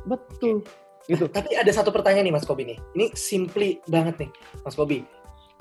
Betul. 0.05 0.61
Okay 0.61 0.85
gitu. 1.07 1.25
Tapi 1.31 1.55
ada 1.55 1.71
satu 1.71 1.89
pertanyaan 1.89 2.27
nih 2.27 2.35
Mas 2.35 2.45
Kobi 2.45 2.63
nih. 2.67 2.77
Ini 2.93 3.05
simply 3.15 3.79
banget 3.87 4.27
nih 4.27 4.31
Mas 4.61 4.75
Kobi. 4.75 5.07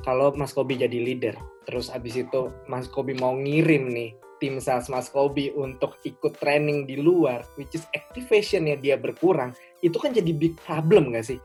Kalau 0.04 0.34
Mas 0.36 0.52
Kobi 0.52 0.76
jadi 0.76 0.98
leader, 1.00 1.34
terus 1.64 1.88
abis 1.88 2.20
itu 2.20 2.52
Mas 2.68 2.90
Kobi 2.90 3.16
mau 3.16 3.32
ngirim 3.32 3.88
nih 3.88 4.10
tim 4.38 4.60
sales 4.60 4.88
Mas 4.92 5.08
Kobi 5.08 5.52
untuk 5.54 5.96
ikut 6.04 6.36
training 6.38 6.84
di 6.84 7.00
luar, 7.00 7.44
which 7.56 7.72
is 7.76 7.84
activationnya 7.92 8.76
dia 8.76 8.96
berkurang, 9.00 9.56
itu 9.80 9.96
kan 9.96 10.12
jadi 10.12 10.30
big 10.32 10.56
problem 10.62 11.12
nggak 11.12 11.26
sih? 11.26 11.38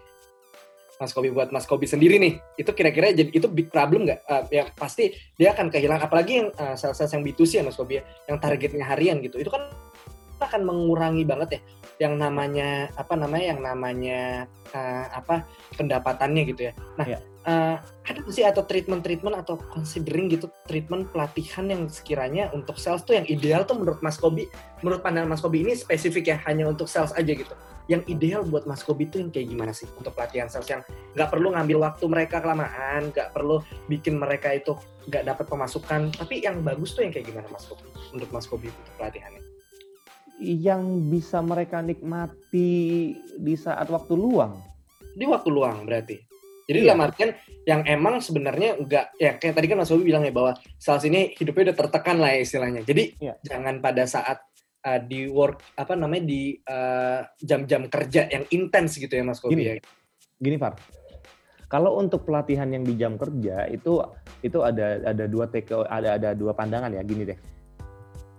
Mas 1.02 1.18
Kobi 1.18 1.34
buat 1.34 1.50
Mas 1.50 1.66
Kobi 1.66 1.90
sendiri 1.90 2.22
nih, 2.22 2.38
itu 2.62 2.70
kira-kira 2.78 3.10
jadi 3.10 3.34
itu 3.34 3.50
big 3.50 3.74
problem 3.74 4.06
nggak? 4.06 4.22
Uh, 4.30 4.44
ya 4.54 4.70
pasti 4.78 5.16
dia 5.40 5.56
akan 5.56 5.74
kehilangan, 5.74 6.06
apalagi 6.06 6.46
yang 6.46 6.48
uh, 6.62 6.78
sales-sales 6.78 7.18
yang 7.18 7.24
B2C 7.26 7.52
ya 7.60 7.64
Mas 7.66 7.80
Kobi 7.80 8.00
ya, 8.00 8.04
yang 8.30 8.38
targetnya 8.38 8.86
harian 8.86 9.18
gitu, 9.26 9.42
itu 9.42 9.50
kan 9.50 9.72
akan 10.42 10.62
mengurangi 10.66 11.22
banget 11.22 11.50
ya 11.58 11.62
yang 12.02 12.18
namanya 12.18 12.90
apa 12.98 13.14
namanya 13.14 13.46
yang 13.54 13.62
namanya 13.62 14.50
uh, 14.74 15.06
apa 15.14 15.46
pendapatannya 15.78 16.50
gitu 16.50 16.62
ya. 16.70 16.74
Nah, 16.98 17.06
ya. 17.06 17.22
Uh, 17.46 17.78
ada 17.82 18.20
sih 18.30 18.46
atau 18.46 18.66
treatment-treatment 18.66 19.36
atau 19.38 19.58
considering 19.72 20.30
gitu 20.30 20.50
treatment 20.66 21.10
pelatihan 21.14 21.70
yang 21.70 21.86
sekiranya 21.88 22.50
untuk 22.54 22.78
sales 22.78 23.06
tuh 23.06 23.18
yang 23.18 23.26
ideal 23.30 23.66
tuh 23.66 23.78
menurut 23.78 24.02
Mas 24.02 24.18
Kobi, 24.18 24.50
menurut 24.82 25.02
pandangan 25.02 25.30
Mas 25.38 25.42
Kobi 25.42 25.66
ini 25.66 25.74
spesifik 25.78 26.34
ya 26.34 26.38
hanya 26.50 26.70
untuk 26.70 26.90
sales 26.90 27.14
aja 27.14 27.32
gitu. 27.32 27.54
Yang 27.90 28.14
ideal 28.14 28.42
buat 28.46 28.70
Mas 28.70 28.86
Kobi 28.86 29.10
tuh 29.10 29.26
yang 29.26 29.30
kayak 29.34 29.48
gimana 29.52 29.74
sih 29.74 29.90
untuk 29.98 30.14
pelatihan 30.14 30.48
sales 30.48 30.70
yang 30.70 30.82
nggak 31.18 31.30
perlu 31.30 31.54
ngambil 31.54 31.78
waktu 31.82 32.06
mereka 32.08 32.38
kelamaan, 32.40 33.10
nggak 33.12 33.34
perlu 33.34 33.62
bikin 33.90 34.22
mereka 34.22 34.54
itu 34.54 34.78
nggak 35.10 35.34
dapat 35.34 35.46
pemasukan, 35.50 36.14
tapi 36.14 36.46
yang 36.46 36.62
bagus 36.62 36.94
tuh 36.94 37.06
yang 37.06 37.14
kayak 37.14 37.26
gimana 37.30 37.48
Mas 37.50 37.66
Kobi 37.66 37.86
untuk 38.14 38.30
Mas 38.30 38.46
Kobi 38.46 38.70
untuk 38.70 38.96
pelatihannya? 39.02 39.42
Yang 40.42 40.84
bisa 41.14 41.38
mereka 41.42 41.86
nikmati 41.86 43.14
di 43.38 43.56
saat 43.58 43.86
waktu 43.94 44.14
luang. 44.18 44.58
Di 45.14 45.30
waktu 45.30 45.50
luang 45.54 45.86
berarti. 45.86 46.31
Jadi 46.72 46.80
iya. 46.88 46.88
dalam 46.96 47.04
artian 47.04 47.32
yang 47.68 47.82
emang 47.84 48.24
sebenarnya 48.24 48.80
enggak 48.80 49.06
ya 49.20 49.36
kayak 49.36 49.54
tadi 49.60 49.68
kan 49.68 49.78
Mas 49.84 49.92
Bobi 49.92 50.08
bilang 50.08 50.24
ya 50.24 50.32
bahwa 50.32 50.56
sales 50.80 51.04
ini 51.04 51.36
hidupnya 51.36 51.72
udah 51.72 51.78
tertekan 51.84 52.18
lah 52.24 52.32
ya 52.32 52.40
istilahnya. 52.48 52.82
Jadi 52.88 53.04
iya. 53.20 53.36
jangan 53.44 53.84
pada 53.84 54.08
saat 54.08 54.40
uh, 54.88 55.00
di 55.04 55.28
work 55.28 55.76
apa 55.76 55.94
namanya 56.00 56.24
di 56.24 56.56
uh, 56.64 57.28
jam-jam 57.44 57.86
uh, 57.86 57.90
kerja 57.92 58.32
yang 58.32 58.48
intens 58.56 58.96
gitu 58.96 59.12
ya 59.12 59.28
Mas 59.28 59.44
Bobi 59.44 59.60
ya. 59.60 59.76
Gini 60.40 60.56
Far. 60.56 60.80
Kalau 61.68 62.00
untuk 62.00 62.24
pelatihan 62.24 62.68
yang 62.72 62.88
di 62.88 62.96
jam 62.96 63.20
kerja 63.20 63.68
itu 63.68 64.00
itu 64.44 64.60
ada 64.64 65.04
ada 65.04 65.28
dua 65.28 65.52
take 65.52 65.72
ada 65.72 66.16
ada 66.16 66.30
dua 66.36 66.52
pandangan 66.56 66.92
ya 66.92 67.04
gini 67.04 67.24
deh 67.24 67.40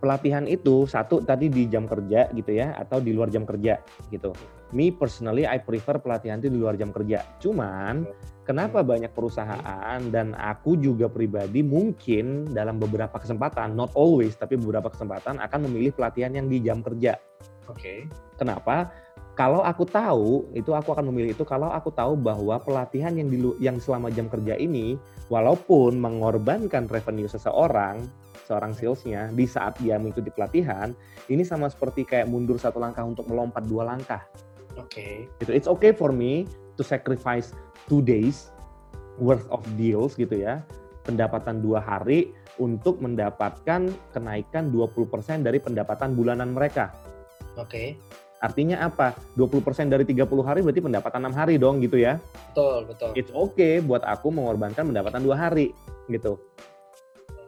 pelatihan 0.02 0.50
itu 0.50 0.82
satu 0.90 1.22
tadi 1.22 1.46
di 1.46 1.70
jam 1.70 1.86
kerja 1.86 2.26
gitu 2.34 2.50
ya 2.50 2.74
atau 2.74 2.98
di 2.98 3.14
luar 3.14 3.30
jam 3.30 3.46
kerja 3.46 3.78
gitu. 4.10 4.34
Me 4.72 4.88
personally 4.88 5.44
I 5.44 5.60
prefer 5.60 6.00
pelatihan 6.00 6.40
itu 6.40 6.48
di 6.48 6.56
luar 6.56 6.80
jam 6.80 6.88
kerja. 6.90 7.20
Cuman 7.38 8.08
kenapa 8.48 8.80
banyak 8.80 9.12
perusahaan 9.12 10.00
dan 10.08 10.32
aku 10.32 10.80
juga 10.80 11.12
pribadi 11.12 11.60
mungkin 11.60 12.50
dalam 12.50 12.80
beberapa 12.80 13.20
kesempatan, 13.20 13.76
not 13.76 13.92
always 13.92 14.32
tapi 14.34 14.56
beberapa 14.56 14.88
kesempatan 14.88 15.38
akan 15.38 15.60
memilih 15.68 15.92
pelatihan 15.92 16.32
yang 16.32 16.48
di 16.48 16.64
jam 16.64 16.80
kerja. 16.80 17.20
Oke. 17.68 17.78
Okay. 17.78 17.98
Kenapa? 18.40 18.88
Kalau 19.32 19.64
aku 19.64 19.88
tahu, 19.88 20.52
itu 20.52 20.76
aku 20.76 20.92
akan 20.92 21.08
memilih 21.08 21.32
itu 21.32 21.44
kalau 21.48 21.72
aku 21.72 21.88
tahu 21.88 22.20
bahwa 22.20 22.60
pelatihan 22.60 23.16
yang 23.16 23.32
di 23.32 23.40
yang 23.64 23.80
selama 23.80 24.12
jam 24.12 24.28
kerja 24.28 24.60
ini 24.60 25.00
walaupun 25.32 25.96
mengorbankan 25.96 26.84
revenue 26.84 27.24
seseorang, 27.24 28.04
seorang 28.44 28.76
salesnya 28.76 29.32
di 29.32 29.48
saat 29.48 29.80
dia 29.80 29.96
mengikuti 29.96 30.28
pelatihan 30.28 30.92
ini 31.32 31.48
sama 31.48 31.72
seperti 31.72 32.04
kayak 32.04 32.28
mundur 32.28 32.60
satu 32.60 32.76
langkah 32.76 33.08
untuk 33.08 33.24
melompat 33.24 33.64
dua 33.64 33.88
langkah. 33.88 34.20
Oke. 34.78 34.88
Okay. 34.88 35.12
Itu 35.44 35.50
it's 35.52 35.68
okay 35.68 35.92
for 35.92 36.10
me 36.12 36.48
to 36.76 36.82
sacrifice 36.82 37.52
two 37.90 38.00
days 38.00 38.52
worth 39.20 39.44
of 39.52 39.60
deals 39.76 40.16
gitu 40.16 40.40
ya 40.40 40.64
pendapatan 41.02 41.60
dua 41.60 41.82
hari 41.82 42.30
untuk 42.60 43.02
mendapatkan 43.02 43.90
kenaikan 44.14 44.70
20% 44.70 45.42
dari 45.42 45.58
pendapatan 45.58 46.14
bulanan 46.14 46.54
mereka. 46.54 46.94
Oke. 47.58 47.68
Okay. 47.68 47.88
Artinya 48.42 48.82
apa? 48.82 49.14
20% 49.38 49.86
dari 49.86 50.02
30 50.02 50.26
hari 50.42 50.66
berarti 50.66 50.82
pendapatan 50.82 51.30
6 51.30 51.38
hari 51.38 51.54
dong 51.62 51.78
gitu 51.78 51.94
ya. 51.94 52.18
Betul, 52.50 52.90
betul. 52.90 53.10
It's 53.14 53.30
okay 53.30 53.78
buat 53.78 54.02
aku 54.02 54.34
mengorbankan 54.34 54.90
pendapatan 54.90 55.22
dua 55.22 55.46
hari 55.46 55.70
gitu. 56.10 56.42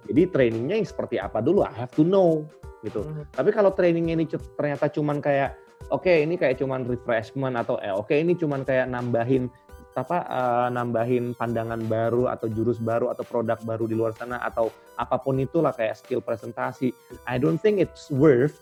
Jadi 0.06 0.30
trainingnya 0.30 0.78
yang 0.78 0.86
seperti 0.86 1.18
apa 1.18 1.42
dulu, 1.42 1.66
I 1.66 1.74
have 1.74 1.90
to 1.98 2.06
know 2.06 2.46
gitu. 2.86 3.02
Hmm. 3.02 3.26
Tapi 3.34 3.50
kalau 3.50 3.74
training 3.74 4.14
ini 4.14 4.24
ternyata 4.54 4.86
cuman 4.86 5.18
kayak 5.18 5.58
oke 5.90 6.04
okay, 6.04 6.24
ini 6.24 6.34
kayak 6.40 6.60
cuman 6.60 6.84
refreshment 6.84 7.54
atau 7.58 7.78
eh 7.80 7.92
oke 7.92 8.08
okay, 8.10 8.22
ini 8.22 8.34
cuman 8.34 8.62
kayak 8.62 8.90
nambahin 8.90 9.48
apa 9.94 10.26
uh, 10.26 10.68
nambahin 10.74 11.38
pandangan 11.38 11.78
baru 11.86 12.26
atau 12.26 12.50
jurus 12.50 12.82
baru 12.82 13.14
atau 13.14 13.22
produk 13.22 13.58
baru 13.62 13.86
di 13.86 13.94
luar 13.94 14.10
sana 14.10 14.42
atau 14.42 14.74
apa 14.98 15.22
pun 15.22 15.38
itulah 15.38 15.70
kayak 15.70 15.94
skill 15.94 16.18
presentasi. 16.18 16.90
I 17.30 17.38
don't 17.38 17.62
think 17.62 17.78
it's 17.78 18.10
worth 18.10 18.58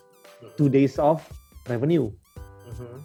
two 0.61 0.69
days 0.69 1.01
of 1.01 1.25
revenue. 1.73 2.13
Mm-hmm. 2.69 2.97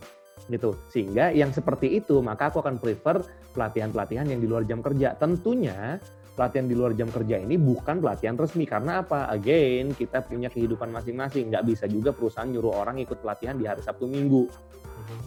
gitu 0.48 0.80
sehingga 0.88 1.36
yang 1.36 1.52
seperti 1.52 2.00
itu 2.00 2.24
maka 2.24 2.48
aku 2.48 2.64
akan 2.64 2.80
prefer 2.80 3.20
pelatihan-pelatihan 3.52 4.32
yang 4.32 4.40
di 4.40 4.48
luar 4.48 4.64
jam 4.64 4.80
kerja 4.80 5.12
tentunya 5.20 6.00
pelatihan 6.38 6.70
di 6.70 6.78
luar 6.78 6.94
jam 6.94 7.10
kerja 7.10 7.42
ini 7.42 7.58
bukan 7.58 7.98
pelatihan 7.98 8.38
resmi 8.38 8.70
karena 8.70 9.02
apa? 9.02 9.26
Again, 9.34 9.98
kita 9.98 10.22
punya 10.22 10.54
kehidupan 10.54 10.94
masing-masing. 10.94 11.50
Nggak 11.50 11.66
bisa 11.66 11.90
juga 11.90 12.14
perusahaan 12.14 12.46
nyuruh 12.46 12.78
orang 12.78 13.02
ikut 13.02 13.18
pelatihan 13.18 13.58
di 13.58 13.66
hari 13.66 13.82
Sabtu 13.82 14.06
Minggu. 14.06 14.46
Mm-hmm. 14.46 15.20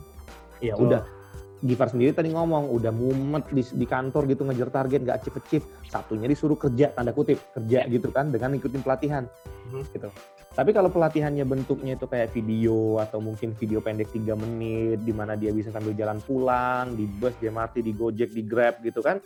Ya 0.62 0.78
oh. 0.78 0.86
udah. 0.86 1.02
Gifar 1.60 1.92
sendiri 1.92 2.16
tadi 2.16 2.32
ngomong 2.32 2.72
udah 2.72 2.88
mumet 2.88 3.44
di, 3.52 3.60
di 3.60 3.84
kantor 3.84 4.24
gitu 4.32 4.48
ngejar 4.48 4.72
target 4.72 5.04
nggak 5.04 5.16
achieve 5.20 5.36
achieve 5.44 5.66
satunya 5.84 6.24
disuruh 6.24 6.56
kerja 6.56 6.88
tanda 6.96 7.12
kutip 7.12 7.36
kerja 7.52 7.84
gitu 7.84 8.08
kan 8.08 8.32
dengan 8.32 8.56
ikutin 8.56 8.80
pelatihan 8.80 9.28
mm-hmm. 9.28 9.92
gitu 9.92 10.08
tapi 10.56 10.72
kalau 10.72 10.88
pelatihannya 10.88 11.44
bentuknya 11.44 12.00
itu 12.00 12.08
kayak 12.08 12.32
video 12.32 12.96
atau 12.96 13.20
mungkin 13.20 13.52
video 13.60 13.84
pendek 13.84 14.08
tiga 14.08 14.32
menit 14.40 15.04
di 15.04 15.12
mana 15.12 15.36
dia 15.36 15.52
bisa 15.52 15.68
sambil 15.68 15.92
jalan 15.92 16.16
pulang 16.24 16.96
di 16.96 17.04
bus 17.04 17.36
di 17.36 17.52
MRT 17.52 17.84
di 17.84 17.92
Gojek 17.92 18.32
di 18.32 18.42
Grab 18.48 18.80
gitu 18.80 19.04
kan 19.04 19.20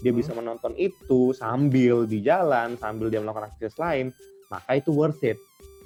dia 0.00 0.12
hmm. 0.12 0.20
bisa 0.20 0.32
menonton 0.36 0.72
itu 0.76 1.32
sambil 1.32 2.04
di 2.04 2.20
jalan, 2.20 2.76
sambil 2.76 3.08
dia 3.08 3.20
melakukan 3.22 3.48
aktivitas 3.52 3.76
lain, 3.80 4.12
maka 4.52 4.76
itu 4.76 4.90
worth 4.92 5.22
it. 5.24 5.38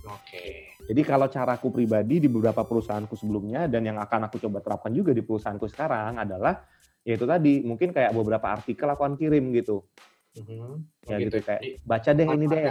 Oke. 0.06 0.16
Okay. 0.26 0.54
Jadi 0.90 1.06
kalau 1.06 1.30
caraku 1.30 1.70
pribadi 1.70 2.18
di 2.18 2.26
beberapa 2.26 2.66
perusahaanku 2.66 3.14
sebelumnya 3.14 3.70
dan 3.70 3.86
yang 3.86 4.02
akan 4.02 4.26
aku 4.26 4.42
coba 4.42 4.58
terapkan 4.58 4.90
juga 4.90 5.14
di 5.14 5.22
perusahaanku 5.22 5.70
sekarang 5.70 6.18
adalah 6.18 6.66
yaitu 7.06 7.24
tadi 7.24 7.62
mungkin 7.62 7.94
kayak 7.94 8.10
beberapa 8.10 8.50
artikel 8.50 8.90
aku 8.90 9.06
akan 9.06 9.14
kirim 9.14 9.54
gitu. 9.54 9.86
Mm-hmm. 10.34 10.72
Ya 11.10 11.16
gitu, 11.22 11.38
gitu 11.38 11.46
kayak 11.46 11.60
baca 11.86 12.10
deh 12.10 12.26
ini 12.26 12.46
deh. 12.50 12.62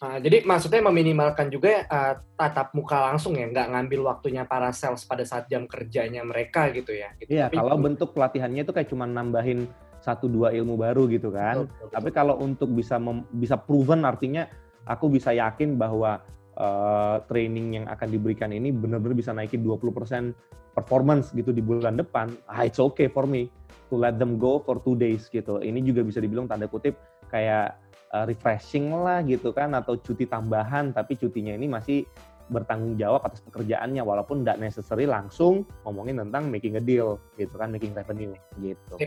Nah, 0.00 0.16
jadi 0.16 0.40
maksudnya 0.48 0.80
meminimalkan 0.88 1.52
juga 1.52 1.84
uh, 1.84 2.16
tatap 2.32 2.72
muka 2.72 3.12
langsung 3.12 3.36
ya, 3.36 3.44
nggak 3.44 3.68
ngambil 3.68 4.00
waktunya 4.08 4.48
para 4.48 4.72
sales 4.72 5.04
pada 5.04 5.28
saat 5.28 5.44
jam 5.44 5.68
kerjanya 5.68 6.24
mereka 6.24 6.72
gitu 6.72 6.96
ya. 6.96 7.12
Gitu. 7.20 7.36
Iya, 7.36 7.52
kalau 7.52 7.76
bentuk 7.76 8.16
pelatihannya 8.16 8.64
itu 8.64 8.72
kayak 8.72 8.88
cuma 8.88 9.04
nambahin 9.04 9.68
satu 10.00 10.26
dua 10.26 10.50
ilmu 10.56 10.80
baru 10.80 11.06
gitu 11.06 11.30
kan. 11.30 11.64
Betul, 11.64 11.72
betul, 11.76 11.88
Tapi 11.92 12.08
kalau 12.10 12.34
untuk 12.40 12.72
bisa 12.72 12.96
mem, 12.96 13.24
bisa 13.36 13.60
proven 13.60 14.02
artinya 14.08 14.48
aku 14.88 15.12
bisa 15.12 15.30
yakin 15.36 15.76
bahwa 15.76 16.24
uh, 16.56 17.20
training 17.28 17.80
yang 17.80 17.86
akan 17.86 18.08
diberikan 18.08 18.50
ini 18.50 18.72
benar-benar 18.72 19.14
bisa 19.14 19.30
naikin 19.36 19.60
20% 19.62 20.32
performance 20.72 21.30
gitu 21.36 21.52
di 21.52 21.60
bulan 21.60 22.00
depan. 22.00 22.32
Ah, 22.48 22.64
it's 22.64 22.80
okay 22.80 23.06
for 23.06 23.28
me 23.28 23.52
to 23.92 24.00
let 24.00 24.16
them 24.16 24.40
go 24.40 24.62
for 24.64 24.80
two 24.80 24.96
days 24.96 25.28
gitu. 25.28 25.60
Ini 25.60 25.84
juga 25.84 26.00
bisa 26.00 26.18
dibilang 26.18 26.48
tanda 26.48 26.64
kutip 26.66 26.96
kayak 27.28 27.76
uh, 28.14 28.24
refreshing 28.26 28.90
lah 28.90 29.22
gitu 29.22 29.54
kan 29.54 29.74
atau 29.74 29.98
cuti 29.98 30.26
tambahan 30.26 30.90
tapi 30.90 31.14
cutinya 31.14 31.54
ini 31.54 31.70
masih 31.70 32.06
bertanggung 32.50 32.98
jawab 32.98 33.22
atas 33.22 33.46
pekerjaannya 33.46 34.02
walaupun 34.02 34.42
tidak 34.42 34.58
necessary 34.58 35.06
langsung 35.06 35.62
ngomongin 35.86 36.18
tentang 36.18 36.50
making 36.50 36.74
a 36.74 36.82
deal 36.82 37.22
gitu 37.38 37.54
kan 37.54 37.70
making 37.70 37.94
revenue 37.94 38.34
gitu. 38.58 38.98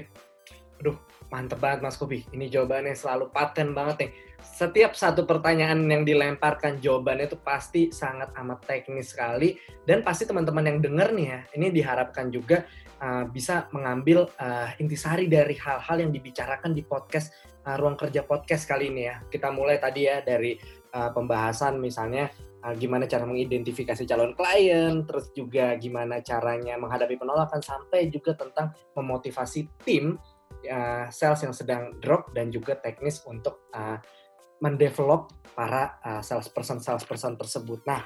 Aduh, 0.83 0.99
mantep 1.31 1.63
banget 1.63 1.79
Mas 1.79 1.95
Kobi. 1.95 2.27
Ini 2.35 2.51
jawabannya 2.51 2.91
selalu 2.91 3.31
paten 3.31 3.71
banget 3.71 3.95
nih. 4.03 4.11
Setiap 4.43 4.99
satu 4.99 5.23
pertanyaan 5.23 5.79
yang 5.87 6.03
dilemparkan 6.03 6.83
jawabannya 6.83 7.31
itu 7.31 7.39
pasti 7.39 7.87
sangat 7.95 8.35
amat 8.35 8.67
teknis 8.67 9.15
sekali 9.15 9.55
dan 9.87 10.03
pasti 10.03 10.27
teman-teman 10.27 10.67
yang 10.67 10.83
dengar 10.83 11.15
nih 11.15 11.31
ya, 11.31 11.39
ini 11.55 11.71
diharapkan 11.71 12.27
juga 12.27 12.67
uh, 12.99 13.23
bisa 13.31 13.71
mengambil 13.71 14.27
uh, 14.43 14.75
intisari 14.75 15.31
dari 15.31 15.55
hal-hal 15.55 16.03
yang 16.03 16.11
dibicarakan 16.11 16.75
di 16.75 16.83
podcast 16.83 17.31
uh, 17.63 17.79
Ruang 17.79 17.95
Kerja 17.95 18.27
Podcast 18.27 18.67
kali 18.67 18.91
ini 18.91 19.07
ya. 19.07 19.23
Kita 19.31 19.55
mulai 19.55 19.79
tadi 19.79 20.03
ya 20.03 20.19
dari 20.19 20.59
uh, 20.91 21.15
pembahasan 21.15 21.79
misalnya 21.79 22.27
gimana 22.79 23.03
cara 23.11 23.27
mengidentifikasi 23.27 24.07
calon 24.07 24.31
klien, 24.39 25.03
terus 25.03 25.35
juga 25.35 25.75
gimana 25.75 26.23
caranya 26.23 26.79
menghadapi 26.79 27.19
penolakan 27.19 27.59
sampai 27.59 28.07
juga 28.07 28.39
tentang 28.39 28.71
memotivasi 28.95 29.67
tim 29.83 30.15
uh, 30.69 31.07
sales 31.09 31.41
yang 31.43 31.53
sedang 31.55 31.97
drop 31.99 32.31
dan 32.31 32.51
juga 32.53 32.77
teknis 32.79 33.23
untuk 33.25 33.67
uh, 33.73 33.97
mendevelop 34.63 35.31
para 35.53 35.99
uh, 36.03 36.21
salesperson 36.23 36.79
salesperson 36.79 37.35
tersebut. 37.35 37.83
Nah, 37.83 38.03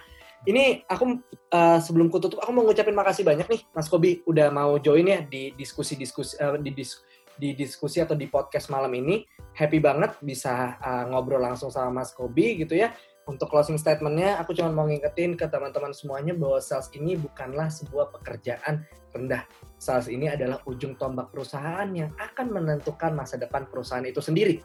ini 0.50 0.82
aku 0.90 1.22
uh, 1.54 1.80
sebelum 1.82 2.10
kututup 2.10 2.42
aku 2.42 2.52
mau 2.54 2.66
ngucapin 2.66 2.98
makasih 2.98 3.26
banyak 3.26 3.48
nih 3.50 3.62
Mas 3.74 3.90
Kobi 3.90 4.22
udah 4.26 4.50
mau 4.50 4.78
join 4.82 5.06
ya 5.06 5.20
di 5.22 5.54
diskusi-diskusi 5.54 6.38
uh, 6.42 6.58
di 6.58 6.74
dis 6.74 6.98
di 7.38 7.54
diskusi 7.54 8.02
atau 8.02 8.18
di 8.18 8.26
podcast 8.26 8.74
malam 8.74 8.90
ini. 8.98 9.26
Happy 9.54 9.82
banget 9.82 10.18
bisa 10.22 10.78
uh, 10.82 11.06
ngobrol 11.10 11.42
langsung 11.42 11.70
sama 11.70 12.02
Mas 12.02 12.14
Kobi 12.14 12.62
gitu 12.62 12.74
ya 12.78 12.94
untuk 13.28 13.52
closing 13.52 13.76
statementnya, 13.76 14.40
aku 14.40 14.56
cuma 14.56 14.72
mau 14.72 14.88
ngingetin 14.88 15.36
ke 15.36 15.52
teman-teman 15.52 15.92
semuanya 15.92 16.32
bahwa 16.32 16.64
sales 16.64 16.88
ini 16.96 17.20
bukanlah 17.20 17.68
sebuah 17.68 18.08
pekerjaan 18.16 18.88
rendah. 19.12 19.44
Sales 19.78 20.10
ini 20.10 20.26
adalah 20.26 20.58
ujung 20.66 20.98
tombak 20.98 21.30
perusahaan 21.30 21.86
yang 21.94 22.10
akan 22.18 22.50
menentukan 22.50 23.14
masa 23.14 23.38
depan 23.38 23.70
perusahaan 23.70 24.06
itu 24.06 24.18
sendiri. 24.18 24.58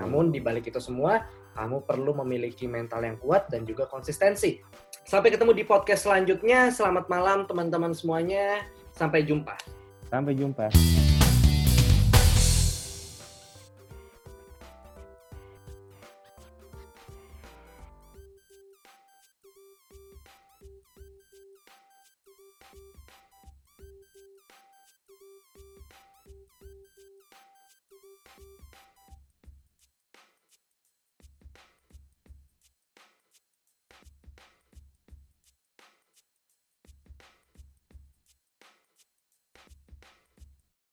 Namun 0.00 0.32
di 0.32 0.40
balik 0.40 0.72
itu 0.72 0.80
semua, 0.80 1.28
kamu 1.52 1.84
perlu 1.84 2.16
memiliki 2.24 2.64
mental 2.64 3.04
yang 3.04 3.20
kuat 3.20 3.52
dan 3.52 3.68
juga 3.68 3.84
konsistensi. 3.84 4.64
Sampai 5.04 5.28
ketemu 5.28 5.52
di 5.52 5.64
podcast 5.68 6.08
selanjutnya. 6.08 6.72
Selamat 6.72 7.12
malam 7.12 7.44
teman-teman 7.44 7.92
semuanya. 7.92 8.64
Sampai 8.96 9.28
jumpa. 9.28 9.52
Sampai 10.08 10.32
jumpa. 10.32 10.72